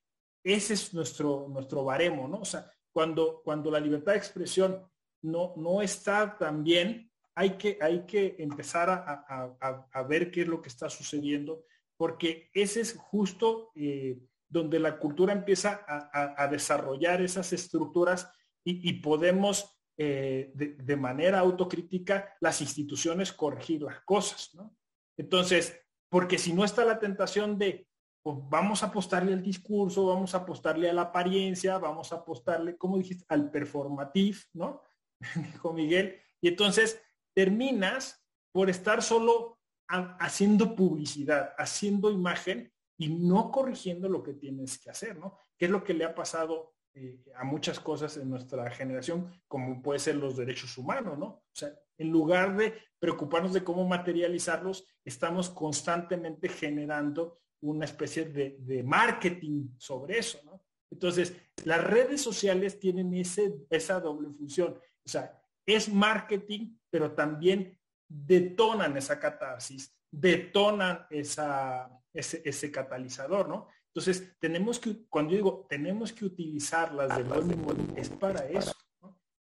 ese 0.44 0.74
es 0.74 0.92
nuestro, 0.92 1.48
nuestro 1.48 1.84
baremo, 1.84 2.28
¿no? 2.28 2.40
O 2.40 2.44
sea, 2.44 2.70
cuando, 2.92 3.40
cuando 3.42 3.70
la 3.70 3.80
libertad 3.80 4.12
de 4.12 4.18
expresión 4.18 4.86
no, 5.22 5.54
no 5.56 5.80
está 5.80 6.36
tan 6.36 6.62
bien, 6.62 7.10
hay 7.34 7.56
que, 7.56 7.78
hay 7.80 8.04
que 8.06 8.36
empezar 8.38 8.90
a, 8.90 10.02
ver 10.02 10.30
qué 10.30 10.42
es 10.42 10.48
lo 10.48 10.60
que 10.60 10.68
está 10.68 10.88
sucediendo, 10.88 11.64
porque 11.96 12.50
ese 12.52 12.82
es 12.82 12.96
justo 12.96 13.72
eh, 13.74 14.18
donde 14.48 14.78
la 14.78 14.98
cultura 14.98 15.32
empieza 15.32 15.84
a, 15.88 16.46
desarrollar 16.48 17.22
esas 17.22 17.52
estructuras 17.52 18.30
y, 18.64 18.92
podemos 18.94 19.78
eh, 19.96 20.50
de, 20.54 20.96
manera 20.96 21.40
autocrítica 21.40 22.34
las 22.40 22.60
instituciones 22.60 23.32
corregir 23.32 23.82
las 23.82 24.00
cosas, 24.00 24.54
¿no? 24.54 24.74
Entonces, 25.16 25.78
porque 26.08 26.38
si 26.38 26.52
no 26.52 26.64
está 26.64 26.84
la 26.84 26.98
tentación 26.98 27.58
de, 27.58 27.86
pues, 28.22 28.38
vamos 28.48 28.82
a 28.82 28.86
apostarle 28.86 29.34
al 29.34 29.42
discurso, 29.42 30.06
vamos 30.06 30.34
a 30.34 30.38
apostarle 30.38 30.88
a 30.88 30.94
la 30.94 31.02
apariencia, 31.02 31.78
vamos 31.78 32.12
a 32.12 32.16
apostarle, 32.16 32.76
como 32.76 32.96
dijiste, 32.96 33.24
al 33.28 33.50
performative, 33.50 34.38
¿no? 34.54 34.80
Dijo 35.52 35.72
Miguel. 35.72 36.20
Y 36.40 36.48
entonces 36.48 37.00
terminas 37.34 38.24
por 38.52 38.70
estar 38.70 39.02
solo 39.02 39.58
haciendo 39.88 40.74
publicidad, 40.74 41.54
haciendo 41.58 42.10
imagen 42.10 42.72
y 42.96 43.08
no 43.08 43.50
corrigiendo 43.50 44.08
lo 44.08 44.22
que 44.22 44.34
tienes 44.34 44.78
que 44.78 44.90
hacer, 44.90 45.18
¿no? 45.18 45.36
¿Qué 45.58 45.66
es 45.66 45.70
lo 45.70 45.84
que 45.84 45.94
le 45.94 46.04
ha 46.04 46.14
pasado 46.14 46.73
eh, 46.94 47.24
a 47.36 47.44
muchas 47.44 47.80
cosas 47.80 48.16
en 48.16 48.30
nuestra 48.30 48.70
generación, 48.70 49.32
como 49.48 49.82
puede 49.82 49.98
ser 49.98 50.16
los 50.16 50.36
derechos 50.36 50.76
humanos, 50.78 51.18
¿no? 51.18 51.26
O 51.26 51.52
sea, 51.52 51.70
en 51.98 52.10
lugar 52.10 52.56
de 52.56 52.74
preocuparnos 52.98 53.52
de 53.52 53.64
cómo 53.64 53.86
materializarlos, 53.86 54.86
estamos 55.04 55.50
constantemente 55.50 56.48
generando 56.48 57.40
una 57.60 57.84
especie 57.84 58.24
de, 58.26 58.56
de 58.60 58.82
marketing 58.82 59.68
sobre 59.78 60.18
eso, 60.18 60.40
¿no? 60.44 60.64
Entonces, 60.90 61.36
las 61.64 61.82
redes 61.82 62.22
sociales 62.22 62.78
tienen 62.78 63.12
ese, 63.14 63.54
esa 63.68 63.98
doble 63.98 64.28
función. 64.30 64.78
O 65.04 65.08
sea, 65.08 65.42
es 65.66 65.88
marketing, 65.88 66.76
pero 66.90 67.12
también 67.12 67.78
detonan 68.08 68.96
esa 68.96 69.18
catarsis, 69.18 69.92
detonan 70.10 71.06
esa, 71.10 71.90
ese, 72.12 72.70
catalizador, 72.70 73.48
¿no? 73.48 73.68
Entonces, 73.94 74.36
tenemos 74.40 74.80
que, 74.80 75.06
cuando 75.08 75.30
yo 75.30 75.36
digo, 75.36 75.66
tenemos 75.68 76.12
que 76.12 76.24
utilizarlas 76.24 77.16
de 77.16 77.22
buen 77.22 77.60
modo, 77.60 77.76
es 77.96 78.08
para 78.08 78.44
eso. 78.48 78.74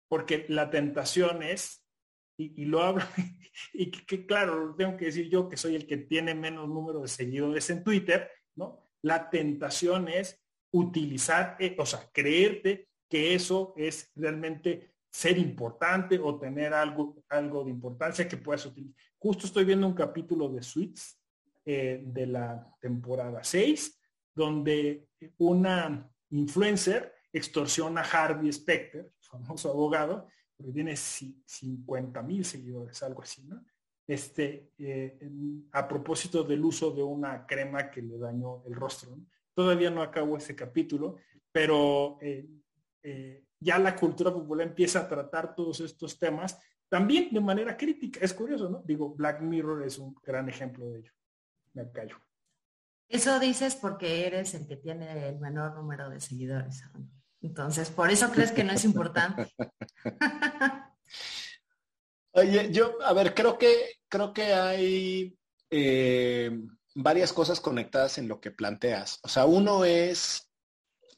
Porque 0.09 0.45
la 0.49 0.69
tentación 0.69 1.43
es, 1.43 1.87
y, 2.37 2.67
lo 2.67 2.83
hablo, 2.83 3.03
y 3.73 3.91
que, 3.91 4.27
claro, 4.27 4.75
tengo 4.77 4.99
que 4.99 5.07
decir 5.07 5.31
yo 5.31 5.49
que 5.49 5.57
soy 5.57 5.75
el 5.75 5.87
que 5.87 5.97
tiene 5.97 6.35
menos 6.35 6.69
número 6.69 7.01
de 7.01 7.09
seguidores 7.09 7.71
en 7.71 7.83
Twitter, 7.83 8.31
¿no? 8.55 8.91
La 9.01 9.31
tentación 9.31 10.09
es 10.09 10.39
utilizar, 10.71 11.57
eh, 11.59 11.75
o 11.79 11.87
sea, 11.87 12.11
creerte 12.13 12.91
que 13.09 13.35
eso 13.35 13.73
es 13.75 14.13
realmente 14.15 14.97
ser 15.11 15.39
importante 15.39 16.19
o 16.19 16.39
tener 16.39 16.75
algo, 16.75 17.25
algo 17.31 17.65
de 17.65 17.71
importancia 17.71 18.29
que 18.29 18.37
puedas 18.37 18.67
utilizar. 18.67 19.03
Justo 19.19 19.47
estoy 19.47 19.65
viendo 19.65 19.87
un 19.87 19.95
capítulo 19.95 20.51
de 20.51 20.63
Suits 20.63 21.19
eh, 21.65 22.03
de 22.05 22.27
la 22.27 22.71
temporada 22.81 23.43
6, 23.43 24.02
donde 24.35 25.09
una 25.39 26.11
influencer 26.31 27.15
extorsiona 27.33 28.03
a 28.03 28.05
Harvey 28.05 28.53
Specter, 28.53 29.13
famoso 29.21 29.71
abogado, 29.71 30.29
porque 30.57 30.73
tiene 30.73 30.97
50 30.97 32.23
mil 32.23 32.45
seguidores, 32.45 33.03
algo 33.03 33.23
así, 33.23 33.45
¿no? 33.45 33.65
Este, 34.07 34.73
eh, 34.79 35.19
a 35.73 35.87
propósito 35.87 36.43
del 36.43 36.65
uso 36.65 36.91
de 36.91 37.03
una 37.03 37.47
crema 37.47 37.91
que 37.91 38.03
le 38.03 38.19
dañó 38.19 38.63
el 38.67 38.75
rostro. 38.75 39.17
Todavía 39.55 39.91
no 39.91 40.03
acabo 40.03 40.37
ese 40.37 40.55
capítulo, 40.57 41.17
pero 41.51 42.19
eh, 42.21 42.49
eh, 43.03 43.45
ya 43.61 43.79
la 43.79 43.95
cultura 43.95 44.33
popular 44.33 44.67
empieza 44.67 45.01
a 45.01 45.09
tratar 45.09 45.55
todos 45.55 45.81
estos 45.81 46.19
temas 46.19 46.59
también 46.89 47.33
de 47.33 47.41
manera 47.41 47.77
crítica. 47.77 48.21
Es 48.21 48.35
curioso, 48.35 48.69
¿no? 48.69 48.83
Digo, 48.85 49.15
Black 49.15 49.41
Mirror 49.41 49.85
es 49.85 49.99
un 49.99 50.15
gran 50.23 50.49
ejemplo 50.49 50.91
de 50.91 50.99
ello. 50.99 51.13
Me 51.73 51.91
callo. 51.91 52.17
Eso 53.13 53.39
dices 53.39 53.77
porque 53.77 54.27
eres 54.27 54.55
el 54.55 54.67
que 54.67 54.79
tiene 54.79 55.29
el 55.29 55.39
menor 55.39 55.75
número 55.75 56.09
de 56.09 56.19
seguidores. 56.19 56.83
Entonces, 57.43 57.91
por 57.91 58.11
eso 58.11 58.33
crees 58.33 58.53
que 58.53 58.65
no 58.65 58.73
es 58.73 58.87
importante. 58.87 59.53
Oye, 62.33 62.73
yo, 62.73 62.97
a 63.05 63.13
ver, 63.13 63.35
creo 63.35 63.59
que, 63.59 63.97
creo 64.09 64.33
que 64.33 64.55
hay 64.55 65.39
eh, 65.69 66.59
varias 66.95 67.35
cosas 67.35 67.61
conectadas 67.61 68.17
en 68.17 68.29
lo 68.29 68.41
que 68.41 68.51
planteas. 68.51 69.21
O 69.23 69.29
sea, 69.29 69.45
uno 69.45 69.85
es, 69.85 70.51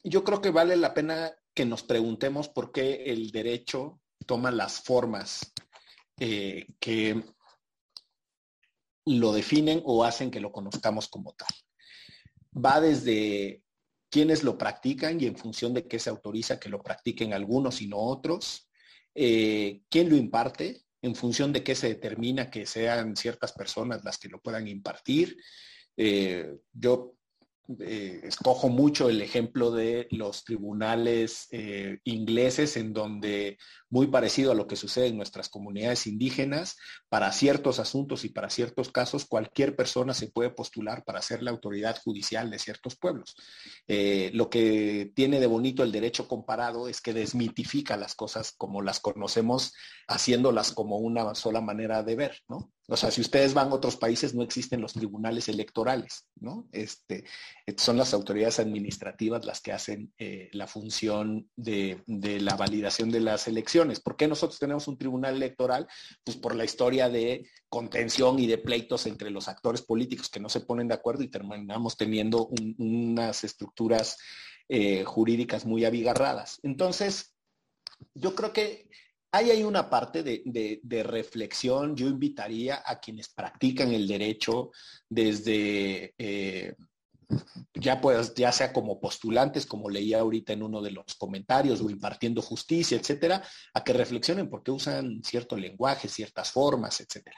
yo 0.03 0.25
creo 0.25 0.41
que 0.41 0.51
vale 0.51 0.75
la 0.75 0.93
pena 0.93 1.31
que 1.53 1.63
nos 1.63 1.83
preguntemos 1.83 2.49
por 2.49 2.73
qué 2.73 3.05
el 3.05 3.31
derecho 3.31 4.01
toma 4.25 4.51
las 4.51 4.81
formas 4.81 5.53
eh, 6.19 6.67
que 6.77 7.23
lo 9.05 9.31
definen 9.31 9.81
o 9.85 10.03
hacen 10.03 10.29
que 10.29 10.41
lo 10.41 10.51
conozcamos 10.51 11.07
como 11.07 11.31
tal. 11.35 11.47
Va 12.55 12.79
desde 12.79 13.63
quienes 14.09 14.43
lo 14.43 14.57
practican 14.57 15.19
y 15.19 15.25
en 15.25 15.35
función 15.35 15.73
de 15.73 15.87
qué 15.87 15.99
se 15.99 16.09
autoriza 16.09 16.59
que 16.59 16.69
lo 16.69 16.81
practiquen 16.81 17.33
algunos 17.33 17.81
y 17.81 17.87
no 17.87 17.97
otros, 17.97 18.69
eh, 19.13 19.81
quién 19.89 20.09
lo 20.09 20.15
imparte, 20.15 20.85
en 21.01 21.15
función 21.15 21.53
de 21.53 21.63
qué 21.63 21.75
se 21.75 21.89
determina 21.89 22.49
que 22.49 22.65
sean 22.65 23.15
ciertas 23.15 23.51
personas 23.51 24.03
las 24.03 24.17
que 24.17 24.29
lo 24.29 24.41
puedan 24.41 24.67
impartir. 24.67 25.37
Eh, 25.97 26.57
yo 26.73 27.14
eh, 27.79 28.21
escojo 28.23 28.69
mucho 28.69 29.09
el 29.09 29.21
ejemplo 29.21 29.71
de 29.71 30.07
los 30.11 30.43
tribunales 30.43 31.47
eh, 31.51 31.99
ingleses, 32.03 32.77
en 32.77 32.93
donde, 32.93 33.57
muy 33.89 34.07
parecido 34.07 34.51
a 34.51 34.55
lo 34.55 34.67
que 34.67 34.75
sucede 34.75 35.07
en 35.07 35.17
nuestras 35.17 35.49
comunidades 35.49 36.05
indígenas, 36.05 36.77
para 37.09 37.31
ciertos 37.31 37.79
asuntos 37.79 38.23
y 38.23 38.29
para 38.29 38.49
ciertos 38.49 38.91
casos, 38.91 39.25
cualquier 39.25 39.75
persona 39.75 40.13
se 40.13 40.27
puede 40.27 40.51
postular 40.51 41.03
para 41.03 41.21
ser 41.21 41.41
la 41.41 41.51
autoridad 41.51 41.97
judicial 42.03 42.51
de 42.51 42.59
ciertos 42.59 42.95
pueblos. 42.95 43.35
Eh, 43.87 44.29
lo 44.33 44.49
que 44.49 45.11
tiene 45.15 45.39
de 45.39 45.47
bonito 45.47 45.83
el 45.83 45.91
derecho 45.91 46.27
comparado 46.27 46.87
es 46.87 47.01
que 47.01 47.13
desmitifica 47.13 47.97
las 47.97 48.13
cosas 48.13 48.53
como 48.57 48.81
las 48.81 48.99
conocemos, 48.99 49.73
haciéndolas 50.07 50.71
como 50.71 50.97
una 50.97 51.33
sola 51.33 51.61
manera 51.61 52.03
de 52.03 52.15
ver, 52.15 52.41
¿no? 52.47 52.74
O 52.87 52.95
sea, 52.95 53.09
si 53.09 53.21
ustedes 53.21 53.53
van 53.55 53.69
a 53.69 53.73
otros 53.73 53.95
países, 53.95 54.35
no 54.35 54.43
existen 54.43 54.79
los 54.79 54.93
tribunales 54.93 55.49
electorales, 55.49 56.27
¿no? 56.39 56.67
Este, 56.71 57.23
son 57.77 57.97
las 57.97 58.13
autoridades 58.13 58.59
administrativas 58.59 59.43
las 59.43 59.59
que 59.59 59.71
hacen 59.71 60.13
eh, 60.19 60.49
la 60.51 60.67
función 60.67 61.49
de, 61.55 62.03
la 62.05 62.55
validación 62.55 63.09
de 63.09 63.21
las 63.21 63.47
elecciones. 63.47 63.99
¿Por 63.99 64.15
qué 64.15 64.27
nosotros 64.27 64.59
tenemos 64.59 64.87
un 64.87 64.97
tribunal 64.97 65.35
electoral? 65.35 65.87
Pues 66.23 66.37
por 66.37 66.53
la 66.53 66.63
historia 66.63 67.09
de 67.09 67.49
contención 67.69 68.37
y 68.37 68.45
de 68.45 68.59
pleitos 68.59 69.07
entre 69.07 69.31
los 69.31 69.47
actores 69.47 69.81
políticos 69.81 70.29
que 70.29 70.39
no 70.39 70.49
se 70.49 70.61
ponen 70.61 70.87
de 70.87 70.93
acuerdo 70.93 71.23
y 71.23 71.29
terminamos 71.29 71.97
teniendo 71.97 72.49
unas 72.77 73.43
estructuras 73.43 74.17
eh, 74.69 75.03
jurídicas 75.03 75.65
muy 75.65 75.85
abigarradas. 75.85 76.59
Entonces, 76.61 77.35
yo 78.13 78.35
creo 78.35 78.53
que 78.53 78.89
Ahí 79.31 79.51
hay 79.51 79.63
una 79.63 79.89
parte 79.89 80.23
de, 80.23 81.03
reflexión. 81.03 81.95
Yo 81.95 82.07
invitaría 82.07 82.81
a 82.85 82.99
quienes 82.99 83.29
practican 83.29 83.91
el 83.91 84.07
derecho 84.07 84.71
desde, 85.09 86.13
eh, 86.17 86.73
ya, 87.73 87.99
pues, 87.99 88.33
ya 88.35 88.51
sea 88.51 88.71
como 88.71 88.99
postulantes, 88.99 89.65
como 89.65 89.89
leía 89.89 90.19
ahorita 90.19 90.53
en 90.53 90.63
uno 90.63 90.81
de 90.81 90.91
los 90.91 91.15
comentarios, 91.17 91.81
o 91.81 91.89
impartiendo 91.89 92.41
justicia, 92.41 92.97
etcétera, 92.97 93.43
a 93.73 93.83
que 93.83 93.93
reflexionen 93.93 94.49
por 94.49 94.63
qué 94.63 94.71
usan 94.71 95.21
cierto 95.23 95.57
lenguaje, 95.57 96.07
ciertas 96.07 96.51
formas, 96.51 97.01
etcétera. 97.01 97.37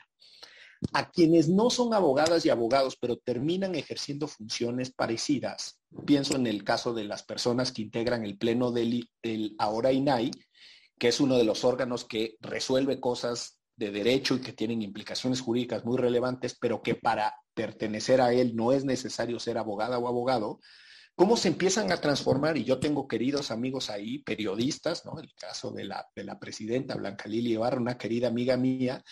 A 0.93 1.09
quienes 1.09 1.49
no 1.49 1.71
son 1.71 1.93
abogadas 1.93 2.45
y 2.45 2.49
abogados, 2.49 2.97
pero 2.99 3.17
terminan 3.17 3.73
ejerciendo 3.73 4.27
funciones 4.27 4.91
parecidas, 4.93 5.79
pienso 6.05 6.35
en 6.35 6.45
el 6.45 6.63
caso 6.63 6.93
de 6.93 7.03
las 7.03 7.23
personas 7.23 7.71
que 7.71 7.81
integran 7.81 8.23
el 8.23 8.37
pleno 8.37 8.71
del, 8.71 9.09
ahora 9.57 9.91
INAI, 9.91 10.29
que 10.97 11.09
es 11.09 11.19
uno 11.19 11.37
de 11.37 11.43
los 11.43 11.63
órganos 11.63 12.05
que 12.05 12.37
resuelve 12.41 12.99
cosas 12.99 13.59
de 13.75 13.91
derecho 13.91 14.35
y 14.35 14.41
que 14.41 14.53
tienen 14.53 14.81
implicaciones 14.81 15.41
jurídicas 15.41 15.85
muy 15.85 15.97
relevantes, 15.97 16.57
pero 16.59 16.81
que 16.81 16.95
para 16.95 17.35
pertenecer 17.53 18.21
a 18.21 18.33
él 18.33 18.55
no 18.55 18.71
es 18.71 18.85
necesario 18.85 19.39
ser 19.39 19.57
abogada 19.57 19.99
o 19.99 20.07
abogado, 20.07 20.59
cómo 21.15 21.37
se 21.37 21.47
empiezan 21.47 21.91
a 21.91 22.01
transformar, 22.01 22.57
y 22.57 22.63
yo 22.63 22.79
tengo 22.79 23.07
queridos 23.07 23.49
amigos 23.49 23.89
ahí, 23.89 24.19
periodistas, 24.19 25.05
¿no? 25.05 25.19
El 25.19 25.33
caso 25.33 25.71
de 25.71 25.83
la, 25.83 26.07
de 26.15 26.23
la 26.23 26.39
presidenta 26.39 26.95
Blanca 26.95 27.27
Lili 27.27 27.53
Ibarra, 27.53 27.77
una 27.77 27.97
querida 27.97 28.27
amiga 28.27 28.55
mía, 28.57 29.03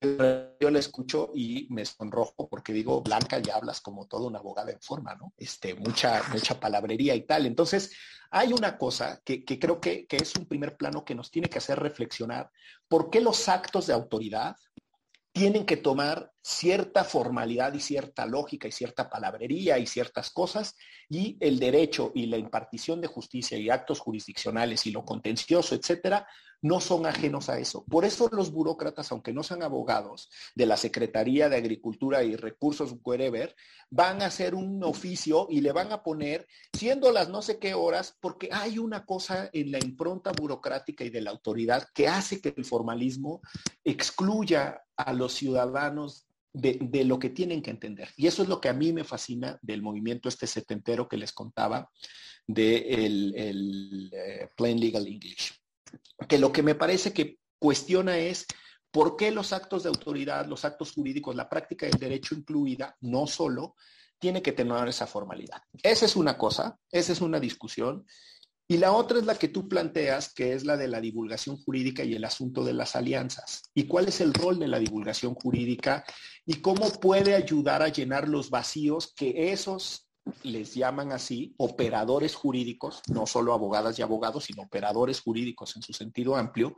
yo 0.00 0.70
le 0.70 0.78
escucho 0.78 1.30
y 1.34 1.66
me 1.70 1.84
sonrojo 1.84 2.48
porque 2.48 2.72
digo, 2.72 3.02
Blanca, 3.02 3.38
ya 3.38 3.56
hablas 3.56 3.80
como 3.80 4.06
toda 4.06 4.26
una 4.26 4.38
abogada 4.38 4.72
en 4.72 4.80
forma, 4.80 5.14
¿no? 5.14 5.32
Este, 5.36 5.74
mucha, 5.74 6.22
mucha 6.32 6.58
palabrería 6.58 7.14
y 7.14 7.26
tal. 7.26 7.46
Entonces, 7.46 7.94
hay 8.30 8.52
una 8.52 8.78
cosa 8.78 9.20
que, 9.24 9.44
creo 9.44 9.80
que, 9.80 10.06
que, 10.06 10.16
es 10.16 10.34
un 10.36 10.46
primer 10.46 10.76
plano 10.76 11.04
que 11.04 11.14
nos 11.14 11.30
tiene 11.30 11.48
que 11.48 11.58
hacer 11.58 11.78
reflexionar. 11.78 12.50
¿Por 12.88 13.10
qué 13.10 13.20
los 13.20 13.48
actos 13.48 13.86
de 13.86 13.94
autoridad 13.94 14.56
tienen 15.32 15.64
que 15.64 15.76
tomar 15.76 16.32
cierta 16.42 17.04
formalidad 17.04 17.72
y 17.74 17.80
cierta 17.80 18.26
lógica 18.26 18.66
y 18.66 18.72
cierta 18.72 19.08
palabrería 19.08 19.78
y 19.78 19.86
ciertas 19.86 20.30
cosas 20.30 20.76
y 21.08 21.36
el 21.40 21.60
derecho 21.60 22.10
y 22.14 22.26
la 22.26 22.36
impartición 22.36 23.00
de 23.00 23.06
justicia 23.06 23.56
y 23.56 23.70
actos 23.70 24.00
jurisdiccionales 24.00 24.86
y 24.86 24.90
lo 24.90 25.04
contencioso, 25.04 25.74
etcétera, 25.74 26.26
no 26.62 26.80
son 26.80 27.06
ajenos 27.06 27.48
a 27.48 27.58
eso. 27.58 27.84
Por 27.84 28.04
eso 28.04 28.28
los 28.32 28.52
burócratas, 28.52 29.10
aunque 29.12 29.32
no 29.32 29.42
sean 29.42 29.62
abogados 29.62 30.30
de 30.54 30.66
la 30.66 30.76
Secretaría 30.76 31.48
de 31.48 31.56
Agricultura 31.56 32.22
y 32.22 32.36
Recursos, 32.36 32.94
wherever, 33.04 33.54
van 33.90 34.22
a 34.22 34.26
hacer 34.26 34.54
un 34.54 34.82
oficio 34.84 35.46
y 35.50 35.60
le 35.60 35.72
van 35.72 35.92
a 35.92 36.02
poner, 36.02 36.46
siendo 36.72 37.12
las 37.12 37.28
no 37.28 37.42
sé 37.42 37.58
qué 37.58 37.74
horas, 37.74 38.16
porque 38.20 38.48
hay 38.52 38.78
una 38.78 39.04
cosa 39.04 39.50
en 39.52 39.72
la 39.72 39.78
impronta 39.78 40.32
burocrática 40.32 41.04
y 41.04 41.10
de 41.10 41.20
la 41.20 41.30
autoridad 41.30 41.88
que 41.94 42.08
hace 42.08 42.40
que 42.40 42.54
el 42.56 42.64
formalismo 42.64 43.40
excluya 43.84 44.82
a 44.96 45.12
los 45.12 45.32
ciudadanos 45.32 46.26
de, 46.52 47.04
lo 47.04 47.18
que 47.18 47.30
tienen 47.30 47.62
que 47.62 47.70
entender. 47.70 48.08
Y 48.16 48.26
eso 48.26 48.42
es 48.42 48.48
lo 48.48 48.60
que 48.60 48.68
a 48.68 48.72
mí 48.72 48.92
me 48.92 49.04
fascina 49.04 49.58
del 49.62 49.82
movimiento 49.82 50.28
este 50.28 50.46
setentero 50.46 51.08
que 51.08 51.16
les 51.16 51.32
contaba 51.32 51.90
del 52.46 53.32
de 53.32 53.48
el, 53.48 54.10
eh, 54.12 54.48
Plain 54.56 54.80
Legal 54.80 55.06
English. 55.06 55.59
Que 56.28 56.38
lo 56.38 56.52
que 56.52 56.62
me 56.62 56.74
parece 56.74 57.12
que 57.12 57.38
cuestiona 57.58 58.18
es 58.18 58.46
por 58.90 59.16
qué 59.16 59.30
los 59.30 59.52
actos 59.52 59.82
de 59.82 59.88
autoridad, 59.88 60.46
los 60.46 60.64
actos 60.64 60.92
jurídicos, 60.92 61.36
la 61.36 61.48
práctica 61.48 61.86
del 61.86 61.98
derecho 61.98 62.34
incluida, 62.34 62.96
no 63.00 63.26
solo, 63.26 63.76
tiene 64.18 64.42
que 64.42 64.52
tener 64.52 64.88
esa 64.88 65.06
formalidad. 65.06 65.62
Esa 65.82 66.04
es 66.04 66.16
una 66.16 66.36
cosa, 66.36 66.78
esa 66.90 67.12
es 67.12 67.20
una 67.20 67.40
discusión. 67.40 68.04
Y 68.68 68.76
la 68.76 68.92
otra 68.92 69.18
es 69.18 69.24
la 69.24 69.34
que 69.34 69.48
tú 69.48 69.68
planteas, 69.68 70.32
que 70.32 70.52
es 70.52 70.64
la 70.64 70.76
de 70.76 70.86
la 70.86 71.00
divulgación 71.00 71.56
jurídica 71.56 72.04
y 72.04 72.14
el 72.14 72.24
asunto 72.24 72.62
de 72.62 72.72
las 72.72 72.94
alianzas. 72.94 73.62
¿Y 73.74 73.88
cuál 73.88 74.06
es 74.06 74.20
el 74.20 74.32
rol 74.32 74.60
de 74.60 74.68
la 74.68 74.78
divulgación 74.78 75.34
jurídica 75.34 76.04
y 76.46 76.60
cómo 76.60 76.88
puede 77.00 77.34
ayudar 77.34 77.82
a 77.82 77.88
llenar 77.88 78.28
los 78.28 78.50
vacíos 78.50 79.12
que 79.16 79.50
esos 79.52 80.09
les 80.42 80.74
llaman 80.74 81.12
así 81.12 81.54
operadores 81.58 82.34
jurídicos, 82.34 83.02
no 83.08 83.26
solo 83.26 83.52
abogadas 83.52 83.98
y 83.98 84.02
abogados, 84.02 84.44
sino 84.44 84.62
operadores 84.62 85.20
jurídicos 85.20 85.76
en 85.76 85.82
su 85.82 85.92
sentido 85.92 86.36
amplio, 86.36 86.76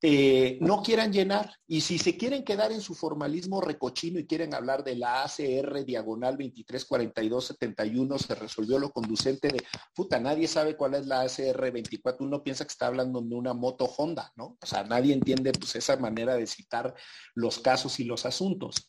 eh, 0.00 0.58
no 0.60 0.82
quieran 0.82 1.12
llenar. 1.12 1.52
Y 1.66 1.80
si 1.80 1.98
se 1.98 2.16
quieren 2.16 2.44
quedar 2.44 2.70
en 2.70 2.80
su 2.80 2.94
formalismo 2.94 3.60
recochino 3.60 4.20
y 4.20 4.26
quieren 4.26 4.54
hablar 4.54 4.84
de 4.84 4.94
la 4.94 5.24
ACR 5.24 5.84
diagonal 5.84 6.36
234271, 6.36 8.18
se 8.18 8.34
resolvió 8.36 8.78
lo 8.78 8.90
conducente 8.90 9.48
de, 9.48 9.64
puta, 9.94 10.20
nadie 10.20 10.46
sabe 10.46 10.76
cuál 10.76 10.94
es 10.94 11.06
la 11.06 11.22
ACR 11.22 11.72
24, 11.72 12.24
uno 12.24 12.42
piensa 12.42 12.64
que 12.64 12.72
está 12.72 12.86
hablando 12.86 13.20
de 13.20 13.34
una 13.34 13.54
moto 13.54 13.86
Honda, 13.86 14.32
¿no? 14.36 14.56
O 14.60 14.66
sea, 14.66 14.84
nadie 14.84 15.14
entiende 15.14 15.52
pues 15.52 15.74
esa 15.74 15.96
manera 15.96 16.36
de 16.36 16.46
citar 16.46 16.94
los 17.34 17.58
casos 17.58 17.98
y 17.98 18.04
los 18.04 18.24
asuntos. 18.24 18.88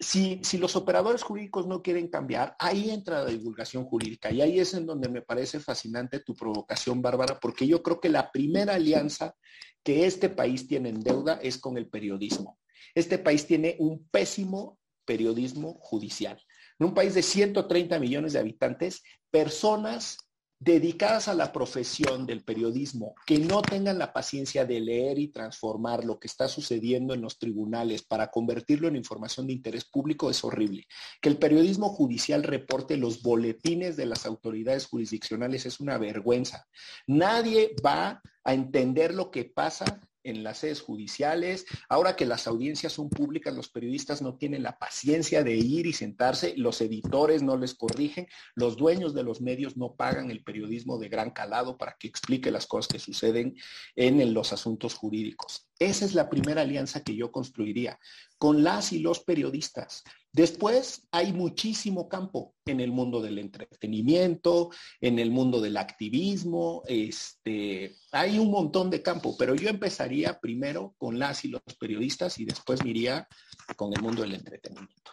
Si, 0.00 0.40
los 0.58 0.76
operadores 0.76 1.22
jurídicos 1.22 1.66
no 1.66 1.82
quieren 1.82 2.08
cambiar, 2.08 2.54
ahí 2.60 2.90
entra 2.90 3.24
la 3.24 3.30
divulgación 3.30 3.84
jurídica 3.84 4.30
y 4.30 4.40
ahí 4.40 4.60
es 4.60 4.74
en 4.74 4.86
donde 4.86 5.08
me 5.08 5.22
parece 5.22 5.58
fascinante 5.58 6.20
tu 6.20 6.34
provocación, 6.34 7.02
Bárbara, 7.02 7.40
porque 7.40 7.66
yo 7.66 7.82
creo 7.82 8.00
que 8.00 8.08
la 8.08 8.30
primera 8.30 8.74
alianza 8.74 9.34
que 9.82 10.06
este 10.06 10.28
país 10.28 10.68
tiene 10.68 10.90
en 10.90 11.00
deuda 11.00 11.40
es 11.42 11.58
con 11.58 11.76
el 11.76 11.88
periodismo. 11.88 12.58
Este 12.94 13.18
país 13.18 13.46
tiene 13.46 13.76
un 13.80 14.06
pésimo 14.08 14.78
periodismo 15.04 15.78
judicial. 15.80 16.40
En 16.78 16.86
un 16.86 16.94
país 16.94 17.14
de 17.14 17.22
130 17.22 17.98
millones 17.98 18.34
de 18.34 18.38
habitantes, 18.38 19.02
personas 19.30 20.18
dedicadas 20.60 21.28
a 21.28 21.34
la 21.34 21.52
profesión 21.52 22.26
del 22.26 22.42
periodismo, 22.42 23.14
que 23.26 23.38
no 23.38 23.62
tengan 23.62 23.98
la 23.98 24.12
paciencia 24.12 24.64
de 24.64 24.80
leer 24.80 25.18
y 25.18 25.28
transformar 25.28 26.04
lo 26.04 26.18
que 26.18 26.26
está 26.26 26.48
sucediendo 26.48 27.14
en 27.14 27.20
los 27.20 27.38
tribunales 27.38 28.02
para 28.02 28.30
convertirlo 28.30 28.88
en 28.88 28.96
información 28.96 29.46
de 29.46 29.52
interés 29.52 29.84
público 29.84 30.30
es 30.30 30.42
horrible. 30.42 30.86
Que 31.20 31.28
el 31.28 31.38
periodismo 31.38 31.88
judicial 31.90 32.42
reporte 32.42 32.96
los 32.96 33.22
boletines 33.22 33.96
de 33.96 34.06
las 34.06 34.26
autoridades 34.26 34.86
jurisdiccionales 34.86 35.64
es 35.66 35.78
una 35.78 35.96
vergüenza. 35.96 36.66
Nadie 37.06 37.76
va 37.84 38.20
a 38.42 38.54
entender 38.54 39.14
lo 39.14 39.30
que 39.30 39.44
pasa 39.44 40.00
en 40.24 40.42
las 40.42 40.58
sedes 40.58 40.80
judiciales. 40.80 41.66
Ahora 41.88 42.16
que 42.16 42.26
las 42.26 42.46
audiencias 42.46 42.92
son 42.92 43.08
públicas, 43.08 43.54
los 43.54 43.68
periodistas 43.68 44.22
no 44.22 44.36
tienen 44.36 44.62
la 44.62 44.78
paciencia 44.78 45.44
de 45.44 45.56
ir 45.56 45.86
y 45.86 45.92
sentarse, 45.92 46.54
los 46.56 46.80
editores 46.80 47.42
no 47.42 47.56
les 47.56 47.74
corrigen, 47.74 48.26
los 48.54 48.76
dueños 48.76 49.14
de 49.14 49.22
los 49.22 49.40
medios 49.40 49.76
no 49.76 49.94
pagan 49.94 50.30
el 50.30 50.42
periodismo 50.42 50.98
de 50.98 51.08
gran 51.08 51.30
calado 51.30 51.78
para 51.78 51.96
que 51.98 52.08
explique 52.08 52.50
las 52.50 52.66
cosas 52.66 52.88
que 52.88 52.98
suceden 52.98 53.54
en 53.96 54.34
los 54.34 54.52
asuntos 54.52 54.94
jurídicos. 54.94 55.67
Esa 55.78 56.04
es 56.04 56.14
la 56.14 56.28
primera 56.28 56.62
alianza 56.62 57.04
que 57.04 57.14
yo 57.14 57.30
construiría 57.30 58.00
con 58.36 58.64
las 58.64 58.92
y 58.92 58.98
los 58.98 59.20
periodistas. 59.20 60.02
Después 60.32 61.06
hay 61.12 61.32
muchísimo 61.32 62.08
campo 62.08 62.54
en 62.66 62.80
el 62.80 62.90
mundo 62.90 63.22
del 63.22 63.38
entretenimiento, 63.38 64.70
en 65.00 65.18
el 65.18 65.30
mundo 65.30 65.60
del 65.60 65.76
activismo, 65.76 66.82
este, 66.86 67.96
hay 68.12 68.38
un 68.38 68.50
montón 68.50 68.90
de 68.90 69.02
campo, 69.02 69.36
pero 69.38 69.54
yo 69.54 69.68
empezaría 69.68 70.40
primero 70.40 70.94
con 70.98 71.18
las 71.18 71.44
y 71.44 71.48
los 71.48 71.62
periodistas 71.78 72.38
y 72.38 72.44
después 72.44 72.82
me 72.82 72.90
iría 72.90 73.28
con 73.76 73.92
el 73.94 74.02
mundo 74.02 74.22
del 74.22 74.34
entretenimiento. 74.34 75.12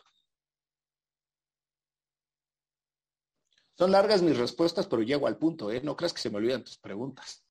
Son 3.78 3.91
largas 3.91 4.22
mis 4.22 4.38
respuestas, 4.38 4.88
pero 4.88 5.01
llego 5.01 5.28
al 5.28 5.38
punto, 5.38 5.70
¿eh? 5.70 5.82
No 5.82 5.95
creas 5.95 6.13
que 6.13 6.22
se 6.22 6.30
me 6.30 6.38
olvidan 6.38 6.63
tus 6.63 6.78
preguntas. 6.78 7.45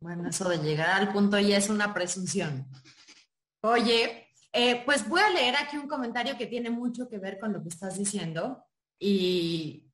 Bueno, 0.00 0.28
eso 0.28 0.48
de 0.48 0.58
llegar 0.58 0.90
al 0.90 1.12
punto 1.12 1.38
ya 1.38 1.56
es 1.56 1.68
una 1.68 1.92
presunción. 1.92 2.66
Oye, 3.62 4.28
eh, 4.52 4.82
pues 4.84 5.08
voy 5.08 5.20
a 5.20 5.30
leer 5.30 5.56
aquí 5.56 5.76
un 5.76 5.88
comentario 5.88 6.36
que 6.36 6.46
tiene 6.46 6.70
mucho 6.70 7.08
que 7.08 7.18
ver 7.18 7.38
con 7.38 7.52
lo 7.52 7.62
que 7.62 7.68
estás 7.68 7.98
diciendo 7.98 8.64
y 8.98 9.90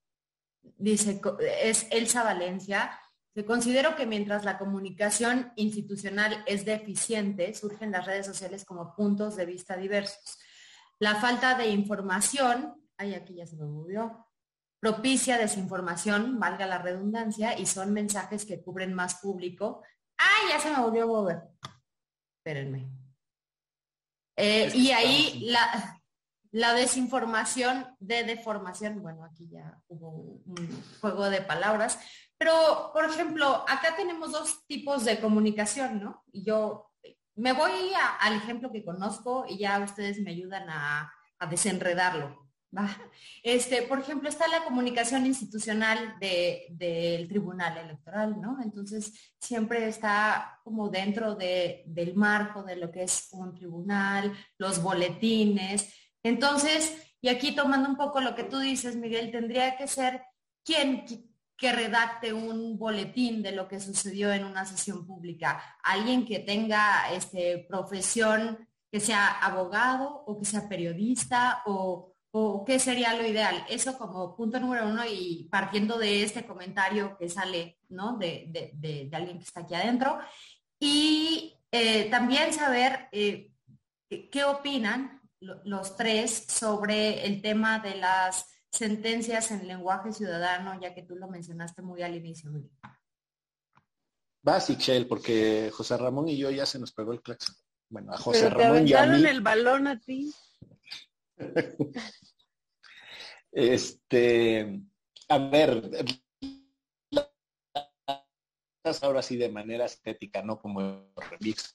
dice, 0.77 1.21
es 1.63 1.87
Elsa 1.91 2.23
Valencia, 2.23 2.99
considero 3.47 3.97
que 3.97 4.07
mientras 4.07 4.45
la 4.45 4.59
comunicación 4.59 5.53
institucional 5.57 6.45
es 6.47 6.65
deficiente, 6.65 7.53
surgen 7.55 7.91
las 7.91 8.07
redes 8.07 8.27
sociales 8.27 8.65
como 8.65 8.95
puntos 8.95 9.37
de 9.37 9.47
vista 9.47 9.77
diversos. 9.77 10.39
La 11.01 11.17
falta 11.17 11.57
de 11.57 11.69
información, 11.71 12.75
ay, 12.97 13.15
aquí 13.15 13.35
ya 13.35 13.47
se 13.47 13.57
me 13.57 13.65
movió, 13.65 14.29
propicia 14.79 15.39
desinformación, 15.39 16.39
valga 16.39 16.67
la 16.67 16.79
redundancia, 16.79 17.59
y 17.59 17.67
son 17.67 17.93
mensajes 17.93 18.45
que 18.45 18.63
cubren 18.63 18.93
más 18.95 19.17
público. 19.17 19.83
Ay, 20.17 20.49
ya 20.51 20.61
se 20.61 20.71
me 20.71 20.81
volvió 20.81 21.05
a 21.05 21.07
mover. 21.07 21.43
Espérenme. 22.39 22.89
Eh, 24.37 24.71
y 24.75 24.91
ahí 24.91 25.45
la, 25.47 26.01
la, 26.51 26.75
desinformación 26.75 27.87
de 28.01 28.25
deformación, 28.25 29.01
bueno, 29.01 29.25
aquí 29.25 29.49
ya 29.49 29.79
hubo 29.87 30.43
un 30.45 30.83
juego 31.01 31.31
de 31.31 31.41
palabras, 31.41 31.99
pero 32.37 32.91
por 32.93 33.05
ejemplo, 33.05 33.65
acá 33.69 33.95
tenemos 33.97 34.33
dos 34.33 34.67
tipos 34.67 35.05
de 35.05 35.21
comunicación, 35.21 36.03
¿no? 36.03 36.25
Y 36.33 36.45
yo 36.45 36.91
me 37.37 37.53
voy 37.53 37.93
al 38.21 38.35
ejemplo 38.35 38.71
que 38.73 38.85
conozco 38.85 39.45
y 39.49 39.59
ya 39.59 39.79
ustedes 39.81 40.21
me 40.21 40.33
ayudan 40.33 40.69
a, 40.69 41.13
a 41.39 41.47
desenredarlo. 41.47 42.44
Este, 43.43 43.83
por 43.83 44.01
ejemplo, 44.01 44.29
está 44.29 44.49
la 44.49 44.65
comunicación 44.65 45.27
institucional 45.27 46.17
del 46.21 47.29
Tribunal 47.29 47.79
Electoral, 47.79 48.41
¿no? 48.41 48.59
Entonces, 48.63 49.35
siempre 49.39 49.87
está 49.89 50.61
como 50.65 50.89
dentro 50.89 51.35
del 51.35 52.15
marco 52.15 52.63
de 52.63 52.77
lo 52.77 52.91
que 52.91 53.05
es 53.05 53.29
un 53.33 53.55
tribunal, 53.55 54.33
los 54.59 54.83
boletines. 54.83 55.93
Entonces, 56.23 56.97
y 57.21 57.29
aquí 57.29 57.53
tomando 57.53 57.89
un 57.89 57.97
poco 57.97 58.21
lo 58.21 58.35
que 58.35 58.45
tú 58.45 58.59
dices, 58.59 58.97
Miguel, 58.97 59.31
tendría 59.31 59.77
que 59.77 59.87
ser 59.87 60.23
quien 60.65 61.05
que 61.57 61.73
redacte 61.73 62.33
un 62.33 62.79
boletín 62.79 63.43
de 63.43 63.53
lo 63.53 63.69
que 63.69 63.81
sucedió 63.81 64.33
en 64.33 64.45
una 64.45 64.67
sesión 64.67 65.07
pública, 65.07 65.63
alguien 65.83 66.27
que 66.27 66.41
tenga 66.41 67.13
este, 67.13 67.65
profesión, 67.69 68.69
que 68.91 69.01
sea 69.01 69.41
abogado 69.41 70.25
o 70.27 70.39
que 70.39 70.45
sea 70.45 70.69
periodista 70.69 71.63
o 71.67 72.14
¿O 72.37 72.65
qué 72.65 72.81
sería 72.81 73.15
lo 73.15 73.25
ideal? 73.25 73.65
Eso 73.69 73.97
como 73.97 74.35
punto 74.35 74.59
número 74.59 74.89
uno 74.89 75.05
y 75.09 75.47
partiendo 75.53 75.99
de 75.99 76.25
este 76.25 76.45
comentario 76.45 77.17
que 77.17 77.29
sale, 77.29 77.79
¿no? 77.91 78.19
De, 78.19 79.09
alguien 79.13 79.39
que 79.39 79.45
está 79.45 79.61
aquí 79.61 79.75
adentro. 79.75 80.19
Y 80.81 81.57
eh, 81.71 82.11
también 82.11 82.53
saber 82.53 83.09
eh, 83.13 83.53
qué 84.33 84.45
opinan 84.45 85.23
los 85.39 85.97
tres 85.97 86.47
sobre 86.49 87.25
el 87.25 87.41
tema 87.41 87.79
de 87.79 87.95
las 87.95 88.47
sentencias 88.69 89.53
en 89.53 89.69
lenguaje 89.69 90.13
ciudadano, 90.13 90.81
ya 90.81 90.93
que 90.93 91.05
tú 91.05 91.15
lo 91.15 91.29
mencionaste 91.29 91.83
muy 91.83 92.03
al 92.03 92.17
inicio. 92.17 92.51
Vas, 94.43 94.69
Shell, 94.69 95.07
porque 95.07 95.71
José 95.73 95.97
Ramón 95.97 96.29
y 96.29 96.37
yo 96.37 96.51
ya 96.51 96.67
se 96.67 96.81
nos 96.81 96.93
pegó 96.93 97.13
el 97.13 97.23
claxon. 97.23 97.55
Bueno, 97.89 98.13
a 98.13 98.19
José 98.19 98.51
Ramón 98.51 98.89
y 98.89 98.93
a 98.93 99.07
mí. 99.07 99.25
el 99.25 99.41
balón 99.41 99.87
a 99.87 100.01
ti. 100.01 100.35
Este, 103.57 104.81
a 105.29 105.39
ver, 105.39 105.91
ahora 109.01 109.23
sí 109.23 109.37
de 109.37 109.49
manera 109.49 109.87
estética, 109.87 110.43
no 110.43 110.59
como. 110.59 111.13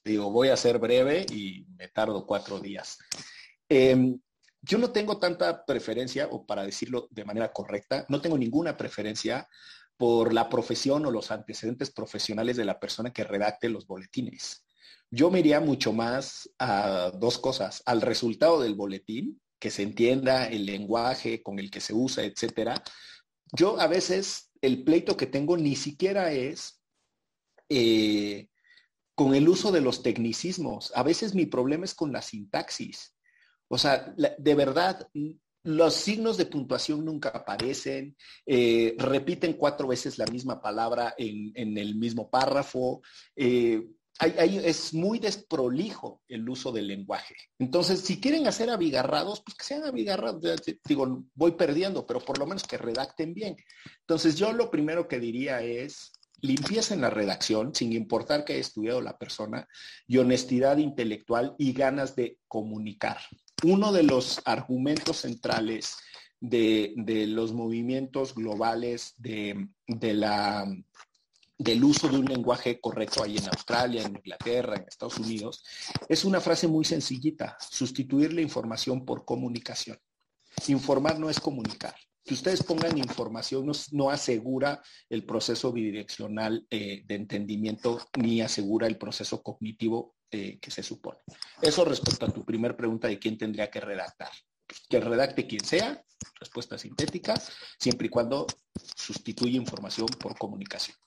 Digo, 0.04 0.32
voy 0.32 0.50
a 0.50 0.58
ser 0.58 0.78
breve 0.78 1.26
y 1.32 1.66
me 1.78 1.88
tardo 1.88 2.26
cuatro 2.26 2.60
días. 2.60 2.98
Em, 3.68 4.20
yo 4.62 4.78
no 4.78 4.92
tengo 4.92 5.20
tanta 5.20 5.66
preferencia, 5.66 6.28
o 6.32 6.46
para 6.46 6.64
decirlo 6.64 7.08
de 7.12 7.26
manera 7.26 7.52
correcta, 7.52 8.06
no 8.10 8.22
tengo 8.22 8.38
ninguna 8.38 8.76
preferencia 8.76 9.48
por 9.98 10.34
la 10.34 10.50
profesión 10.50 11.06
o 11.06 11.12
los 11.12 11.32
antecedentes 11.32 11.92
profesionales 11.92 12.58
de 12.58 12.66
la 12.66 12.80
persona 12.80 13.12
que 13.12 13.24
redacte 13.24 13.70
los 13.70 13.88
boletines. 13.88 14.66
Yo 15.12 15.32
me 15.32 15.40
iría 15.40 15.60
mucho 15.60 15.92
más 15.92 16.50
a 16.60 17.12
dos 17.16 17.40
cosas, 17.40 17.82
al 17.86 18.02
resultado 18.02 18.62
del 18.62 18.76
boletín, 18.76 19.42
que 19.60 19.70
se 19.70 19.84
entienda 19.84 20.48
el 20.48 20.66
lenguaje 20.66 21.44
con 21.44 21.60
el 21.60 21.70
que 21.70 21.82
se 21.82 21.94
usa, 21.94 22.24
etcétera. 22.24 22.82
Yo 23.52 23.80
a 23.80 23.88
veces 23.88 24.52
el 24.62 24.84
pleito 24.84 25.18
que 25.18 25.28
tengo 25.28 25.58
ni 25.58 25.76
siquiera 25.76 26.32
es 26.32 26.82
eh, 27.70 28.48
con 29.16 29.36
el 29.36 29.50
uso 29.50 29.72
de 29.72 29.82
los 29.82 30.02
tecnicismos. 30.02 30.92
A 30.96 31.04
veces 31.04 31.36
mi 31.36 31.46
problema 31.46 31.86
es 31.86 31.94
con 31.94 32.12
la 32.12 32.22
sintaxis. 32.22 33.16
O 33.68 33.78
sea, 33.78 34.14
de 34.16 34.56
verdad, 34.56 35.08
los 35.64 35.94
signos 35.94 36.38
de 36.38 36.46
puntuación 36.46 37.06
nunca 37.06 37.30
aparecen, 37.30 38.16
eh, 38.46 38.96
repiten 38.98 39.54
cuatro 39.54 39.88
veces 39.88 40.18
la 40.18 40.26
misma 40.26 40.62
palabra 40.62 41.14
en, 41.18 41.78
el 41.78 41.96
mismo 41.96 42.30
párrafo. 42.30 43.02
Eh, 43.36 43.86
es 44.20 44.94
muy 44.94 45.20
desprolijo 45.20 46.22
el 46.28 46.48
uso 46.50 46.72
del 46.72 46.88
lenguaje. 46.88 47.36
Entonces, 47.58 48.02
si 48.02 48.20
quieren 48.20 48.48
hacer 48.48 48.70
abigarrados, 48.70 49.42
pues 49.42 49.56
que 49.56 49.64
sean 49.64 49.84
abigarrados. 49.86 50.42
Digo, 50.86 51.24
voy 51.36 51.52
perdiendo, 51.54 52.06
pero 52.06 52.20
por 52.20 52.38
lo 52.38 52.46
menos 52.46 52.64
que 52.64 52.78
redacten 52.78 53.34
bien. 53.34 53.56
Entonces, 54.02 54.36
yo 54.36 54.52
lo 54.52 54.70
primero 54.70 55.08
que 55.08 55.20
diría 55.20 55.62
es 55.62 56.12
limpieza 56.42 56.94
en 56.94 57.02
la 57.02 57.10
redacción, 57.10 57.74
sin 57.74 57.94
importar 57.94 58.46
que 58.46 58.54
haya 58.54 58.62
estudiado 58.62 59.02
la 59.02 59.18
persona, 59.18 59.68
y 60.08 60.18
honestidad 60.18 60.78
intelectual 60.78 61.56
y 61.58 61.74
ganas 61.74 62.16
de 62.16 62.38
comunicar. 62.48 63.18
Uno 63.64 63.92
de 63.92 64.04
los 64.04 64.42
argumentos 64.46 65.18
centrales 65.18 65.98
de, 66.40 66.94
los 67.28 67.54
movimientos 67.54 68.34
globales 68.34 69.14
de, 69.18 69.68
de 69.88 70.14
la 70.14 70.66
del 71.60 71.84
uso 71.84 72.08
de 72.08 72.18
un 72.18 72.26
lenguaje 72.26 72.80
correcto 72.80 73.22
ahí 73.22 73.38
en 73.38 73.46
Australia, 73.50 74.02
en 74.02 74.16
Inglaterra, 74.16 74.78
en 74.78 74.88
Estados 74.88 75.18
Unidos, 75.20 75.64
es 76.08 76.24
una 76.24 76.40
frase 76.40 76.70
muy 76.70 76.86
sencillita, 76.86 77.58
sustituir 77.60 78.34
la 78.34 78.42
información 78.42 79.06
por 79.06 79.26
comunicación. 79.26 80.00
Informar 80.68 81.20
no 81.20 81.30
es 81.30 81.40
comunicar. 81.40 81.94
Que 82.24 82.34
ustedes 82.34 82.64
pongan 82.64 82.98
información 82.98 83.70
no, 83.92 84.10
asegura 84.10 84.82
el 85.10 85.26
proceso 85.26 85.74
bidireccional 85.74 86.66
eh, 86.70 87.04
de 87.06 87.16
entendimiento 87.16 88.00
ni 88.18 88.42
asegura 88.42 88.88
el 88.88 88.98
proceso 88.98 89.44
cognitivo 89.44 90.16
eh, 90.32 90.60
que 90.60 90.72
se 90.72 90.84
supone. 90.84 91.20
Eso 91.62 91.84
respecto 91.84 92.26
a 92.26 92.32
tu 92.32 92.46
primer 92.46 92.78
pregunta 92.78 93.10
de 93.10 93.20
quién 93.20 93.38
tendría 93.38 93.70
que 93.70 93.82
redactar 93.82 94.30
que 94.90 95.00
redacte 95.00 95.48
quien 95.48 95.64
sea, 95.64 96.04
respuesta 96.40 96.78
sintética, 96.78 97.36
siempre 97.80 98.08
y 98.08 98.10
cuando 98.10 98.48
sustituye 98.96 99.58
información 99.58 100.08
por 100.08 100.38
comunicación. 100.38 100.98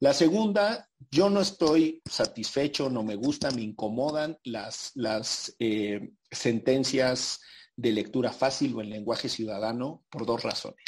La 0.00 0.12
segunda, 0.12 0.88
yo 1.10 1.30
no 1.30 1.40
estoy 1.40 2.02
satisfecho, 2.04 2.90
no 2.90 3.02
me 3.02 3.16
gusta, 3.16 3.50
me 3.50 3.62
incomodan 3.62 4.38
las, 4.44 4.92
las 4.94 5.54
eh, 5.58 6.10
sentencias 6.30 7.40
de 7.76 7.92
lectura 7.92 8.32
fácil 8.32 8.74
o 8.74 8.80
en 8.80 8.90
lenguaje 8.90 9.28
ciudadano 9.28 10.04
por 10.10 10.26
dos 10.26 10.42
razones. 10.42 10.84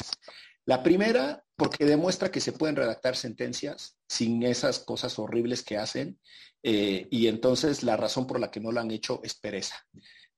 La 0.65 0.81
primera, 0.81 1.43
porque 1.55 1.85
demuestra 1.85 2.31
que 2.31 2.39
se 2.39 2.53
pueden 2.53 2.75
redactar 2.75 3.15
sentencias 3.15 3.97
sin 4.07 4.43
esas 4.43 4.79
cosas 4.79 5.19
horribles 5.19 5.63
que 5.63 5.77
hacen 5.77 6.19
eh, 6.61 7.07
y 7.11 7.27
entonces 7.27 7.83
la 7.83 7.97
razón 7.97 8.25
por 8.25 8.39
la 8.39 8.49
que 8.49 8.61
no 8.61 8.71
lo 8.71 8.79
han 8.79 8.91
hecho 8.91 9.19
es 9.23 9.33
pereza. 9.35 9.75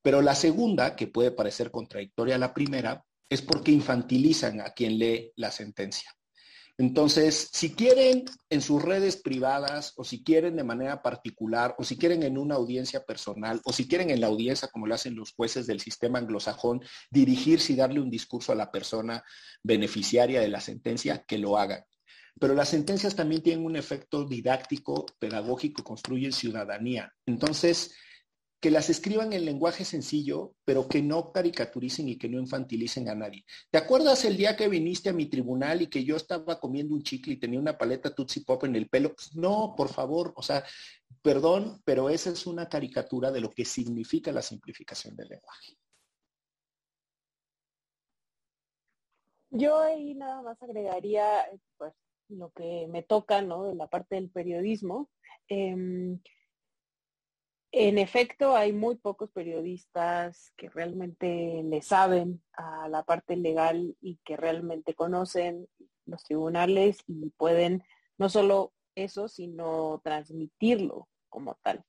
Pero 0.06 0.22
la 0.22 0.36
segunda, 0.36 0.96
que 0.96 1.08
puede 1.08 1.32
parecer 1.32 1.72
contradictoria 1.72 2.36
a 2.36 2.38
la 2.38 2.54
primera, 2.54 3.04
es 3.28 3.42
porque 3.42 3.72
infantilizan 3.72 4.62
a 4.62 4.66
quien 4.66 5.00
lee 5.00 5.32
la 5.36 5.50
sentencia. 5.50 6.12
Entonces, 6.78 7.50
si 7.52 7.74
quieren 7.74 8.24
en 8.52 8.62
sus 8.62 8.84
redes 8.84 9.18
privadas 9.18 9.94
o 9.96 10.04
si 10.04 10.24
quieren 10.24 10.58
de 10.58 10.64
manera 10.64 11.02
particular 11.02 11.74
o 11.80 11.84
si 11.84 11.98
quieren 11.98 12.22
en 12.22 12.38
una 12.38 12.54
audiencia 12.54 13.04
personal 13.04 13.60
o 13.66 13.74
si 13.74 13.88
quieren 13.88 14.12
en 14.12 14.22
la 14.22 14.28
audiencia 14.28 14.68
como 14.68 14.86
lo 14.86 14.94
hacen 14.94 15.16
los 15.16 15.34
jueces 15.34 15.66
del 15.66 15.80
sistema 15.80 16.20
anglosajón, 16.20 16.82
dirigirse 17.10 17.74
y 17.74 17.76
darle 17.76 18.00
un 18.00 18.12
discurso 18.12 18.52
a 18.52 18.56
la 18.56 18.70
persona 18.70 19.24
beneficiaria 19.64 20.40
de 20.40 20.50
la 20.50 20.62
sentencia, 20.62 21.26
que 21.28 21.40
lo 21.40 21.58
hagan. 21.58 21.84
Pero 22.40 22.54
las 22.54 22.70
sentencias 22.70 23.16
también 23.16 23.42
tienen 23.42 23.66
un 23.66 23.76
efecto 23.76 24.24
didáctico, 24.24 25.08
pedagógico, 25.18 25.84
construyen 25.84 26.32
ciudadanía. 26.32 27.12
Entonces, 27.26 27.96
que 28.66 28.72
las 28.72 28.90
escriban 28.90 29.32
en 29.32 29.46
lenguaje 29.46 29.86
sencillo, 29.86 30.56
pero 30.66 30.88
que 30.88 31.04
no 31.04 31.32
caricaturicen 31.32 32.10
y 32.10 32.18
que 32.18 32.28
no 32.28 32.40
infantilicen 32.40 33.08
a 33.10 33.14
nadie. 33.14 33.46
¿Te 33.70 33.78
acuerdas 33.78 34.26
el 34.26 34.38
día 34.38 34.58
que 34.58 34.68
viniste 34.68 35.10
a 35.10 35.14
mi 35.14 35.28
tribunal 35.28 35.84
y 35.84 35.88
que 35.88 36.04
yo 36.04 36.16
estaba 36.16 36.60
comiendo 36.60 36.96
un 36.96 37.04
chicle 37.04 37.34
y 37.34 37.40
tenía 37.40 37.60
una 37.60 37.78
paleta 37.78 38.16
Tootsie 38.16 38.44
Pop 38.44 38.64
en 38.64 38.76
el 38.76 38.90
pelo? 38.90 39.14
Pues 39.14 39.36
no, 39.36 39.76
por 39.78 39.90
favor, 39.90 40.34
o 40.36 40.42
sea, 40.42 40.64
perdón, 41.22 41.80
pero 41.86 42.10
esa 42.10 42.32
es 42.32 42.48
una 42.48 42.68
caricatura 42.68 43.32
de 43.32 43.42
lo 43.42 43.52
que 43.52 43.66
significa 43.66 44.32
la 44.32 44.42
simplificación 44.42 45.16
del 45.16 45.28
lenguaje. 45.30 45.78
Yo 49.52 49.78
ahí 49.78 50.16
nada 50.16 50.42
más 50.42 50.60
agregaría 50.64 51.46
pues, 51.78 51.94
lo 52.30 52.50
que 52.50 52.88
me 52.90 53.04
toca, 53.04 53.44
¿no? 53.44 53.66
De 53.66 53.76
la 53.76 53.86
parte 53.86 54.16
del 54.16 54.32
periodismo. 54.32 55.12
Em, 55.48 56.20
en 57.78 57.98
efecto, 57.98 58.56
hay 58.56 58.72
muy 58.72 58.96
pocos 58.96 59.30
periodistas 59.32 60.54
que 60.56 60.70
realmente 60.70 61.62
le 61.62 61.82
saben 61.82 62.42
a 62.54 62.88
la 62.88 63.04
parte 63.04 63.36
legal 63.36 63.98
y 64.00 64.18
que 64.24 64.38
realmente 64.38 64.94
conocen 64.94 65.68
los 66.06 66.24
tribunales 66.24 67.00
y 67.06 67.32
pueden 67.32 67.84
no 68.18 68.30
solo 68.30 68.74
eso, 68.96 69.28
sino 69.28 70.00
transmitirlo 70.06 71.10
como 71.28 71.58
tal. 71.64 71.84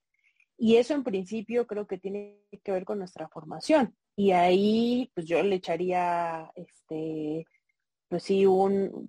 Y 0.57 0.75
eso 0.75 0.93
en 0.93 1.05
principio 1.05 1.67
creo 1.67 1.87
que 1.87 1.97
tiene 1.97 2.37
que 2.63 2.73
ver 2.73 2.83
con 2.83 2.99
nuestra 2.99 3.29
formación. 3.29 3.95
Y 4.17 4.31
ahí 4.31 5.09
pues 5.13 5.25
yo 5.25 5.41
le 5.41 5.55
echaría 5.55 6.51
este 6.55 7.45
pues 8.09 8.23
sí 8.23 8.45
un 8.45 9.07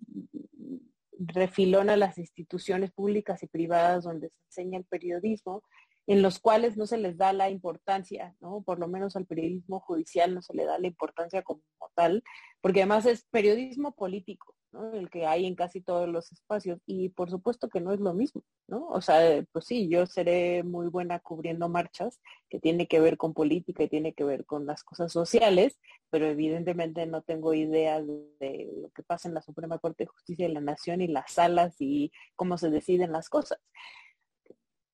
refilón 1.19 1.91
a 1.91 1.97
las 1.97 2.19
instituciones 2.19 2.93
públicas 2.93 3.43
y 3.43 3.49
privadas 3.49 4.05
donde 4.05 4.31
se 4.31 4.39
enseña 4.47 4.79
el 4.79 4.85
periodismo, 4.85 5.63
en 6.09 6.23
los 6.23 6.39
cuales 6.39 6.79
no 6.79 6.87
se 6.87 6.97
les 6.97 7.19
da 7.19 7.35
la 7.35 7.51
importancia, 7.51 8.35
¿no? 8.41 8.63
Por 8.63 8.79
lo 8.79 8.89
menos 8.89 9.15
al 9.15 9.27
periodismo 9.27 9.79
judicial 9.79 10.35
no 10.35 10.41
se 10.41 10.55
le 10.55 10.65
da 10.65 10.79
la 10.79 10.87
importancia 10.87 11.43
como 11.43 11.61
tal, 11.95 12.25
porque 12.63 12.81
además 12.81 13.05
es 13.05 13.27
periodismo 13.31 13.93
político, 13.93 14.55
¿no? 14.73 14.91
El 14.95 15.11
que 15.11 15.27
hay 15.27 15.45
en 15.45 15.55
casi 15.55 15.83
todos 15.83 16.09
los 16.09 16.33
espacios 16.33 16.81
y 16.87 17.11
por 17.11 17.29
supuesto 17.29 17.69
que 17.69 17.83
no 17.83 17.93
es 17.93 18.01
lo 18.01 18.15
mismo, 18.15 18.43
¿no? 18.69 18.89
O 18.89 19.03
sea, 19.03 19.45
pues 19.53 19.67
sí, 19.67 19.91
yo 19.91 20.07
seré 20.07 20.63
muy 20.63 20.89
buena 20.89 21.21
cubriendo 21.21 21.69
marchas 21.69 22.23
que 22.49 22.59
tiene 22.59 22.89
que 22.89 23.01
ver 23.01 23.19
con 23.19 23.35
política 23.35 23.83
y 23.83 23.89
tiene 23.91 24.15
que 24.15 24.25
ver 24.25 24.47
con 24.47 24.65
las 24.65 24.85
cosas 24.85 25.13
sociales, 25.13 25.79
pero 26.09 26.25
evidentemente 26.25 27.05
no 27.05 27.21
tengo 27.21 27.53
idea 27.53 28.01
de 28.01 28.71
lo 28.81 28.89
que 28.93 29.03
pasa 29.03 29.29
en 29.29 29.35
la 29.35 29.43
Suprema 29.43 29.79
Corte 29.79 30.05
de 30.05 30.09
Justicia 30.09 30.49
de 30.49 30.55
la 30.55 30.63
Nación 30.63 31.03
y 31.03 31.09
las 31.09 31.33
salas 31.33 31.77
y 31.81 32.13
cómo 32.35 32.57
se 32.57 32.71
deciden 32.71 33.13
las 33.13 33.29
cosas. 33.29 33.59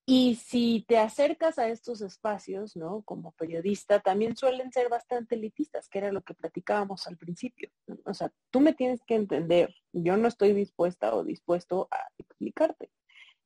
Y 0.06 0.34
si 0.34 0.84
te 0.86 0.98
acercas 0.98 1.58
a 1.58 1.68
estos 1.68 2.02
espacios, 2.02 2.76
¿no? 2.76 3.02
Como 3.02 3.32
periodista, 3.32 4.00
también 4.00 4.36
suelen 4.36 4.70
ser 4.70 4.90
bastante 4.90 5.34
elitistas, 5.34 5.88
que 5.88 5.98
era 5.98 6.12
lo 6.12 6.20
que 6.20 6.34
platicábamos 6.34 7.06
al 7.06 7.16
principio. 7.16 7.70
O 8.04 8.12
sea, 8.12 8.30
tú 8.50 8.60
me 8.60 8.74
tienes 8.74 9.00
que 9.06 9.14
entender, 9.14 9.74
yo 9.92 10.18
no 10.18 10.28
estoy 10.28 10.52
dispuesta 10.52 11.14
o 11.14 11.24
dispuesto 11.24 11.88
a 11.90 11.96
explicarte. 12.18 12.90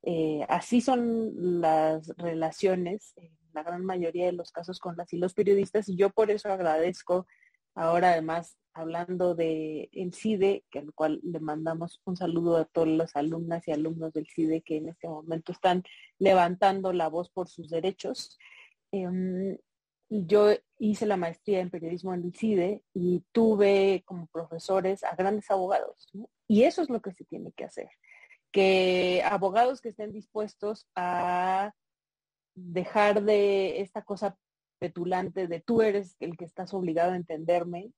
Eh, 0.03 0.45
así 0.49 0.81
son 0.81 1.61
las 1.61 2.09
relaciones, 2.17 3.13
en 3.17 3.37
la 3.53 3.63
gran 3.63 3.85
mayoría 3.85 4.27
de 4.27 4.33
los 4.33 4.51
casos 4.51 4.81
con 4.81 4.97
las 4.97 5.13
y 5.13 5.19
los 5.19 5.35
periodistas, 5.35 5.89
y 5.89 5.97
yo 5.97 6.11
por 6.11 6.31
eso 6.31 6.53
agradezco 6.53 7.27
ahora 7.75 8.11
además 8.11 8.57
hablando 8.79 9.35
de 9.35 9.91
CIDE, 10.13 10.65
que 10.71 10.79
al 10.79 10.93
cual 10.95 11.21
le 11.23 11.41
mandamos 11.41 12.01
un 12.05 12.17
saludo 12.17 12.57
a 12.57 12.65
todas 12.65 12.89
las 12.89 13.17
alumnas 13.17 13.67
y 13.67 13.73
alumnos 13.73 14.13
del 14.13 14.27
CIDE 14.27 14.63
que 14.63 14.77
en 14.77 14.89
este 14.89 15.09
momento 15.09 15.53
están 15.53 15.83
levantando 16.19 16.93
la 16.93 17.09
voz 17.09 17.31
por 17.31 17.49
sus 17.49 17.71
derechos. 17.71 18.39
Em, 18.93 19.59
yo 20.09 20.51
hice 20.79 21.07
la 21.07 21.17
maestría 21.17 21.61
en 21.61 21.71
periodismo 21.71 22.15
en 22.15 22.25
el 22.25 22.35
CIDE 22.35 22.83
y 22.95 23.25
tuve 23.33 24.03
como 24.07 24.27
profesores 24.29 25.05
a 25.05 25.15
grandes 25.17 25.51
abogados. 25.51 26.09
Y 26.47 26.63
eso 26.63 26.83
es 26.83 26.89
lo 26.89 27.03
que 27.03 27.13
se 27.13 27.25
tiene 27.25 27.53
que 27.53 27.65
hacer. 27.65 27.89
Que 28.53 29.23
abogados 29.25 29.81
que 29.81 29.91
estén 29.91 30.13
dispuestos 30.13 30.87
a 30.95 31.73
dejar 32.55 33.23
de 33.23 33.81
esta 33.81 34.03
cosa 34.03 34.37
petulante 34.79 35.47
de 35.47 35.61
tú 35.61 35.83
eres 35.83 36.17
el 36.21 36.37
que 36.37 36.45
estás 36.45 36.73
obligado 36.73 37.13
a 37.13 37.17
entenderme, 37.17 37.93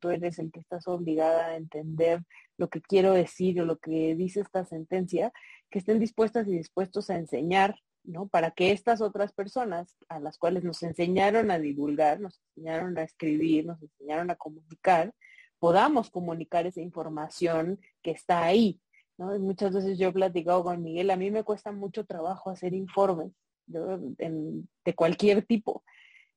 tú 0.00 0.10
eres 0.10 0.38
el 0.38 0.50
que 0.52 0.60
estás 0.60 0.86
obligada 0.88 1.46
a 1.46 1.56
entender 1.56 2.22
lo 2.56 2.68
que 2.68 2.80
quiero 2.80 3.12
decir 3.12 3.60
o 3.60 3.64
lo 3.64 3.78
que 3.78 4.14
dice 4.14 4.40
esta 4.40 4.64
sentencia, 4.64 5.32
que 5.70 5.78
estén 5.78 5.98
dispuestas 5.98 6.46
y 6.48 6.56
dispuestos 6.56 7.10
a 7.10 7.16
enseñar, 7.16 7.76
¿no? 8.04 8.28
Para 8.28 8.50
que 8.50 8.72
estas 8.72 9.00
otras 9.00 9.32
personas 9.32 9.96
a 10.08 10.20
las 10.20 10.38
cuales 10.38 10.64
nos 10.64 10.82
enseñaron 10.82 11.50
a 11.50 11.58
divulgar, 11.58 12.20
nos 12.20 12.40
enseñaron 12.48 12.98
a 12.98 13.02
escribir, 13.02 13.66
nos 13.66 13.82
enseñaron 13.82 14.30
a 14.30 14.36
comunicar, 14.36 15.12
podamos 15.58 16.10
comunicar 16.10 16.66
esa 16.66 16.80
información 16.80 17.80
que 18.02 18.10
está 18.10 18.44
ahí, 18.44 18.80
¿no? 19.16 19.38
muchas 19.38 19.72
veces 19.72 19.98
yo 19.98 20.08
he 20.08 20.12
platicado 20.12 20.62
con 20.64 20.82
Miguel, 20.82 21.10
a 21.10 21.16
mí 21.16 21.30
me 21.30 21.44
cuesta 21.44 21.72
mucho 21.72 22.04
trabajo 22.04 22.50
hacer 22.50 22.74
informes 22.74 23.32
de 23.66 24.94
cualquier 24.94 25.46
tipo 25.46 25.82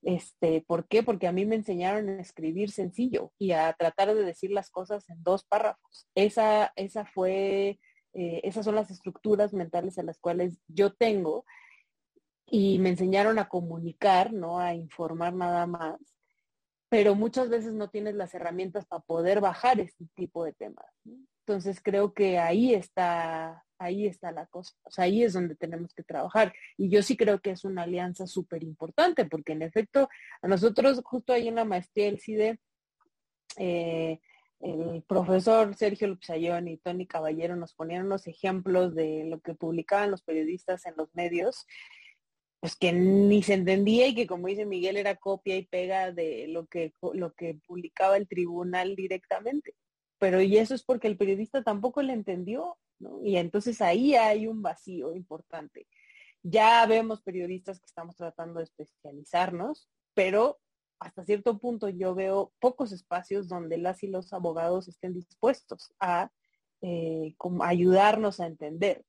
este, 0.08 0.62
¿Por 0.66 0.88
qué? 0.88 1.04
Porque 1.04 1.28
a 1.28 1.34
mí 1.34 1.46
me 1.46 1.58
enseñaron 1.58 2.08
a 2.08 2.22
escribir 2.22 2.72
sencillo 2.72 3.34
y 3.38 3.52
a 3.52 3.74
tratar 3.74 4.16
de 4.16 4.24
decir 4.24 4.52
las 4.52 4.70
cosas 4.70 5.10
en 5.10 5.22
dos 5.22 5.44
párrafos. 5.44 6.08
Esa, 6.16 6.72
esa 6.78 7.04
fue, 7.04 7.78
eh, 8.14 8.40
esas 8.46 8.64
son 8.64 8.76
las 8.76 8.90
estructuras 8.90 9.54
mentales 9.54 9.98
a 9.98 10.04
las 10.04 10.18
cuales 10.18 10.62
yo 10.70 10.94
tengo 10.94 11.44
y 12.46 12.80
me 12.80 12.88
enseñaron 12.88 13.38
a 13.38 13.50
comunicar, 13.50 14.32
no 14.32 14.62
a 14.62 14.74
informar 14.76 15.34
nada 15.34 15.68
más, 15.68 16.00
pero 16.88 17.14
muchas 17.14 17.50
veces 17.50 17.74
no 17.74 17.90
tienes 17.90 18.16
las 18.16 18.34
herramientas 18.34 18.86
para 18.86 19.04
poder 19.04 19.42
bajar 19.42 19.82
este 19.82 20.06
tipo 20.16 20.46
de 20.46 20.54
temas. 20.54 20.86
Entonces 21.46 21.82
creo 21.84 22.14
que 22.14 22.40
ahí 22.40 22.74
está 22.74 23.66
ahí 23.80 24.06
está 24.06 24.32
la 24.32 24.46
cosa. 24.48 24.74
O 24.84 24.92
sea, 24.92 25.06
ahí 25.06 25.24
es 25.24 25.34
donde 25.34 25.56
tenemos 25.56 25.94
que 25.94 26.04
trabajar. 26.04 26.54
Y 26.78 26.90
yo 26.90 27.02
sí 27.04 27.18
creo 27.18 27.40
que 27.42 27.52
es 27.52 27.64
una 27.64 27.84
alianza 27.84 28.28
súper 28.28 28.64
importante, 28.64 29.26
porque 29.26 29.54
en 29.54 29.62
efecto, 29.62 30.10
a 30.42 30.48
nosotros 30.48 31.02
justo 31.04 31.34
ahí 31.34 31.48
en 31.48 31.56
la 31.56 31.66
maestría 31.66 32.06
del 32.06 32.20
CIDE, 32.20 32.60
eh, 33.58 34.20
el 34.60 35.04
profesor 35.04 35.76
Sergio 35.76 36.08
Lupsayón 36.08 36.68
y 36.68 36.78
Tony 36.78 37.06
Caballero 37.06 37.56
nos 37.56 37.74
ponían 37.74 38.06
unos 38.06 38.26
ejemplos 38.28 38.96
de 38.96 39.26
lo 39.26 39.40
que 39.40 39.54
publicaban 39.54 40.12
los 40.12 40.24
periodistas 40.24 40.86
en 40.88 40.96
los 40.98 41.14
medios, 41.14 41.68
pues 42.60 42.76
que 42.76 42.92
ni 42.92 43.44
se 43.44 43.54
entendía 43.54 44.08
y 44.08 44.16
que 44.16 44.26
como 44.26 44.48
dice 44.48 44.66
Miguel 44.66 44.98
era 44.98 45.16
copia 45.16 45.56
y 45.58 45.68
pega 45.68 46.12
de 46.12 46.48
lo 46.48 46.66
que, 46.66 46.92
lo 47.14 47.34
que 47.34 47.60
publicaba 47.68 48.18
el 48.18 48.28
tribunal 48.28 48.96
directamente. 48.96 49.76
Pero 50.18 50.42
y 50.42 50.58
eso 50.58 50.74
es 50.74 50.84
porque 50.84 51.08
el 51.08 51.18
periodista 51.18 51.64
tampoco 51.64 52.02
le 52.02 52.14
entendió 52.14 52.78
y 53.24 53.38
entonces 53.38 53.82
ahí 53.82 54.16
hay 54.16 54.48
un 54.48 54.62
vacío 54.62 55.16
importante. 55.16 55.88
Ya 56.44 56.86
vemos 56.86 57.22
periodistas 57.22 57.80
que 57.80 57.86
estamos 57.86 58.16
tratando 58.16 58.60
de 58.60 58.66
especializarnos, 58.66 59.90
pero 60.14 60.60
hasta 61.00 61.26
cierto 61.26 61.60
punto 61.60 61.90
yo 61.90 62.16
veo 62.16 62.54
pocos 62.60 62.92
espacios 62.92 63.48
donde 63.48 63.78
las 63.78 64.02
y 64.04 64.08
los 64.08 64.34
abogados 64.34 64.88
estén 64.88 65.14
dispuestos 65.14 65.94
a 66.00 66.32
eh, 66.82 67.36
ayudarnos 67.62 68.40
a 68.40 68.48
entender. 68.48 69.04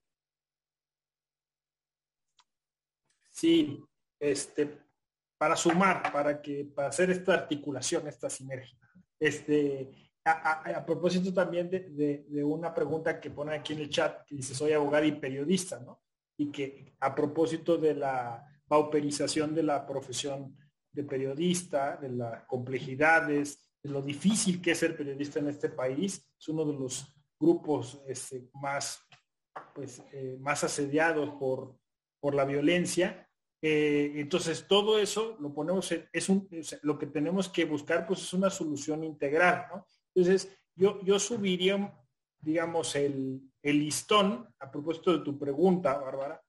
Sí, 3.30 3.84
este, 4.18 4.78
para 5.38 5.54
sumar, 5.54 6.12
para 6.12 6.42
que, 6.42 6.64
para 6.64 6.88
hacer 6.88 7.10
esta 7.10 7.34
articulación, 7.34 8.08
esta 8.08 8.28
sinergia. 8.28 8.76
Este, 9.20 10.07
a, 10.24 10.84
propósito 10.84 11.32
también 11.32 11.70
de, 11.70 12.26
una 12.44 12.74
pregunta 12.74 13.20
que 13.20 13.30
pone 13.30 13.54
aquí 13.54 13.72
en 13.72 13.80
el 13.80 13.90
chat, 13.90 14.24
que 14.26 14.36
dice, 14.36 14.54
soy 14.54 14.72
abogado 14.72 15.04
y 15.04 15.12
periodista, 15.12 15.80
¿no? 15.80 16.02
Y 16.36 16.50
que 16.50 16.94
a 17.00 17.14
propósito 17.14 17.78
de 17.78 17.94
la 17.94 18.44
pauperización 18.68 19.54
de 19.54 19.62
la 19.62 19.86
profesión 19.86 20.56
de 20.92 21.04
periodista, 21.04 21.96
de 21.96 22.10
las 22.10 22.44
complejidades, 22.44 23.70
de 23.82 23.90
lo 23.90 24.02
difícil 24.02 24.60
que 24.60 24.72
es 24.72 24.78
ser 24.78 24.96
periodista 24.96 25.38
en 25.38 25.48
este 25.48 25.70
país, 25.70 26.26
es 26.38 26.48
uno 26.48 26.64
de 26.64 26.74
los 26.74 27.14
grupos 27.38 28.00
este, 28.06 28.48
más, 28.54 29.00
pues, 29.74 30.02
eh, 30.12 30.36
más 30.40 30.64
asediados 30.64 31.30
por, 31.38 31.76
por 32.20 32.34
la 32.34 32.44
violencia. 32.44 33.28
Eh, 33.60 34.12
entonces, 34.16 34.66
todo 34.68 34.98
eso 34.98 35.36
lo 35.40 35.52
ponemos, 35.52 35.92
es 36.12 36.28
un, 36.28 36.48
lo 36.82 36.98
que 36.98 37.06
tenemos 37.06 37.48
que 37.48 37.64
buscar, 37.64 38.06
pues 38.06 38.20
es 38.22 38.32
una 38.32 38.50
solución 38.50 39.04
integral, 39.04 39.66
Entonces, 40.18 40.58
yo, 40.74 41.00
yo 41.02 41.18
subiría, 41.18 41.96
digamos, 42.40 42.96
el, 42.96 43.40
el 43.62 43.78
listón, 43.78 44.52
a 44.58 44.70
propósito 44.70 45.16
de 45.16 45.24
tu 45.24 45.38
pregunta, 45.38 45.96
Bárbara, 45.98 46.42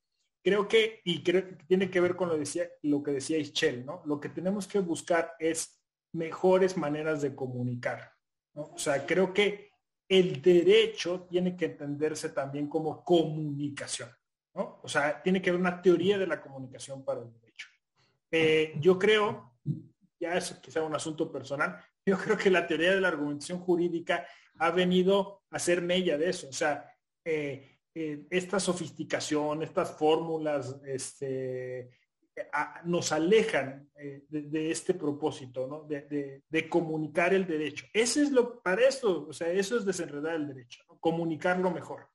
creo 0.43 0.67
que, 0.67 1.01
y 1.03 1.21
creo 1.21 1.47
que 1.47 1.63
tiene 1.65 1.89
que 1.89 2.01
ver 2.01 2.15
con 2.15 2.29
lo, 2.29 2.37
decía, 2.37 2.67
lo 2.81 3.03
que 3.03 3.11
decía 3.11 3.37
Ischel, 3.37 3.85
¿no? 3.85 4.01
Lo 4.05 4.19
que 4.19 4.29
tenemos 4.29 4.67
que 4.67 4.79
buscar 4.79 5.33
es 5.37 5.79
mejores 6.13 6.77
maneras 6.77 7.21
de 7.21 7.35
comunicar. 7.35 8.11
O 8.55 8.77
sea, 8.79 9.05
creo 9.05 9.31
que 9.33 9.69
el 10.07 10.41
derecho 10.41 11.27
tiene 11.29 11.55
que 11.55 11.65
entenderse 11.65 12.29
también 12.29 12.67
como 12.67 13.03
comunicación. 13.03 14.09
¿no? 14.55 14.79
O 14.81 14.87
sea, 14.87 15.21
tiene 15.21 15.41
que 15.41 15.51
haber 15.51 15.61
una 15.61 15.79
teoría 15.79 16.17
de 16.17 16.25
la 16.25 16.41
comunicación 16.41 17.05
para 17.05 17.21
el 17.21 17.31
derecho. 17.31 17.67
Eh, 18.31 18.73
yo 18.79 18.97
creo, 18.97 19.53
ya 20.19 20.33
es 20.33 20.51
quizá 20.55 20.81
un 20.81 20.95
asunto 20.95 21.31
personal, 21.31 21.79
yo 22.05 22.17
creo 22.17 22.37
que 22.37 22.49
la 22.49 22.67
teoría 22.67 22.93
de 22.93 23.01
la 23.01 23.09
argumentación 23.09 23.59
jurídica 23.59 24.27
ha 24.59 24.71
venido 24.71 25.43
a 25.49 25.59
ser 25.59 25.81
mella 25.81 26.17
de 26.17 26.29
eso. 26.29 26.49
O 26.49 26.53
sea, 26.53 26.85
eh, 27.23 27.79
eh, 27.93 28.25
esta 28.29 28.59
sofisticación, 28.59 29.63
estas 29.63 29.97
fórmulas, 29.97 30.79
este, 30.85 31.89
nos 32.85 33.11
alejan 33.11 33.89
eh, 33.95 34.23
de, 34.29 34.71
este 34.71 34.93
propósito, 34.93 35.67
¿no? 35.67 35.83
De, 35.83 36.69
comunicar 36.69 37.33
el 37.33 37.45
derecho. 37.45 37.85
Eso 37.93 38.21
es 38.21 38.31
lo, 38.31 38.61
para 38.61 38.87
eso, 38.87 39.27
o 39.27 39.33
sea, 39.33 39.49
eso 39.51 39.77
es 39.77 39.85
desenredar 39.85 40.35
el 40.35 40.47
derecho, 40.47 40.83
comunicarlo 40.99 41.71
mejor. 41.71 42.07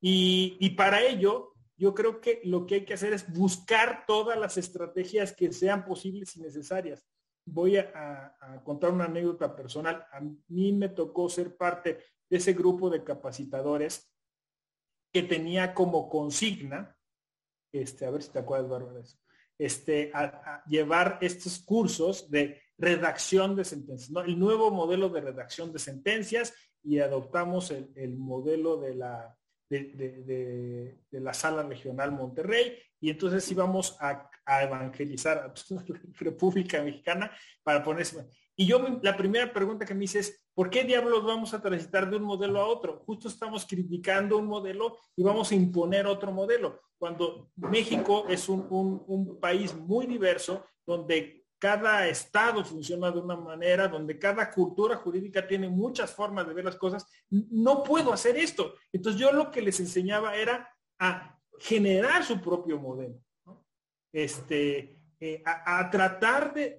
Y, 0.00 0.70
para 0.70 1.02
ello, 1.02 1.54
yo 1.76 1.94
creo 1.94 2.20
que 2.20 2.42
lo 2.44 2.66
que 2.66 2.74
hay 2.76 2.84
que 2.84 2.94
hacer 2.94 3.14
es 3.14 3.32
buscar 3.32 4.04
todas 4.06 4.38
las 4.38 4.58
estrategias 4.58 5.32
que 5.32 5.50
sean 5.52 5.84
posibles 5.86 6.36
y 6.36 6.40
necesarias. 6.40 7.06
Voy 7.46 7.76
a, 7.76 8.36
contar 8.64 8.90
una 8.90 9.04
anécdota 9.04 9.54
personal. 9.54 10.06
A 10.12 10.20
mí 10.48 10.72
me 10.72 10.88
tocó 10.88 11.28
ser 11.28 11.56
parte 11.56 11.98
de 12.28 12.36
ese 12.36 12.52
grupo 12.54 12.88
de 12.90 13.04
capacitadores 13.04 14.10
que 15.12 15.22
tenía 15.22 15.74
como 15.74 16.08
consigna, 16.08 16.96
este, 17.72 18.06
a 18.06 18.10
ver 18.10 18.22
si 18.22 18.32
te 18.32 18.38
acuerdas, 18.40 18.68
Bárbara, 18.68 19.00
eso, 19.00 19.18
este, 19.58 20.10
a, 20.14 20.64
llevar 20.66 21.18
estos 21.20 21.60
cursos 21.60 22.30
de 22.30 22.60
redacción 22.76 23.54
de 23.54 23.64
sentencias, 23.64 24.10
¿no? 24.10 24.20
el 24.20 24.38
nuevo 24.38 24.70
modelo 24.70 25.08
de 25.08 25.20
redacción 25.20 25.72
de 25.72 25.78
sentencias 25.78 26.54
y 26.82 26.98
adoptamos 26.98 27.70
el, 27.70 28.16
modelo 28.16 28.76
de 28.78 28.94
la, 28.94 29.38
de, 29.80 30.98
la 31.10 31.34
sala 31.34 31.62
regional 31.62 32.12
Monterrey 32.12 32.78
y 33.00 33.10
entonces 33.10 33.50
íbamos 33.50 33.96
a, 34.00 34.30
a 34.44 34.62
evangelizar 34.64 35.38
a 35.38 35.46
la 35.48 35.84
República 36.18 36.82
Mexicana 36.82 37.30
para 37.62 37.82
ponerse 37.82 38.26
y 38.56 38.66
yo 38.66 38.78
la 39.02 39.16
primera 39.16 39.52
pregunta 39.52 39.84
que 39.84 39.94
me 39.94 40.04
hice 40.04 40.20
es, 40.20 40.46
¿por 40.54 40.70
qué 40.70 40.84
diablos 40.84 41.24
vamos 41.24 41.52
a 41.54 41.60
transitar 41.60 42.08
de 42.08 42.16
un 42.16 42.22
modelo 42.22 42.60
a 42.60 42.66
otro? 42.66 43.02
Justo 43.04 43.26
estamos 43.26 43.66
criticando 43.66 44.38
un 44.38 44.46
modelo 44.46 44.96
y 45.16 45.24
vamos 45.24 45.50
a 45.50 45.56
imponer 45.56 46.06
otro 46.06 46.30
modelo, 46.30 46.80
cuando 46.96 47.50
México 47.56 48.26
es 48.28 48.48
un, 48.48 49.38
país 49.40 49.74
muy 49.74 50.06
diverso, 50.06 50.64
donde 50.86 51.43
cada 51.64 52.06
estado 52.08 52.62
funciona 52.62 53.10
de 53.10 53.20
una 53.20 53.36
manera, 53.36 53.88
donde 53.88 54.18
cada 54.18 54.50
cultura 54.50 54.96
jurídica 54.96 55.46
tiene 55.46 55.66
muchas 55.66 56.12
formas 56.12 56.46
de 56.46 56.52
ver 56.52 56.66
las 56.66 56.76
cosas, 56.76 57.06
no 57.30 57.82
puedo 57.82 58.12
hacer 58.12 58.36
esto. 58.36 58.74
Entonces 58.92 59.18
yo 59.18 59.32
lo 59.32 59.50
que 59.50 59.62
les 59.62 59.80
enseñaba 59.80 60.36
era 60.36 60.68
a 60.98 61.40
generar 61.58 62.22
su 62.22 62.38
propio 62.38 62.78
modelo, 62.78 63.18
este, 64.12 64.98
eh, 65.18 65.42
a, 65.46 65.88
tratar 65.88 66.52
de 66.52 66.76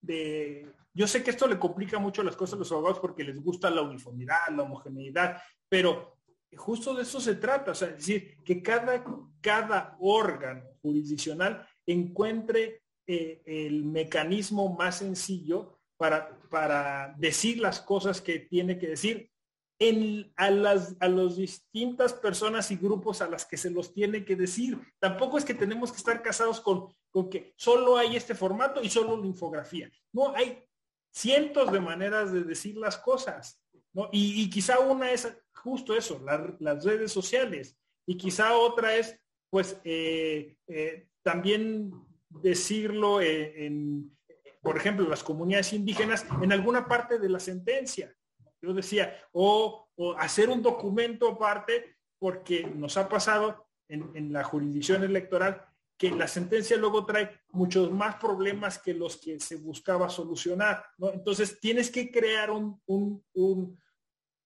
de, 0.00 0.72
yo 0.94 1.08
sé 1.08 1.24
que 1.24 1.30
esto 1.30 1.48
le 1.48 1.58
complica 1.58 1.98
mucho 1.98 2.22
las 2.22 2.36
cosas 2.36 2.54
a 2.54 2.58
los 2.58 2.70
abogados 2.70 3.00
porque 3.00 3.24
les 3.24 3.42
gusta 3.42 3.70
la 3.70 3.82
uniformidad, 3.82 4.36
la 4.54 4.62
homogeneidad, 4.62 5.42
pero 5.68 6.20
justo 6.56 6.94
de 6.94 7.02
eso 7.02 7.20
se 7.20 7.34
trata, 7.34 7.72
o 7.72 7.74
sea, 7.74 7.88
es 7.88 7.96
decir, 7.96 8.36
que 8.44 8.62
cada, 8.62 9.04
cada 9.40 9.96
órgano 9.98 10.62
jurisdiccional 10.80 11.66
encuentre 11.84 12.82
eh, 13.10 13.40
el 13.46 13.84
mecanismo 13.84 14.76
más 14.76 14.98
sencillo 14.98 15.78
para, 15.96 16.38
para 16.50 17.14
decir 17.16 17.58
las 17.58 17.80
cosas 17.80 18.20
que 18.20 18.38
tiene 18.38 18.78
que 18.78 18.88
decir 18.88 19.30
en, 19.78 20.30
a 20.36 20.50
las 20.50 20.94
a 21.00 21.08
las 21.08 21.36
distintas 21.36 22.12
personas 22.12 22.70
y 22.70 22.76
grupos 22.76 23.22
a 23.22 23.28
las 23.28 23.46
que 23.46 23.56
se 23.56 23.70
los 23.70 23.94
tiene 23.94 24.24
que 24.24 24.36
decir. 24.36 24.78
Tampoco 24.98 25.38
es 25.38 25.44
que 25.44 25.54
tenemos 25.54 25.90
que 25.90 25.96
estar 25.98 26.20
casados 26.22 26.60
con, 26.60 26.92
con 27.10 27.30
que 27.30 27.54
solo 27.56 27.96
hay 27.96 28.14
este 28.14 28.34
formato 28.34 28.82
y 28.82 28.90
solo 28.90 29.16
la 29.16 29.26
infografía. 29.26 29.90
No, 30.12 30.34
hay 30.34 30.62
cientos 31.10 31.72
de 31.72 31.80
maneras 31.80 32.30
de 32.30 32.44
decir 32.44 32.76
las 32.76 32.98
cosas. 32.98 33.58
¿no? 33.94 34.10
Y, 34.12 34.50
quizá 34.50 34.80
una 34.80 35.10
es 35.12 35.32
justo 35.54 35.94
eso, 35.96 36.20
las 36.60 36.84
redes 36.84 37.10
sociales. 37.10 37.74
Y 38.06 38.16
quizá 38.16 38.56
otra 38.56 38.96
es, 38.96 39.18
pues, 39.50 39.80
eh, 39.84 40.56
eh, 40.66 41.08
también 41.22 41.92
decirlo 42.30 43.20
en, 43.20 44.16
por 44.60 44.76
ejemplo, 44.76 45.08
las 45.08 45.22
comunidades 45.22 45.72
indígenas 45.72 46.26
en 46.42 46.52
alguna 46.52 46.86
parte 46.86 47.18
de 47.18 47.28
la 47.28 47.40
sentencia. 47.40 48.14
Yo 48.60 48.72
decía, 48.72 49.14
o, 49.32 49.86
hacer 50.18 50.48
un 50.48 50.62
documento 50.62 51.28
aparte, 51.28 51.96
porque 52.18 52.64
nos 52.64 52.96
ha 52.96 53.08
pasado 53.08 53.68
en, 53.88 54.32
la 54.32 54.44
jurisdicción 54.44 55.02
electoral 55.04 55.64
que 55.96 56.10
la 56.10 56.28
sentencia 56.28 56.76
luego 56.76 57.04
trae 57.04 57.30
muchos 57.50 57.90
más 57.90 58.16
problemas 58.16 58.78
que 58.78 58.94
los 58.94 59.16
que 59.16 59.40
se 59.40 59.56
buscaba 59.56 60.08
solucionar. 60.08 60.84
Entonces 61.12 61.58
tienes 61.60 61.90
que 61.90 62.10
crear 62.10 62.50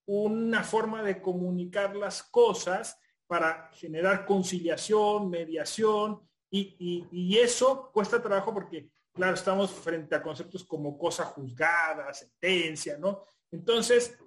una 0.07 0.64
forma 0.64 1.03
de 1.03 1.20
comunicar 1.20 1.95
las 1.97 2.22
cosas 2.22 2.99
para 3.26 3.70
generar 3.74 4.24
conciliación, 4.24 5.28
mediación, 5.28 6.20
y, 6.55 7.07
y, 7.11 7.38
eso 7.38 7.90
cuesta 7.92 8.20
trabajo 8.20 8.53
porque, 8.53 8.90
claro, 9.14 9.34
estamos 9.34 9.70
frente 9.70 10.14
a 10.14 10.22
conceptos 10.22 10.64
como 10.64 10.98
cosa 10.98 11.24
juzgada, 11.24 12.12
sentencia, 12.12 12.98
¿no? 12.98 13.24
Entonces, 13.50 14.18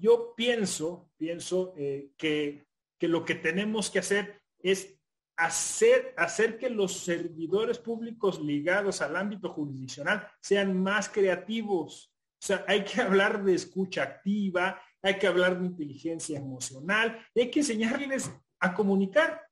yo 0.00 0.34
pienso, 0.34 1.10
pienso 1.16 1.74
eh, 1.76 2.10
que, 2.16 2.66
lo 3.00 3.24
que 3.24 3.34
tenemos 3.34 3.90
que 3.90 3.98
hacer 3.98 4.40
es 4.60 4.96
hacer, 5.36 6.14
hacer 6.16 6.56
que 6.56 6.70
los 6.70 6.98
servidores 6.98 7.78
públicos 7.78 8.40
ligados 8.40 9.02
al 9.02 9.16
ámbito 9.16 9.50
jurisdiccional 9.50 10.26
sean 10.40 10.80
más 10.80 11.08
creativos. 11.08 12.14
O 12.40 12.46
sea, 12.46 12.64
hay 12.68 12.84
que 12.84 13.00
hablar 13.00 13.44
de 13.44 13.54
escucha 13.54 14.02
activa, 14.02 14.80
hay 15.02 15.18
que 15.18 15.26
hablar 15.26 15.58
de 15.58 15.66
inteligencia 15.66 16.38
emocional, 16.38 17.26
hay 17.34 17.50
que 17.50 17.60
enseñarles 17.60 18.30
a 18.60 18.72
comunicar. 18.72 19.42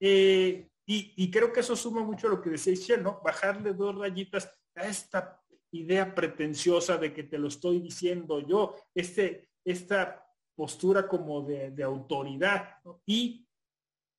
Eh, 0.00 0.68
y, 0.84 1.30
creo 1.30 1.52
que 1.52 1.60
eso 1.60 1.76
suma 1.76 2.02
mucho 2.02 2.26
a 2.26 2.30
lo 2.30 2.42
que 2.42 2.50
decía 2.50 2.74
Shell, 2.74 3.02
¿no? 3.02 3.20
Bajarle 3.22 3.72
dos 3.72 3.96
rayitas 3.96 4.50
a 4.74 4.84
esta 4.84 5.40
idea 5.70 6.14
pretenciosa 6.14 6.96
de 6.96 7.12
que 7.12 7.22
te 7.22 7.38
lo 7.38 7.48
estoy 7.48 7.80
diciendo 7.80 8.40
yo, 8.40 8.76
este, 8.94 9.48
esta 9.64 10.26
postura 10.54 11.08
como 11.08 11.42
de, 11.42 11.82
autoridad 11.82 12.76
y 13.06 13.46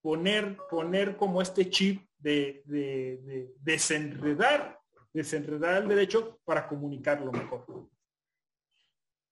poner, 0.02 0.58
poner 0.70 1.16
como 1.16 1.42
este 1.42 1.70
chip 1.70 2.08
de, 2.18 2.64
de, 2.66 3.54
desenredar, 3.60 4.80
desenredar 5.14 5.84
el 5.84 5.90
derecho 5.90 6.40
para 6.44 6.68
comunicarlo 6.68 7.32
mejor. 7.32 7.90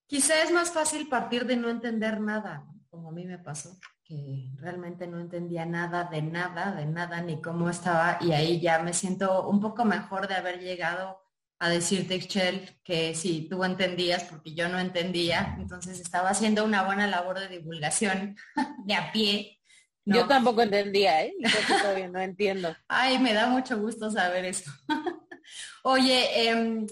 Quizá 0.06 0.44
es 0.44 0.52
más 0.52 0.72
fácil 0.72 1.08
partir 1.08 1.46
de 1.46 1.56
no 1.56 1.70
entender 1.70 2.20
nada, 2.20 2.68
como 2.90 3.10
a 3.10 3.12
mí 3.14 3.26
me 3.26 3.40
pasó, 3.40 3.80
que 4.12 4.49
realmente 4.57 5.07
no 5.07 5.22
entendía 5.22 5.66
nada 5.66 6.03
de 6.03 6.22
nada, 6.22 6.74
de 6.74 6.86
nada, 6.86 7.22
ni 7.22 7.41
cómo 7.41 7.70
estaba, 7.70 8.18
y 8.20 8.34
ahí 8.34 8.59
ya 8.59 8.80
me 8.80 8.91
siento 8.91 9.47
un 9.47 9.62
poco 9.62 9.86
mejor 9.86 10.28
de 10.28 10.36
haber 10.36 10.59
llegado 10.59 11.22
a 11.59 11.70
decirte, 11.70 12.16
Excel, 12.16 12.78
que 12.84 13.16
si 13.16 13.47
tú 13.47 13.64
entendías, 13.64 14.26
porque 14.26 14.53
yo 14.53 14.68
no 14.68 14.80
entendía, 14.80 15.55
entonces 15.57 15.97
estaba 15.97 16.32
haciendo 16.32 16.66
una 16.66 16.84
buena 16.84 17.07
labor 17.07 17.39
de 17.39 17.47
divulgación 17.47 18.36
de 18.86 18.93
a 18.95 19.14
pie. 19.14 19.62
Yo 20.03 20.28
tampoco 20.28 20.64
entendía, 20.64 21.24
¿eh? 21.24 21.34
Yo 21.39 21.78
todavía 21.78 22.09
no 22.09 22.20
entiendo. 22.20 22.76
Ay, 22.89 23.18
me 23.18 23.34
da 23.34 23.47
mucho 23.47 23.80
gusto 23.80 24.12
saber 24.12 24.43
eso. 24.43 24.70
Oye, 25.84 26.49
em, 26.49 26.86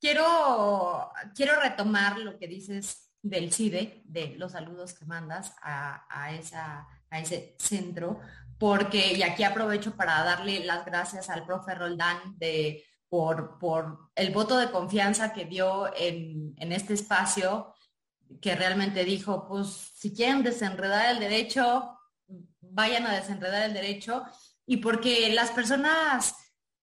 quiero, 0.00 1.10
quiero 1.34 1.60
retomar 1.60 2.18
lo 2.18 2.38
que 2.38 2.46
dices 2.48 3.11
del 3.22 3.52
CIDE, 3.52 4.02
de 4.04 4.34
los 4.36 4.52
saludos 4.52 4.94
que 4.94 5.06
mandas 5.06 5.54
a, 5.62 6.34
esa, 6.34 6.88
a 7.08 7.20
ese 7.20 7.56
centro, 7.58 8.20
porque, 8.58 9.14
y 9.14 9.22
aquí 9.22 9.44
aprovecho 9.44 9.96
para 9.96 10.22
darle 10.24 10.64
las 10.64 10.84
gracias 10.84 11.30
al 11.30 11.44
profe 11.44 11.74
Roldán 11.74 12.36
de 12.38 12.84
por, 13.08 13.58
por 13.58 14.10
el 14.14 14.32
voto 14.32 14.56
de 14.56 14.70
confianza 14.70 15.32
que 15.32 15.44
dio 15.44 15.94
en, 15.94 16.54
este 16.58 16.94
espacio 16.94 17.74
que 18.40 18.54
realmente 18.54 19.04
dijo, 19.04 19.46
pues 19.46 19.90
si 19.94 20.14
quieren 20.14 20.42
desenredar 20.42 21.10
el 21.10 21.20
derecho, 21.20 21.98
vayan 22.60 23.06
a 23.06 23.14
desenredar 23.14 23.64
el 23.64 23.74
derecho. 23.74 24.24
Y 24.64 24.78
porque 24.78 25.30
las 25.34 25.50
personas, 25.50 26.34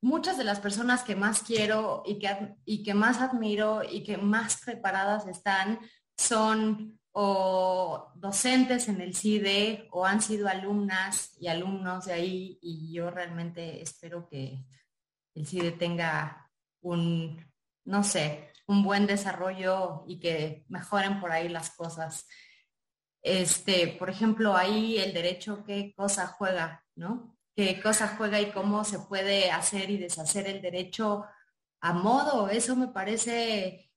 muchas 0.02 0.38
de 0.38 0.44
las 0.44 0.60
personas 0.60 1.02
que 1.02 1.16
más 1.16 1.42
quiero 1.42 2.04
y 2.06 2.20
que, 2.20 2.56
y 2.64 2.84
que 2.84 2.94
más 2.94 3.22
admiro 3.22 3.82
y 3.90 4.04
que 4.04 4.18
más 4.18 4.62
preparadas 4.64 5.26
están, 5.28 5.80
son 6.20 7.00
o 7.14 8.12
docentes 8.16 8.90
en 8.90 9.00
el 9.00 9.16
CIDE 9.16 9.88
o 9.92 10.06
han 10.06 10.22
sido 10.22 10.50
alumnas 10.50 11.32
y 11.40 11.48
alumnos 11.48 12.06
de 12.06 12.14
ahí 12.14 12.60
y 12.62 12.94
yo 12.94 13.10
realmente 13.10 13.82
espero 13.82 14.28
que 14.28 14.66
el 15.34 15.48
CIDE 15.48 15.72
tenga 15.72 16.52
un, 16.82 17.50
no 17.86 18.04
sé, 18.04 18.52
un 18.68 18.84
buen 18.84 19.08
desarrollo 19.08 20.04
y 20.08 20.20
que 20.20 20.66
mejoren 20.68 21.22
por 21.22 21.32
ahí 21.32 21.48
las 21.48 21.72
cosas. 21.72 22.28
Este, 23.22 23.88
por 23.98 24.10
ejemplo, 24.10 24.56
ahí 24.56 24.98
el 24.98 25.14
derecho, 25.14 25.64
qué 25.66 25.94
cosa 25.96 26.28
juega, 26.28 26.86
¿no? 26.96 27.38
Qué 27.56 27.82
cosa 27.82 28.16
juega 28.18 28.42
y 28.42 28.52
cómo 28.52 28.84
se 28.84 29.00
puede 29.00 29.52
hacer 29.52 29.90
y 29.90 29.98
deshacer 29.98 30.48
el 30.48 30.62
derecho 30.62 31.26
a 31.82 31.94
modo. 31.94 32.50
Eso 32.50 32.76
me 32.76 32.90
parece 32.90 33.89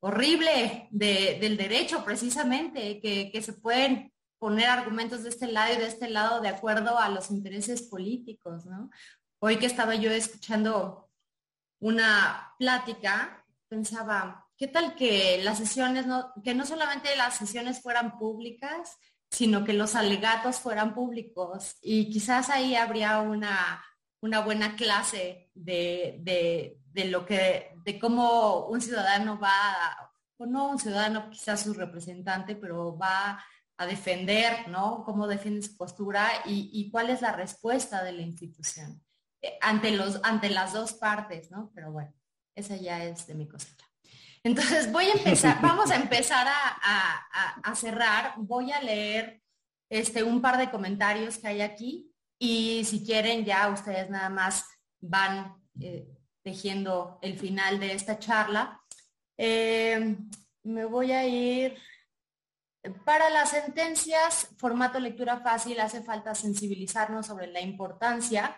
horrible 0.00 0.88
del 0.90 1.56
derecho, 1.56 2.04
precisamente, 2.04 3.00
que, 3.00 3.42
se 3.42 3.52
pueden 3.52 4.12
poner 4.38 4.68
argumentos 4.68 5.24
de 5.24 5.30
este 5.30 5.48
lado 5.48 5.74
y 5.74 5.78
de 5.78 5.86
este 5.86 6.08
lado 6.08 6.40
de 6.40 6.48
acuerdo 6.48 6.98
a 6.98 7.08
los 7.08 7.30
intereses 7.30 7.82
políticos, 7.82 8.66
¿no? 8.66 8.90
Hoy 9.40 9.56
que 9.56 9.66
estaba 9.66 9.94
yo 9.94 10.10
escuchando 10.10 11.10
una 11.80 12.54
plática, 12.58 13.44
pensaba, 13.68 14.48
¿qué 14.56 14.68
tal 14.68 14.94
que 14.94 15.40
las 15.42 15.58
sesiones, 15.58 16.06
no, 16.06 16.32
que 16.44 16.54
no 16.54 16.66
solamente 16.66 17.14
las 17.16 17.36
sesiones 17.36 17.82
fueran 17.82 18.18
públicas, 18.18 18.96
sino 19.30 19.64
que 19.64 19.72
los 19.72 19.94
alegatos 19.96 20.56
fueran 20.56 20.94
públicos? 20.94 21.76
Y 21.82 22.10
quizás 22.10 22.50
ahí 22.50 22.74
habría 22.76 23.20
una, 23.20 23.84
una 24.20 24.40
buena 24.40 24.76
clase 24.76 25.50
de, 25.54 26.18
de, 26.20 26.80
de, 26.92 27.04
lo 27.06 27.24
que, 27.24 27.74
de 27.84 27.98
cómo 27.98 28.66
un 28.66 28.80
ciudadano 28.80 29.38
va, 29.38 30.12
o 30.36 30.46
no 30.46 30.70
un 30.70 30.78
ciudadano, 30.78 31.30
quizás 31.30 31.62
su 31.62 31.74
representante, 31.74 32.56
pero 32.56 32.96
va 32.96 33.44
a 33.76 33.86
defender, 33.86 34.68
¿no? 34.68 35.04
Cómo 35.04 35.28
defiende 35.28 35.62
su 35.62 35.76
postura 35.76 36.28
y, 36.44 36.70
y 36.72 36.90
cuál 36.90 37.10
es 37.10 37.22
la 37.22 37.32
respuesta 37.32 38.02
de 38.02 38.12
la 38.12 38.22
institución. 38.22 39.00
Eh, 39.40 39.56
ante, 39.60 39.92
los, 39.92 40.20
ante 40.24 40.50
las 40.50 40.72
dos 40.72 40.94
partes, 40.94 41.50
¿no? 41.50 41.70
Pero 41.74 41.92
bueno, 41.92 42.12
esa 42.54 42.76
ya 42.76 43.04
es 43.04 43.26
de 43.26 43.34
mi 43.34 43.46
cosecha. 43.46 43.86
Entonces 44.42 44.90
voy 44.90 45.06
a 45.06 45.12
empezar, 45.12 45.58
vamos 45.62 45.90
a 45.90 45.96
empezar 45.96 46.46
a, 46.48 47.74
cerrar. 47.76 48.34
Voy 48.38 48.72
a 48.72 48.80
leer 48.80 49.42
este, 49.88 50.24
un 50.24 50.40
par 50.40 50.58
de 50.58 50.70
comentarios 50.70 51.38
que 51.38 51.46
hay 51.46 51.60
aquí 51.60 52.12
y 52.38 52.84
si 52.84 53.04
quieren 53.04 53.44
ya 53.44 53.68
ustedes 53.68 54.08
nada 54.10 54.28
más 54.28 54.64
van 55.00 55.54
eh, 55.80 56.08
tejiendo 56.42 57.18
el 57.22 57.38
final 57.38 57.80
de 57.80 57.92
esta 57.92 58.18
charla. 58.18 58.80
Eh, 59.36 60.16
me 60.62 60.84
voy 60.84 61.12
a 61.12 61.26
ir 61.26 61.76
para 63.04 63.28
las 63.30 63.50
sentencias, 63.50 64.48
formato 64.58 65.00
lectura 65.00 65.40
fácil, 65.40 65.80
hace 65.80 66.02
falta 66.02 66.34
sensibilizarnos 66.34 67.26
sobre 67.26 67.48
la 67.48 67.60
importancia 67.60 68.56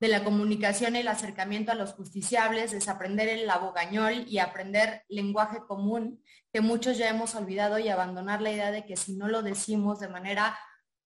de 0.00 0.08
la 0.08 0.24
comunicación 0.24 0.96
y 0.96 1.00
el 1.00 1.08
acercamiento 1.08 1.70
a 1.70 1.74
los 1.74 1.92
justiciables, 1.92 2.70
desaprender 2.70 3.28
el 3.28 3.48
abogañol 3.50 4.24
y 4.26 4.38
aprender 4.38 5.04
lenguaje 5.08 5.58
común, 5.68 6.22
que 6.52 6.62
muchos 6.62 6.96
ya 6.96 7.10
hemos 7.10 7.34
olvidado 7.34 7.78
y 7.78 7.90
abandonar 7.90 8.40
la 8.40 8.50
idea 8.50 8.70
de 8.70 8.86
que 8.86 8.96
si 8.96 9.16
no 9.16 9.28
lo 9.28 9.42
decimos 9.42 10.00
de 10.00 10.08
manera 10.08 10.58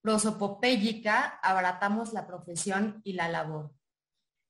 prosopopéyica, 0.04 1.40
abaratamos 1.42 2.12
la 2.12 2.26
profesión 2.26 3.00
y 3.04 3.14
la 3.14 3.30
labor. 3.30 3.72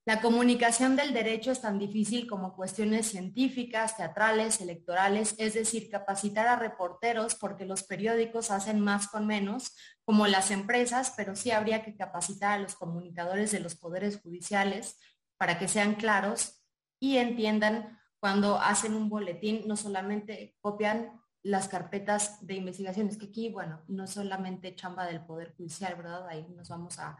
La 0.05 0.19
comunicación 0.19 0.97
del 0.97 1.13
derecho 1.13 1.53
es 1.53 1.61
tan 1.61 1.79
difícil 1.79 2.27
como 2.27 2.57
cuestiones 2.57 3.07
científicas, 3.07 3.95
teatrales, 3.95 4.59
electorales, 4.59 5.33
es 5.37 5.53
decir, 5.53 5.89
capacitar 5.89 6.47
a 6.47 6.57
reporteros 6.57 7.35
porque 7.35 7.65
los 7.65 7.83
periódicos 7.83 8.51
hacen 8.51 8.81
más 8.81 9.07
con 9.07 9.25
menos, 9.25 9.73
como 10.03 10.27
las 10.27 10.51
empresas, 10.51 11.13
pero 11.15 11.37
sí 11.37 11.51
habría 11.51 11.85
que 11.85 11.95
capacitar 11.95 12.51
a 12.51 12.61
los 12.61 12.75
comunicadores 12.75 13.51
de 13.51 13.61
los 13.61 13.75
poderes 13.75 14.19
judiciales 14.19 14.99
para 15.37 15.57
que 15.57 15.69
sean 15.69 15.95
claros 15.95 16.65
y 16.99 17.15
entiendan 17.15 17.97
cuando 18.19 18.59
hacen 18.59 18.93
un 18.93 19.07
boletín, 19.07 19.63
no 19.67 19.77
solamente 19.77 20.57
copian 20.59 21.13
las 21.45 21.67
carpetas 21.67 22.43
de 22.45 22.55
investigaciones, 22.55 23.17
que 23.17 23.27
aquí, 23.27 23.49
bueno, 23.49 23.83
no 23.87 24.07
solamente 24.07 24.73
chamba 24.73 25.05
del 25.05 25.23
Poder 25.23 25.55
Judicial, 25.55 25.93
¿verdad? 25.95 26.27
Ahí 26.27 26.43
nos 26.49 26.69
vamos 26.69 26.97
a, 26.97 27.19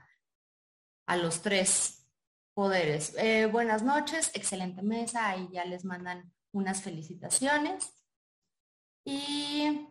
a 1.05 1.17
los 1.17 1.43
tres 1.43 2.09
poderes. 2.55 3.13
Eh, 3.19 3.45
buenas 3.45 3.83
noches, 3.83 4.31
excelente 4.33 4.81
mesa, 4.81 5.29
ahí 5.29 5.47
ya 5.51 5.63
les 5.65 5.85
mandan 5.85 6.33
unas 6.53 6.81
felicitaciones. 6.81 7.93
Y 9.05 9.89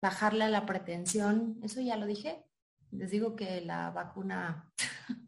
bajarle 0.00 0.44
a 0.44 0.50
la 0.50 0.66
pretensión, 0.66 1.58
eso 1.64 1.80
ya 1.80 1.96
lo 1.96 2.06
dije. 2.06 2.46
Les 2.92 3.10
digo 3.10 3.34
que 3.34 3.60
la 3.60 3.90
vacuna... 3.90 4.72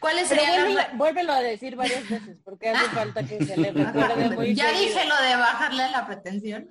¿Cuáles 0.00 0.28
serían 0.28 0.76
vuélvelo, 0.94 1.32
a 1.32 1.40
decir 1.40 1.76
varias 1.76 2.08
veces, 2.08 2.38
porque 2.44 2.70
hace 2.70 2.88
falta 2.90 3.22
que 3.26 3.44
se 3.44 3.56
le 3.56 3.72
recuerde 3.72 4.30
muy 4.30 4.54
Ya 4.54 4.70
dije 4.70 5.04
lo 5.06 5.16
de 5.22 5.36
bajarle 5.36 5.90
la 5.90 6.06
pretensión. 6.06 6.68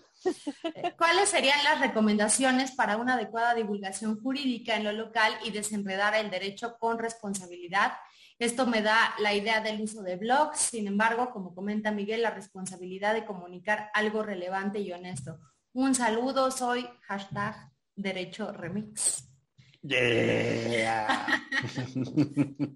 ¿Cuáles 0.97 1.29
serían 1.29 1.63
las 1.63 1.79
recomendaciones 1.79 2.71
para 2.71 2.97
una 2.97 3.13
adecuada 3.13 3.53
divulgación 3.53 4.19
jurídica 4.21 4.75
en 4.75 4.83
lo 4.83 4.91
local 4.91 5.33
y 5.43 5.51
desenredar 5.51 6.15
el 6.15 6.29
derecho 6.29 6.77
con 6.79 6.99
responsabilidad? 6.99 7.93
Esto 8.37 8.65
me 8.65 8.81
da 8.81 9.15
la 9.19 9.33
idea 9.33 9.61
del 9.61 9.81
uso 9.81 10.01
de 10.01 10.17
blogs, 10.17 10.59
sin 10.59 10.87
embargo, 10.87 11.31
como 11.31 11.55
comenta 11.55 11.91
Miguel, 11.91 12.21
la 12.21 12.31
responsabilidad 12.31 13.13
de 13.13 13.25
comunicar 13.25 13.89
algo 13.93 14.23
relevante 14.23 14.79
y 14.79 14.91
honesto. 14.91 15.39
Un 15.73 15.95
saludo, 15.95 16.51
soy 16.51 16.87
hashtag 17.03 17.55
Derecho 17.95 18.51
Remix. 18.51 19.34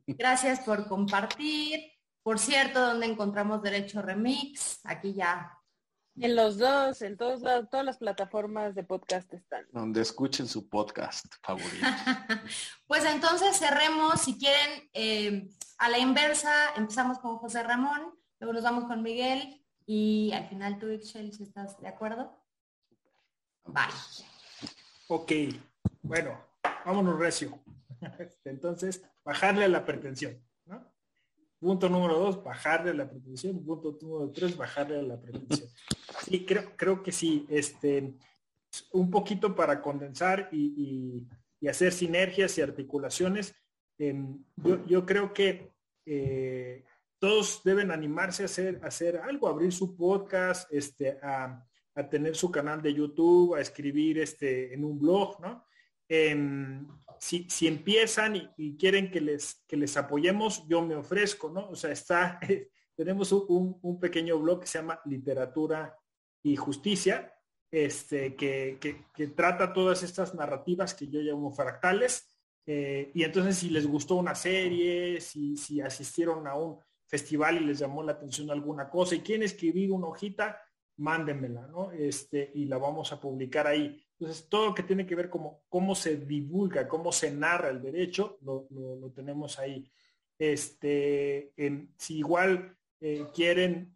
Gracias 0.08 0.60
por 0.62 0.88
compartir. 0.88 1.80
Por 2.24 2.38
cierto, 2.40 2.80
¿dónde 2.80 3.08
encontramos 3.08 3.62
Derecho 3.62 4.02
Remix? 4.02 4.80
Aquí 4.84 5.14
ya 5.14 5.60
en 6.22 6.36
los 6.36 6.58
dos, 6.58 7.02
en 7.02 7.16
todos 7.16 7.42
todas 7.70 7.86
las 7.86 7.98
plataformas 7.98 8.76
de 8.76 8.84
podcast 8.84 9.34
están. 9.34 9.66
Donde 9.72 10.02
escuchen 10.02 10.48
su 10.48 10.68
podcast 10.68 11.26
favorito. 11.42 11.70
pues 12.88 13.06
entonces 13.06 13.58
cerremos, 13.58 14.20
si 14.20 14.38
quieren, 14.38 14.90
eh, 14.92 15.50
a 15.78 15.90
la 15.90 15.98
inversa, 15.98 16.52
empezamos 16.76 17.20
con 17.20 17.38
José 17.38 17.64
Ramón, 17.64 18.20
luego 18.40 18.54
nos 18.54 18.64
vamos 18.64 18.84
con 18.86 19.02
Miguel 19.02 19.66
y 19.86 20.32
al 20.34 20.50
final 20.50 20.78
tú, 20.78 20.88
Excel, 20.90 21.32
si 21.32 21.44
estás 21.44 21.80
de 21.80 21.88
acuerdo. 21.88 22.38
Vale. 23.64 23.94
Ok, 25.08 25.32
bueno, 26.02 26.38
vámonos 26.86 27.20
recio. 27.20 27.60
Entonces, 28.46 29.04
bajarle 29.24 29.66
a 29.66 29.70
la 29.70 29.86
pretensión. 29.86 30.42
Punto 31.60 31.90
número 31.90 32.18
dos, 32.18 32.42
bajarle 32.42 32.94
la 32.94 33.10
pretensión. 33.10 33.64
Punto 33.66 33.98
número 34.02 34.32
tres, 34.32 34.56
bajarle 34.56 35.04
la 35.04 35.20
pretensión. 35.20 35.70
Sí, 36.24 36.46
creo, 36.46 36.72
creo 36.78 37.04
que 37.04 37.12
sí. 37.12 37.46
Este, 37.50 38.16
un 38.92 39.10
poquito 39.10 39.56
para 39.56 39.82
condensar 39.82 40.50
y, 40.52 41.28
hacer 41.68 41.92
sinergias 41.92 42.58
y 42.58 42.62
articulaciones. 42.62 43.54
Em, 43.98 44.42
yo, 44.88 45.06
creo 45.06 45.34
que 45.34 45.74
eh, 46.06 46.86
todos 47.20 47.62
deben 47.66 47.92
animarse 47.92 48.44
a 48.44 48.46
hacer, 48.46 48.80
hacer 48.82 49.18
algo, 49.18 49.50
abrir 49.50 49.74
su 49.74 49.96
podcast, 49.98 50.72
este, 50.72 51.20
a, 51.22 51.66
tener 52.10 52.34
su 52.34 52.50
canal 52.50 52.82
de 52.82 52.94
YouTube, 52.94 53.56
a 53.56 53.60
escribir 53.60 54.20
este, 54.20 54.74
en 54.74 54.86
un 54.86 54.98
blog, 54.98 55.42
¿no? 55.42 55.66
Em, 56.10 56.88
si, 57.20 57.48
si, 57.50 57.68
empiezan 57.68 58.52
y, 58.58 58.76
quieren 58.78 59.12
que 59.12 59.22
les, 59.22 59.64
que 59.68 59.78
les 59.78 59.96
apoyemos, 59.96 60.68
yo 60.68 60.82
me 60.82 60.96
ofrezco, 60.96 61.52
¿no? 61.52 61.70
O 61.70 61.76
sea, 61.76 61.92
está, 61.92 62.40
tenemos 62.96 63.32
un, 63.32 64.00
pequeño 64.00 64.40
blog 64.40 64.62
que 64.62 64.68
se 64.68 64.80
llama 64.80 65.00
Literatura 65.06 65.96
y 66.42 66.56
Justicia, 66.56 67.32
este, 67.72 68.36
que, 68.36 68.80
que, 69.14 69.28
trata 69.28 69.72
todas 69.72 70.02
estas 70.02 70.34
narrativas 70.34 70.96
que 70.96 71.08
yo 71.08 71.22
llamo 71.22 71.52
fractales. 71.52 72.36
Eh, 72.66 73.12
y 73.14 73.24
entonces 73.24 73.58
si 73.58 73.70
les 73.70 73.86
gustó 73.86 74.16
una 74.16 74.36
serie, 74.36 75.22
si, 75.22 75.58
si 75.58 75.82
asistieron 75.82 76.48
a 76.48 76.56
un 76.56 76.80
festival 77.06 77.58
y 77.58 77.66
les 77.66 77.80
llamó 77.80 78.04
la 78.04 78.14
atención 78.14 78.50
alguna 78.52 78.90
cosa 78.90 79.16
y 79.16 79.22
quieren 79.22 79.44
escribir 79.44 79.92
una 79.92 80.08
hojita, 80.08 80.60
mándenmela, 80.98 81.68
¿no? 81.68 81.92
Este, 81.92 82.52
y 82.54 82.66
la 82.66 82.78
vamos 82.78 83.12
a 83.12 83.20
publicar 83.20 83.68
ahí. 83.68 84.04
Entonces, 84.20 84.48
todo 84.50 84.68
lo 84.68 84.76
que 84.76 84.84
tiene 84.84 85.06
que 85.06 85.16
ver 85.16 85.30
como 85.30 85.62
cómo 85.70 85.96
se 85.96 86.18
divulga, 86.18 86.88
cómo 86.88 87.12
se 87.12 87.32
narra 87.32 87.70
el 87.70 87.82
derecho, 87.82 88.38
lo, 88.42 89.12
tenemos 89.16 89.58
ahí. 89.60 89.90
Este, 90.38 91.54
si 91.98 92.18
igual 92.18 92.78
eh, 93.00 93.28
quieren 93.34 93.94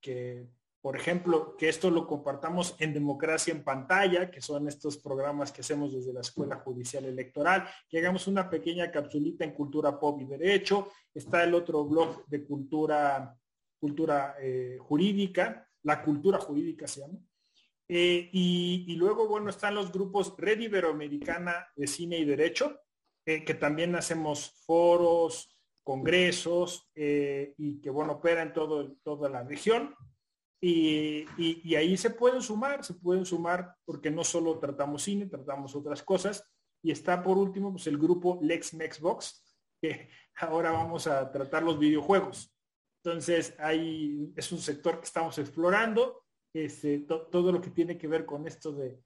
que 0.00 0.46
por 0.84 0.96
ejemplo, 0.96 1.56
que 1.56 1.70
esto 1.70 1.88
lo 1.90 2.06
compartamos 2.06 2.76
en 2.78 2.92
Democracia 2.92 3.54
en 3.54 3.64
Pantalla, 3.64 4.30
que 4.30 4.42
son 4.42 4.68
estos 4.68 4.98
programas 4.98 5.50
que 5.50 5.62
hacemos 5.62 5.94
desde 5.94 6.12
la 6.12 6.20
Escuela 6.20 6.56
Judicial 6.56 7.06
Electoral, 7.06 7.66
que 7.88 7.96
hagamos 7.96 8.26
una 8.26 8.50
pequeña 8.50 8.90
capsulita 8.90 9.44
en 9.44 9.54
cultura 9.54 9.98
pop 9.98 10.20
y 10.20 10.26
derecho. 10.26 10.88
Está 11.14 11.42
el 11.42 11.54
otro 11.54 11.86
blog 11.86 12.26
de 12.26 12.44
cultura, 12.44 13.34
cultura 13.80 14.36
eh, 14.38 14.76
jurídica, 14.78 15.66
la 15.84 16.02
cultura 16.02 16.36
jurídica 16.36 16.86
se 16.86 17.00
llama. 17.00 17.18
Eh, 17.88 18.30
y, 18.32 18.94
luego, 18.96 19.28
bueno, 19.28 19.50
están 19.50 19.74
los 19.74 19.92
grupos 19.92 20.34
Red 20.38 20.60
Iberoamericana 20.60 21.68
de 21.76 21.86
Cine 21.86 22.18
y 22.18 22.24
Derecho, 22.24 22.80
eh, 23.26 23.44
que 23.44 23.54
también 23.54 23.94
hacemos 23.94 24.62
foros, 24.66 25.50
congresos 25.82 26.90
y 26.94 27.80
que, 27.82 27.90
bueno, 27.90 28.14
opera 28.14 28.40
en 28.40 28.54
todo, 28.54 28.96
toda 29.02 29.28
la 29.28 29.42
región. 29.42 29.94
Y, 30.66 31.74
ahí 31.74 31.94
se 31.98 32.08
pueden 32.08 32.40
sumar, 32.40 32.82
se 32.82 32.94
pueden 32.94 33.26
sumar 33.26 33.76
porque 33.84 34.10
no 34.10 34.24
solo 34.24 34.58
tratamos 34.58 35.02
cine, 35.02 35.26
tratamos 35.26 35.76
otras 35.76 36.02
cosas. 36.02 36.42
Y 36.82 36.90
está 36.90 37.22
por 37.22 37.36
último 37.36 37.72
pues, 37.72 37.86
el 37.86 37.98
grupo 37.98 38.38
Lex 38.40 38.72
Mexbox, 38.72 39.42
que 39.80 40.08
ahora 40.36 40.70
vamos 40.70 41.06
a 41.06 41.30
tratar 41.30 41.62
los 41.62 41.78
videojuegos. 41.78 42.50
Entonces, 43.02 43.54
ahí 43.58 44.32
es 44.36 44.50
un 44.52 44.58
sector 44.58 44.98
que 45.00 45.04
estamos 45.04 45.36
explorando, 45.36 46.23
este, 46.54 47.00
todo 47.00 47.52
lo 47.52 47.60
que 47.60 47.70
tiene 47.70 47.98
que 47.98 48.08
ver 48.08 48.24
con 48.24 48.46
esto 48.46 48.72
de, 48.72 49.00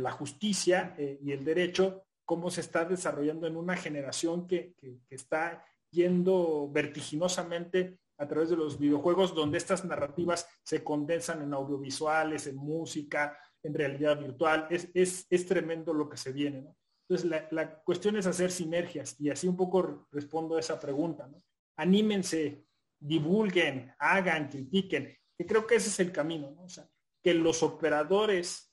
la 0.00 0.10
justicia 0.10 0.94
eh, 0.98 1.18
y 1.22 1.32
el 1.32 1.44
derecho, 1.44 2.04
cómo 2.24 2.50
se 2.50 2.62
está 2.62 2.84
desarrollando 2.84 3.46
en 3.46 3.56
una 3.56 3.76
generación 3.76 4.46
que, 4.46 4.74
que 4.80 4.98
está 5.10 5.64
yendo 5.90 6.68
vertiginosamente 6.72 7.98
a 8.18 8.26
través 8.28 8.50
de 8.50 8.56
los 8.56 8.78
videojuegos, 8.78 9.34
donde 9.34 9.58
estas 9.58 9.84
narrativas 9.84 10.48
se 10.62 10.82
condensan 10.82 11.42
en 11.42 11.52
audiovisuales, 11.52 12.46
en 12.46 12.56
música, 12.56 13.38
en 13.62 13.74
realidad 13.74 14.18
virtual. 14.18 14.66
Es, 14.70 15.26
es, 15.28 15.46
tremendo 15.46 15.92
lo 15.92 16.08
que 16.08 16.16
se 16.16 16.32
viene. 16.32 16.66
Entonces, 17.08 17.30
la, 17.50 17.82
cuestión 17.82 18.16
es 18.16 18.26
hacer 18.26 18.50
sinergias 18.50 19.20
y 19.20 19.30
así 19.30 19.48
un 19.48 19.56
poco 19.56 20.06
respondo 20.10 20.56
a 20.56 20.60
esa 20.60 20.78
pregunta. 20.78 21.28
Anímense, 21.76 22.64
divulguen, 22.98 23.92
hagan, 23.98 24.48
critiquen, 24.48 25.14
que 25.36 25.46
creo 25.46 25.66
que 25.66 25.76
ese 25.76 25.88
es 25.88 26.00
el 26.00 26.12
camino. 26.12 26.54
O 26.58 26.68
sea, 26.68 26.88
que 27.22 27.34
los 27.34 27.62
operadores, 27.62 28.72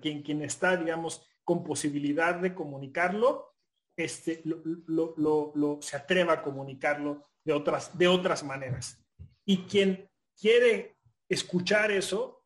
quien, 0.00 0.22
quien 0.22 0.42
está, 0.42 0.76
digamos, 0.76 1.26
con 1.44 1.64
posibilidad 1.64 2.34
de 2.36 2.54
comunicarlo, 2.54 3.54
este, 3.96 4.42
lo, 4.44 5.78
se 5.80 5.96
atreva 5.96 6.34
a 6.34 6.42
comunicarlo 6.42 7.30
de 7.44 7.52
otras, 7.52 7.96
de 7.96 8.08
otras 8.08 8.44
maneras. 8.44 9.04
Y 9.44 9.64
quien 9.64 10.08
quiere 10.38 10.96
escuchar 11.28 11.90
eso, 11.90 12.42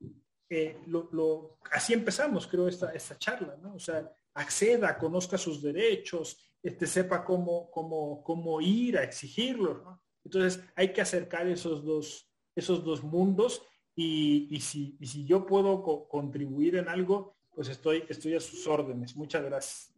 eh, 0.48 0.78
lo, 0.86 1.58
así 1.70 1.92
empezamos, 1.92 2.46
creo, 2.46 2.68
esta, 2.68 2.92
esta 2.92 3.18
charla, 3.18 3.56
¿no? 3.60 3.74
O 3.74 3.78
sea, 3.78 4.10
acceda, 4.34 4.98
conozca 4.98 5.36
sus 5.36 5.62
derechos, 5.62 6.52
este, 6.62 6.86
sepa 6.86 7.24
cómo, 7.24 7.70
cómo, 7.70 8.22
cómo 8.22 8.60
ir 8.60 8.96
a 8.96 9.02
exigirlos, 9.02 9.82
¿no? 9.82 10.02
Entonces 10.24 10.64
hay 10.74 10.92
que 10.92 11.00
acercar 11.00 11.46
esos 11.48 11.84
dos, 11.84 12.31
esos 12.54 12.84
dos 12.84 13.02
mundos 13.02 13.62
y, 13.94 14.48
y, 14.50 14.60
si, 14.60 14.96
y 15.00 15.06
si 15.06 15.24
yo 15.24 15.46
puedo 15.46 15.82
contribuir 16.08 16.76
en 16.76 16.88
algo, 16.88 17.36
pues 17.54 17.68
estoy, 17.68 18.04
estoy 18.08 18.34
a 18.34 18.40
sus 18.40 18.66
órdenes. 18.66 19.16
Muchas 19.16 19.42
gracias. 19.42 19.92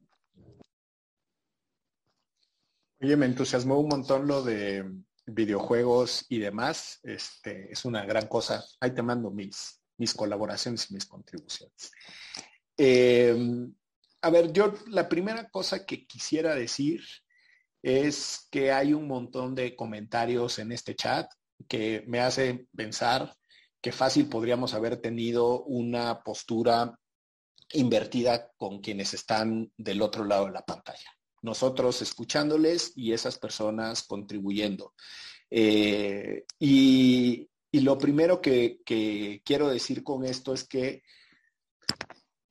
Oye, 3.00 3.16
me 3.16 3.26
entusiasmó 3.26 3.78
un 3.78 3.88
montón 3.88 4.26
lo 4.26 4.42
de 4.42 4.84
videojuegos 5.26 6.26
y 6.28 6.38
demás. 6.38 7.00
Este, 7.02 7.70
es 7.70 7.84
una 7.84 8.04
gran 8.04 8.26
cosa. 8.28 8.64
Ahí 8.80 8.94
te 8.94 9.02
mando 9.02 9.30
mis, 9.30 9.80
mis 9.98 10.14
colaboraciones 10.14 10.90
y 10.90 10.94
mis 10.94 11.06
contribuciones. 11.06 11.92
Em, 12.76 13.72
a 14.22 14.30
ver, 14.30 14.52
yo 14.52 14.74
la 14.88 15.08
primera 15.08 15.48
cosa 15.50 15.84
que 15.84 16.06
quisiera 16.06 16.54
decir 16.54 17.02
es 17.82 18.48
que 18.50 18.72
hay 18.72 18.94
un 18.94 19.06
montón 19.06 19.54
de 19.54 19.76
comentarios 19.76 20.58
en 20.58 20.72
este 20.72 20.96
chat 20.96 21.30
que 21.66 22.04
me 22.06 22.20
hace 22.20 22.66
pensar 22.74 23.34
que 23.80 23.92
fácil 23.92 24.28
podríamos 24.28 24.74
haber 24.74 24.96
tenido 24.96 25.62
una 25.64 26.22
postura 26.22 26.98
invertida 27.72 28.50
con 28.56 28.80
quienes 28.80 29.14
están 29.14 29.72
del 29.76 30.02
otro 30.02 30.24
lado 30.24 30.46
de 30.46 30.52
la 30.52 30.64
pantalla 30.64 31.10
nosotros 31.44 32.00
escuchándoles 32.00 32.92
y 32.96 33.12
esas 33.12 33.38
personas 33.38 34.04
contribuyendo. 34.04 34.94
Eh, 35.50 36.44
y, 36.58 37.48
lo 37.72 37.98
primero 37.98 38.40
que, 38.40 38.80
quiero 39.44 39.68
decir 39.68 40.02
con 40.02 40.24
esto 40.24 40.54
es 40.54 40.66
que 40.66 41.02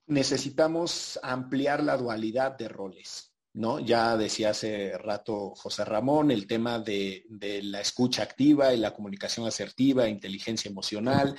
necesitamos 0.05 1.19
ampliar 1.23 1.81
la 1.83 1.97
dualidad 1.97 2.55
de 2.55 2.69
roles. 2.69 3.32
¿No? 3.53 3.79
Ya 3.79 4.17
decía 4.17 4.49
hace 4.49 4.97
rato 4.97 5.53
José 5.55 5.85
Ramón 5.85 6.31
el 6.31 6.47
tema 6.47 6.79
de, 6.79 7.25
la 7.63 7.81
escucha 7.81 8.23
activa 8.23 8.73
y 8.73 8.77
la 8.77 8.93
comunicación 8.93 9.47
asertiva, 9.47 10.07
inteligencia 10.09 10.69
emocional. 10.69 11.35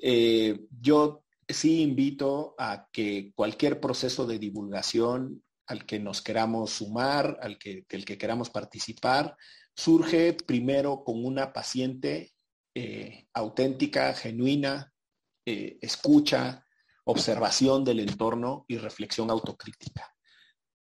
Eh, 0.00 0.66
yo 0.80 1.24
sí 1.48 1.82
invito 1.82 2.54
a 2.58 2.88
que 2.92 3.32
cualquier 3.34 3.80
proceso 3.80 4.26
de 4.26 4.38
divulgación 4.38 5.42
al 5.66 5.84
que 5.84 5.98
nos 5.98 6.22
queramos 6.22 6.70
sumar, 6.70 7.38
al 7.42 7.58
que, 7.58 7.84
el 7.88 8.04
que 8.04 8.18
queramos 8.18 8.50
participar, 8.50 9.36
surge 9.74 10.34
primero 10.34 11.04
con 11.04 11.24
una 11.24 11.52
paciente 11.52 12.32
eh, 12.74 13.26
auténtica, 13.34 14.14
genuina, 14.14 14.92
eh, 15.44 15.78
escucha, 15.80 16.64
observación 17.04 17.84
del 17.84 18.00
entorno 18.00 18.64
y 18.68 18.76
reflexión 18.76 19.30
autocrítica. 19.30 20.14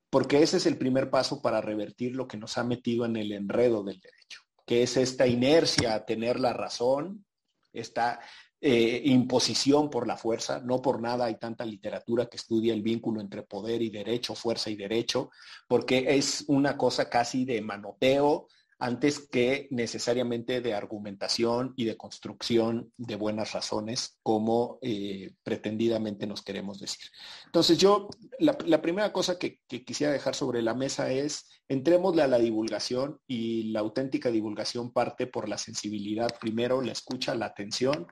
Porque 0.09 0.41
ese 0.41 0.57
es 0.57 0.65
el 0.65 0.77
primer 0.77 1.09
paso 1.09 1.41
para 1.41 1.61
revertir 1.61 2.15
lo 2.15 2.27
que 2.27 2.37
nos 2.37 2.57
ha 2.57 2.63
metido 2.63 3.05
en 3.05 3.17
el 3.17 3.31
enredo 3.31 3.83
del 3.83 3.99
derecho, 3.99 4.41
que 4.65 4.83
es 4.83 4.97
esta 4.97 5.27
inercia 5.27 5.95
a 5.95 6.05
tener 6.05 6.39
la 6.39 6.53
razón, 6.53 7.25
esta 7.73 8.19
eh, 8.59 9.01
imposición 9.05 9.89
por 9.89 10.07
la 10.07 10.17
fuerza, 10.17 10.59
no 10.59 10.81
por 10.81 10.99
nada 11.01 11.25
hay 11.25 11.35
tanta 11.35 11.63
literatura 11.63 12.25
que 12.25 12.37
estudia 12.37 12.73
el 12.73 12.81
vínculo 12.81 13.21
entre 13.21 13.43
poder 13.43 13.81
y 13.81 13.89
derecho, 13.89 14.33
fuerza 14.33 14.69
y 14.69 14.75
derecho, 14.75 15.29
porque 15.67 16.15
es 16.17 16.45
una 16.47 16.75
cosa 16.75 17.09
casi 17.09 17.45
de 17.45 17.61
manoteo 17.61 18.47
antes 18.79 19.27
que 19.27 19.67
necesariamente 19.71 20.61
de 20.61 20.73
argumentación 20.73 21.73
y 21.75 21.85
de 21.85 21.97
construcción 21.97 22.93
de 22.97 23.15
buenas 23.15 23.53
razones, 23.53 24.19
como 24.21 24.77
eh, 24.81 25.33
pretendidamente 25.43 26.27
nos 26.27 26.43
queremos 26.43 26.79
decir. 26.79 27.09
Entonces 27.45 27.77
yo, 27.77 28.09
la, 28.39 28.81
primera 28.81 29.11
cosa 29.11 29.39
que, 29.39 29.59
quisiera 29.67 30.13
dejar 30.13 30.35
sobre 30.35 30.61
la 30.61 30.75
mesa 30.75 31.11
es, 31.11 31.49
entrémosle 31.67 32.21
a 32.21 32.27
la 32.27 32.37
divulgación 32.37 33.19
y 33.27 33.71
la 33.71 33.79
auténtica 33.79 34.29
divulgación 34.29 34.91
parte 34.91 35.25
por 35.27 35.49
la 35.49 35.57
sensibilidad 35.57 36.37
primero, 36.39 36.81
la 36.81 36.91
escucha, 36.91 37.35
la 37.35 37.47
atención, 37.47 38.07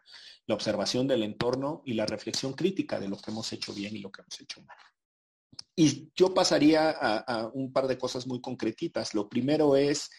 la 0.48 0.56
observación 0.56 1.08
del 1.08 1.24
entorno 1.24 1.84
y 1.86 1.94
la 1.94 2.06
reflexión 2.06 2.54
crítica 2.54 3.00
de 3.00 3.08
lo 3.08 3.18
que 3.18 3.32
hemos 3.32 3.52
hecho 3.54 3.74
bien 3.74 3.96
y 3.96 4.00
lo 4.00 4.12
que 4.12 4.22
hemos 4.22 4.42
hecho 4.42 4.62
mal. 4.64 4.78
Y 5.76 6.12
yo 6.16 6.34
pasaría 6.34 6.90
a, 6.92 7.50
un 7.54 7.74
par 7.74 7.88
de 7.88 7.98
cosas 7.98 8.26
muy 8.28 8.40
concretitas. 8.40 9.14
Lo 9.14 9.28
primero 9.28 9.76
es, 9.76 10.10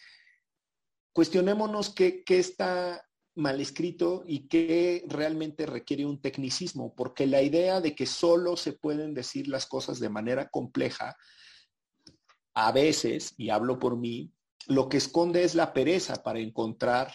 cuestionémonos 1.17 1.95
qué, 1.95 2.23
está 2.27 3.03
mal 3.33 3.59
escrito 3.59 4.23
y 4.27 4.47
qué 4.47 5.03
realmente 5.07 5.65
requiere 5.65 6.05
un 6.05 6.21
tecnicismo, 6.21 6.93
porque 6.93 7.25
la 7.25 7.41
idea 7.41 7.81
de 7.81 7.95
que 7.95 8.05
solo 8.05 8.55
se 8.55 8.73
pueden 8.73 9.15
decir 9.15 9.47
las 9.47 9.65
cosas 9.65 9.99
de 9.99 10.09
manera 10.09 10.47
compleja, 10.49 11.17
a 12.53 12.71
veces, 12.71 13.33
y 13.35 13.49
hablo 13.49 13.79
por 13.79 13.97
mí, 13.97 14.31
lo 14.67 14.89
que 14.89 14.97
esconde 14.97 15.41
es 15.41 15.55
la 15.55 15.73
pereza 15.73 16.21
para 16.21 16.37
encontrar 16.37 17.11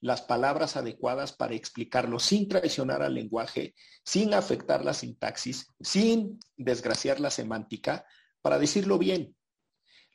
las 0.00 0.22
palabras 0.22 0.76
adecuadas 0.76 1.32
para 1.32 1.54
explicarlo 1.54 2.18
sin 2.18 2.48
traicionar 2.48 3.02
al 3.02 3.14
lenguaje, 3.14 3.72
sin 4.04 4.34
afectar 4.34 4.84
la 4.84 4.94
sintaxis, 4.94 5.68
sin 5.78 6.40
desgraciar 6.56 7.20
la 7.20 7.30
semántica, 7.30 8.04
para 8.42 8.58
decirlo 8.58 8.98
bien. 8.98 9.36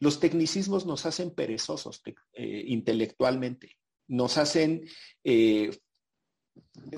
Los 0.03 0.19
tecnicismos 0.19 0.85
nos 0.85 1.05
hacen 1.05 1.31
perezosos 1.31 2.01
eh, 2.34 2.63
intelectualmente, 2.67 3.77
nos 4.09 4.38
hacen 4.38 4.85
eh, 5.23 5.71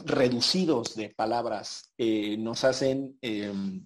reducidos 0.06 0.96
de 0.96 1.10
palabras, 1.10 1.94
eh, 2.00 2.36
nos 2.36 2.64
hacen 2.64 3.16
em, 3.22 3.86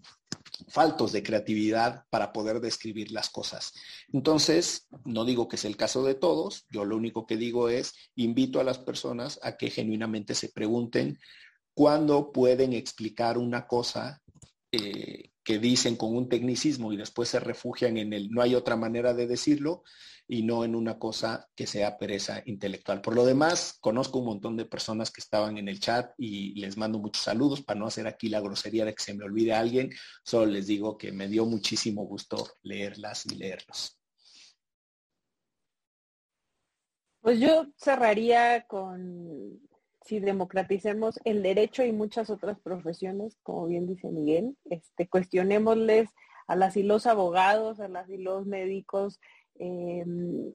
faltos 0.70 1.12
de 1.12 1.22
creatividad 1.22 2.06
para 2.10 2.32
poder 2.32 2.62
describir 2.62 3.12
las 3.12 3.30
cosas. 3.30 3.74
Entonces, 4.14 4.88
no 5.04 5.26
digo 5.26 5.50
que 5.50 5.58
es 5.58 5.66
el 5.66 5.76
caso 5.76 6.02
de 6.06 6.16
todos, 6.16 6.66
yo 6.70 6.86
lo 6.86 6.96
único 6.96 7.28
que 7.28 7.36
digo 7.36 7.68
es, 7.68 7.94
invito 8.16 8.62
a 8.62 8.64
las 8.64 8.78
personas 8.78 9.38
a 9.44 9.58
que 9.58 9.70
genuinamente 9.70 10.34
se 10.34 10.48
pregunten 10.48 11.20
cuándo 11.74 12.32
pueden 12.32 12.72
explicar 12.72 13.38
una 13.38 13.68
cosa 13.68 14.22
eh, 14.72 15.32
que 15.44 15.58
dicen 15.58 15.96
con 15.96 16.16
un 16.16 16.30
tecnicismo 16.30 16.94
y 16.94 16.98
después 16.98 17.30
se 17.30 17.40
refugian 17.40 17.98
en 17.98 18.14
el 18.14 18.30
no 18.30 18.42
hay 18.42 18.54
otra 18.54 18.76
manera 18.76 19.14
de 19.16 19.26
decirlo 19.26 19.84
y 20.28 20.44
no 20.44 20.64
en 20.64 20.76
una 20.76 21.00
cosa 21.00 21.50
que 21.56 21.66
sea 21.66 21.98
pereza 21.98 22.44
intelectual. 22.46 23.02
Por 23.02 23.16
lo 23.16 23.26
demás, 23.26 23.80
conozco 23.82 24.20
un 24.20 24.26
montón 24.26 24.58
de 24.58 24.66
personas 24.66 25.10
que 25.10 25.22
estaban 25.22 25.58
en 25.58 25.68
el 25.68 25.80
chat 25.80 26.14
y 26.20 26.54
les 26.60 26.78
mando 26.78 27.00
muchos 27.00 27.24
saludos 27.24 27.64
para 27.64 27.80
no 27.80 27.88
hacer 27.88 28.06
aquí 28.06 28.30
la 28.30 28.42
grosería 28.42 28.86
de 28.86 28.94
que 28.94 29.02
se 29.02 29.16
me 29.16 29.26
olvide 29.26 29.54
alguien. 29.54 29.90
Solo 30.24 30.46
les 30.46 30.68
digo 30.68 31.00
que 31.00 31.12
me 31.12 31.28
dio 31.28 31.48
muchísimo 31.48 32.06
gusto 32.06 32.48
leerlas 32.62 33.26
y 33.26 33.36
leerlos. 33.36 34.00
Pues 37.22 37.40
yo 37.40 37.66
cerraría 37.76 38.68
con 38.68 39.60
si 40.10 40.20
democraticemos 40.20 41.20
el 41.24 41.44
derecho 41.44 41.84
y 41.84 41.92
muchas 41.92 42.32
otras 42.32 42.60
profesiones, 42.60 43.38
como 43.44 43.68
bien 43.68 43.86
dice 43.86 44.10
Miguel, 44.10 44.58
este, 44.66 45.08
cuestionémosles 45.08 46.10
a 46.48 46.56
las 46.56 46.78
y 46.78 46.84
los 46.84 47.06
abogados, 47.06 47.80
a 47.80 47.88
las 47.88 48.10
y 48.10 48.18
los 48.18 48.48
médicos, 48.48 49.20
em, 49.60 50.52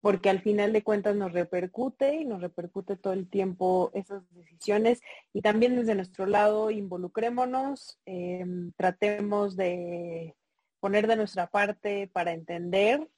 porque 0.00 0.30
al 0.30 0.40
final 0.42 0.72
de 0.72 0.84
cuentas 0.84 1.16
nos 1.16 1.32
repercute 1.32 2.14
y 2.14 2.24
nos 2.24 2.40
repercute 2.40 2.96
todo 2.96 3.14
el 3.14 3.28
tiempo 3.28 3.90
esas 3.94 4.22
decisiones. 4.30 5.00
Y 5.32 5.42
también 5.42 5.74
desde 5.74 5.96
nuestro 5.96 6.26
lado, 6.26 6.70
involucrémonos, 6.70 7.98
em, 8.06 8.70
tratemos 8.76 9.56
de 9.56 10.36
poner 10.78 11.08
de 11.08 11.16
nuestra 11.16 11.48
parte 11.48 12.08
para 12.12 12.32
entender 12.32 13.08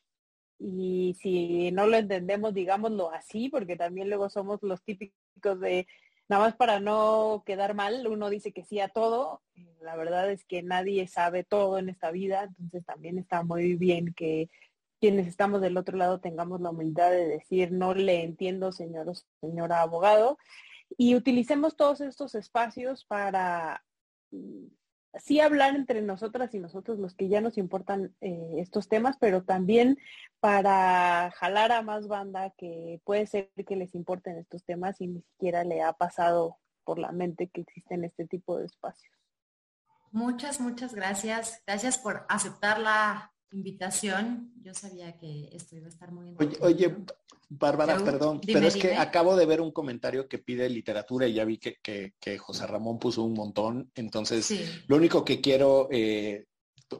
y 0.58 1.14
si 1.20 1.70
no 1.72 1.86
lo 1.86 1.98
entendemos, 1.98 2.54
digámoslo 2.54 3.10
así, 3.10 3.50
porque 3.50 3.76
también 3.76 4.08
luego 4.08 4.30
somos 4.30 4.62
los 4.62 4.82
típicos 4.82 5.25
de, 5.42 5.86
nada 6.28 6.44
más 6.44 6.56
para 6.56 6.80
no 6.80 7.42
quedar 7.46 7.74
mal, 7.74 8.06
uno 8.06 8.30
dice 8.30 8.52
que 8.52 8.64
sí 8.64 8.80
a 8.80 8.88
todo. 8.88 9.42
La 9.80 9.96
verdad 9.96 10.30
es 10.30 10.44
que 10.44 10.62
nadie 10.62 11.06
sabe 11.06 11.44
todo 11.44 11.78
en 11.78 11.88
esta 11.88 12.10
vida, 12.10 12.44
entonces 12.44 12.84
también 12.84 13.18
está 13.18 13.42
muy 13.42 13.74
bien 13.74 14.12
que 14.14 14.50
quienes 15.00 15.26
estamos 15.26 15.60
del 15.60 15.76
otro 15.76 15.96
lado 15.96 16.20
tengamos 16.20 16.60
la 16.60 16.70
humildad 16.70 17.10
de 17.10 17.26
decir, 17.26 17.70
no 17.70 17.94
le 17.94 18.22
entiendo, 18.22 18.72
señor 18.72 19.08
o 19.08 19.14
señora 19.40 19.82
abogado, 19.82 20.38
y 20.96 21.14
utilicemos 21.14 21.76
todos 21.76 22.00
estos 22.00 22.34
espacios 22.34 23.04
para 23.04 23.84
sí 25.20 25.40
hablar 25.40 25.74
entre 25.74 26.02
nosotras 26.02 26.54
y 26.54 26.58
nosotros 26.58 26.98
los 26.98 27.14
que 27.14 27.28
ya 27.28 27.40
nos 27.40 27.58
importan 27.58 28.14
eh, 28.20 28.54
estos 28.58 28.88
temas, 28.88 29.16
pero 29.18 29.42
también 29.42 29.98
para 30.40 31.30
jalar 31.36 31.72
a 31.72 31.82
más 31.82 32.08
banda 32.08 32.52
que 32.56 33.00
puede 33.04 33.26
ser 33.26 33.50
que 33.66 33.76
les 33.76 33.94
importen 33.94 34.38
estos 34.38 34.64
temas 34.64 35.00
y 35.00 35.08
ni 35.08 35.22
siquiera 35.22 35.64
le 35.64 35.82
ha 35.82 35.92
pasado 35.92 36.58
por 36.84 36.98
la 36.98 37.12
mente 37.12 37.48
que 37.48 37.62
existen 37.62 38.04
este 38.04 38.26
tipo 38.26 38.58
de 38.58 38.66
espacios. 38.66 39.12
Muchas, 40.12 40.60
muchas 40.60 40.94
gracias. 40.94 41.62
Gracias 41.66 41.98
por 41.98 42.24
aceptar 42.28 42.78
la 42.78 43.32
invitación. 43.50 44.52
Yo 44.62 44.72
sabía 44.74 45.18
que 45.18 45.48
esto 45.52 45.76
iba 45.76 45.86
a 45.86 45.90
estar 45.90 46.12
muy 46.12 46.34
Oye, 46.38 46.56
oye 46.60 46.96
Bárbara, 47.48 47.96
perdón, 48.04 48.40
pero 48.44 48.66
es 48.66 48.76
que 48.76 48.96
acabo 48.96 49.36
de 49.36 49.46
ver 49.46 49.60
un 49.60 49.70
comentario 49.70 50.28
que 50.28 50.38
pide 50.38 50.68
literatura 50.68 51.28
y 51.28 51.34
ya 51.34 51.44
vi 51.44 51.58
que, 51.58 51.78
que, 51.80 52.38
José 52.38 52.66
Ramón 52.66 52.98
puso 52.98 53.22
un 53.22 53.34
montón. 53.34 53.90
Entonces, 53.94 54.82
lo 54.88 54.96
único 54.96 55.24
que 55.24 55.40
quiero 55.40 55.88
eh, 55.92 56.46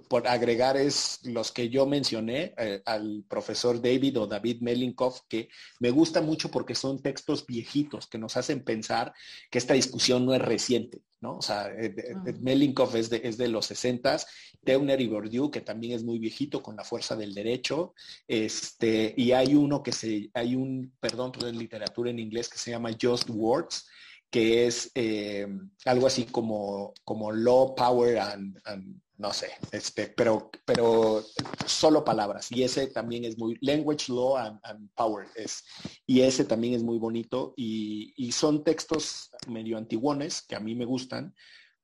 por 0.09 0.27
agregar 0.27 0.77
es 0.77 1.21
los 1.25 1.53
que 1.53 1.69
yo 1.69 1.87
mencioné 1.87 2.55
eh, 2.59 2.83
al 2.85 3.25
profesor 3.29 3.81
David 3.81 4.19
o 4.21 4.27
David 4.27 4.61
Melinkoff, 4.61 5.21
que 5.29 5.49
me 5.79 5.91
gusta 5.91 6.21
mucho 6.21 6.51
porque 6.51 6.75
son 6.75 7.01
textos 7.01 7.47
viejitos 7.47 8.09
que 8.09 8.19
nos 8.19 8.37
hacen 8.37 8.65
pensar 8.65 9.13
que 9.51 9.59
esta 9.59 9.75
discusión 9.75 10.27
no 10.27 10.35
es 10.35 10.43
reciente, 10.43 11.03
¿no? 11.21 11.37
O 11.37 11.43
sea, 11.43 11.69
eh, 11.69 11.95
Melinkoff 12.41 12.97
es 12.97 13.11
de, 13.11 13.21
es 13.25 13.39
de 13.39 13.49
los 13.49 13.67
60 13.67 14.19
Teuner 14.65 15.01
y 15.01 15.07
Bourdieu, 15.07 15.51
que 15.51 15.61
también 15.61 15.93
es 15.93 16.03
muy 16.03 16.19
viejito 16.19 16.63
con 16.63 16.77
la 16.77 16.85
fuerza 16.85 17.15
del 17.15 17.35
derecho, 17.35 17.95
este, 18.27 19.15
y 19.17 19.33
hay 19.33 19.55
uno 19.55 19.83
que 19.83 19.93
se, 19.93 20.31
hay 20.35 20.57
un, 20.57 20.93
perdón, 20.99 21.31
pues 21.33 21.55
literatura 21.55 22.11
en 22.11 22.19
inglés 22.19 22.49
que 22.49 22.59
se 22.59 22.73
llama 22.73 22.91
Just 23.01 23.31
Words, 23.31 23.87
que 24.29 24.67
es 24.67 24.91
eh, 24.97 25.47
algo 25.85 26.09
así 26.09 26.25
como, 26.25 26.93
como 27.05 27.31
Law, 27.31 27.77
Power 27.77 28.19
and 28.19 29.01
no 29.19 29.33
sé, 29.33 29.51
este, 29.73 30.09
pero, 30.09 30.51
pero 30.65 31.25
solo 31.65 32.05
palabras. 32.05 32.53
Y 32.53 32.63
ese 32.63 32.89
también 32.89 33.25
es 33.25 33.39
muy, 33.39 33.57
language, 33.63 34.13
law 34.13 34.37
and, 34.37 34.91
power 34.95 35.27
es. 35.35 35.65
Y 36.07 36.21
ese 36.21 36.45
también 36.45 36.75
es 36.75 36.83
muy 36.83 36.99
bonito. 36.99 37.55
Y, 37.57 38.31
son 38.33 38.65
textos 38.65 39.31
medio 39.49 39.79
antiguones 39.79 40.43
que 40.43 40.57
a 40.57 40.61
mí 40.61 40.75
me 40.75 40.85
gustan 40.85 41.35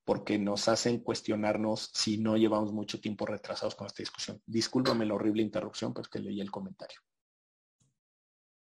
porque 0.05 0.39
nos 0.39 0.69
hacen 0.69 0.99
cuestionarnos 0.99 1.91
si 1.95 2.19
no 2.19 2.37
llevamos 2.37 2.73
mucho 2.73 3.01
tiempo 3.01 3.25
retrasados 3.25 3.75
con 3.75 3.87
esta 3.87 4.03
discusión. 4.03 4.43
Discúlpame 4.45 5.07
la 5.07 5.15
horrible 5.15 5.43
interrupción, 5.43 5.95
pero 5.95 6.03
es 6.03 6.09
que 6.09 6.19
leí 6.19 6.41
el 6.41 6.51
comentario. 6.51 7.01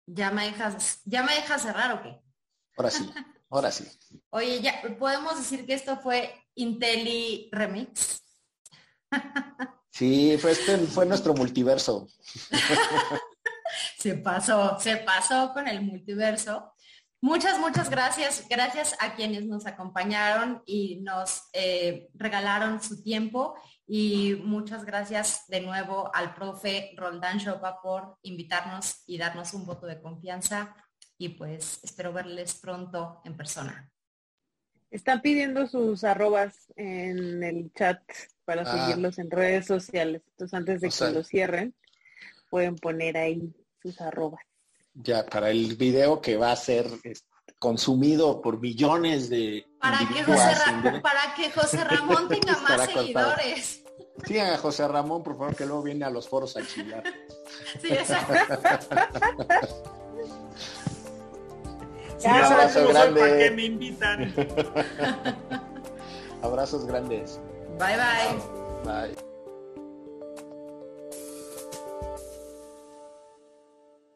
¿Ya 0.06 0.32
me 0.32 0.46
dejas, 0.46 1.02
ya 1.04 1.24
me 1.24 1.34
dejas 1.34 1.64
cerrar 1.64 1.94
o 1.94 2.04
qué? 2.04 2.22
Ahora 2.78 2.92
sí, 2.92 3.12
ahora 3.50 3.72
sí. 3.72 3.86
Oye, 4.30 4.62
ya 4.62 4.82
podemos 4.98 5.36
decir 5.36 5.66
que 5.66 5.74
esto 5.74 5.98
fue 5.98 6.34
Intelli 6.56 7.50
Remix. 7.52 8.23
Sí, 9.94 10.38
fue, 10.40 10.52
este, 10.52 10.78
fue 10.80 11.06
nuestro 11.06 11.36
multiverso. 11.36 12.08
se 14.00 14.16
pasó, 14.16 14.80
se 14.80 14.98
pasó 14.98 15.54
con 15.54 15.68
el 15.68 15.82
multiverso. 15.82 16.74
Muchas, 17.22 17.60
muchas 17.60 17.90
gracias. 17.90 18.46
Gracias 18.50 18.96
a 19.00 19.16
quienes 19.16 19.46
nos 19.46 19.66
acompañaron 19.68 20.64
y 20.66 20.98
nos 21.02 21.44
eh, 21.54 22.10
regalaron 22.16 22.82
su 22.82 23.02
tiempo. 23.04 23.56
Y 23.86 24.42
muchas 24.44 24.84
gracias 24.84 25.46
de 25.48 25.62
nuevo 25.62 26.10
al 26.14 26.34
profe 26.34 26.92
Roldán 26.98 27.40
Chopa 27.40 27.80
por 27.82 28.18
invitarnos 28.24 29.04
y 29.06 29.18
darnos 29.18 29.54
un 29.54 29.66
voto 29.66 29.86
de 29.86 30.02
confianza. 30.02 30.76
Y 31.18 31.30
pues 31.30 31.80
espero 31.84 32.12
verles 32.12 32.56
pronto 32.56 33.22
en 33.24 33.38
persona. 33.38 33.90
Están 34.90 35.22
pidiendo 35.22 35.68
sus 35.68 36.04
arrobas 36.04 36.74
en 36.76 37.42
el 37.44 37.72
chat 37.74 38.02
para 38.46 38.64
ah. 38.64 38.66
seguirlos 38.66 39.18
en 39.20 39.32
redes 39.32 39.66
sociales. 39.66 40.22
Entonces, 40.32 40.54
antes 40.54 40.82
de 40.82 40.90
que 40.90 41.14
lo 41.14 41.24
cierren, 41.24 41.74
pueden 42.50 42.76
poner 42.76 43.18
ahí 43.18 43.54
sus 43.82 44.00
arrobas. 44.02 44.42
Ya, 44.94 45.26
para 45.26 45.50
el 45.50 45.76
video 45.76 46.22
que 46.22 46.38
va 46.38 46.52
a 46.52 46.56
ser 46.56 46.86
este, 47.04 47.54
consumido 47.58 48.42
por 48.42 48.60
millones 48.60 49.30
de 49.30 49.66
para 49.80 50.00
que 50.00 50.24
José, 50.24 51.02
para 51.02 51.34
que 51.36 51.52
José 51.52 51.84
Ramón 51.84 52.28
tenga 52.30 52.58
más 52.60 52.92
seguidores. 52.92 53.84
Sí, 54.26 54.38
a 54.38 54.58
José 54.58 54.88
Ramón, 54.88 55.24
por 55.24 55.38
favor, 55.38 55.56
que 55.56 55.66
luego 55.66 55.82
viene 55.82 56.06
a 56.06 56.10
los 56.10 56.30
foros 56.30 56.56
a 56.56 56.66
chillar. 56.66 57.04
Sí, 57.82 57.88
exacto. 57.88 58.34
sí, 62.20 62.28
abrazo 62.28 62.88
grande. 62.88 63.20
¿Para 63.20 63.38
qué 63.38 63.52
me 63.52 63.66
invitan? 63.66 64.34
Abrazos 66.44 66.86
grandes. 66.86 67.40
Bye 67.78 67.98
bye. 67.98 68.40
Bye. 68.84 69.33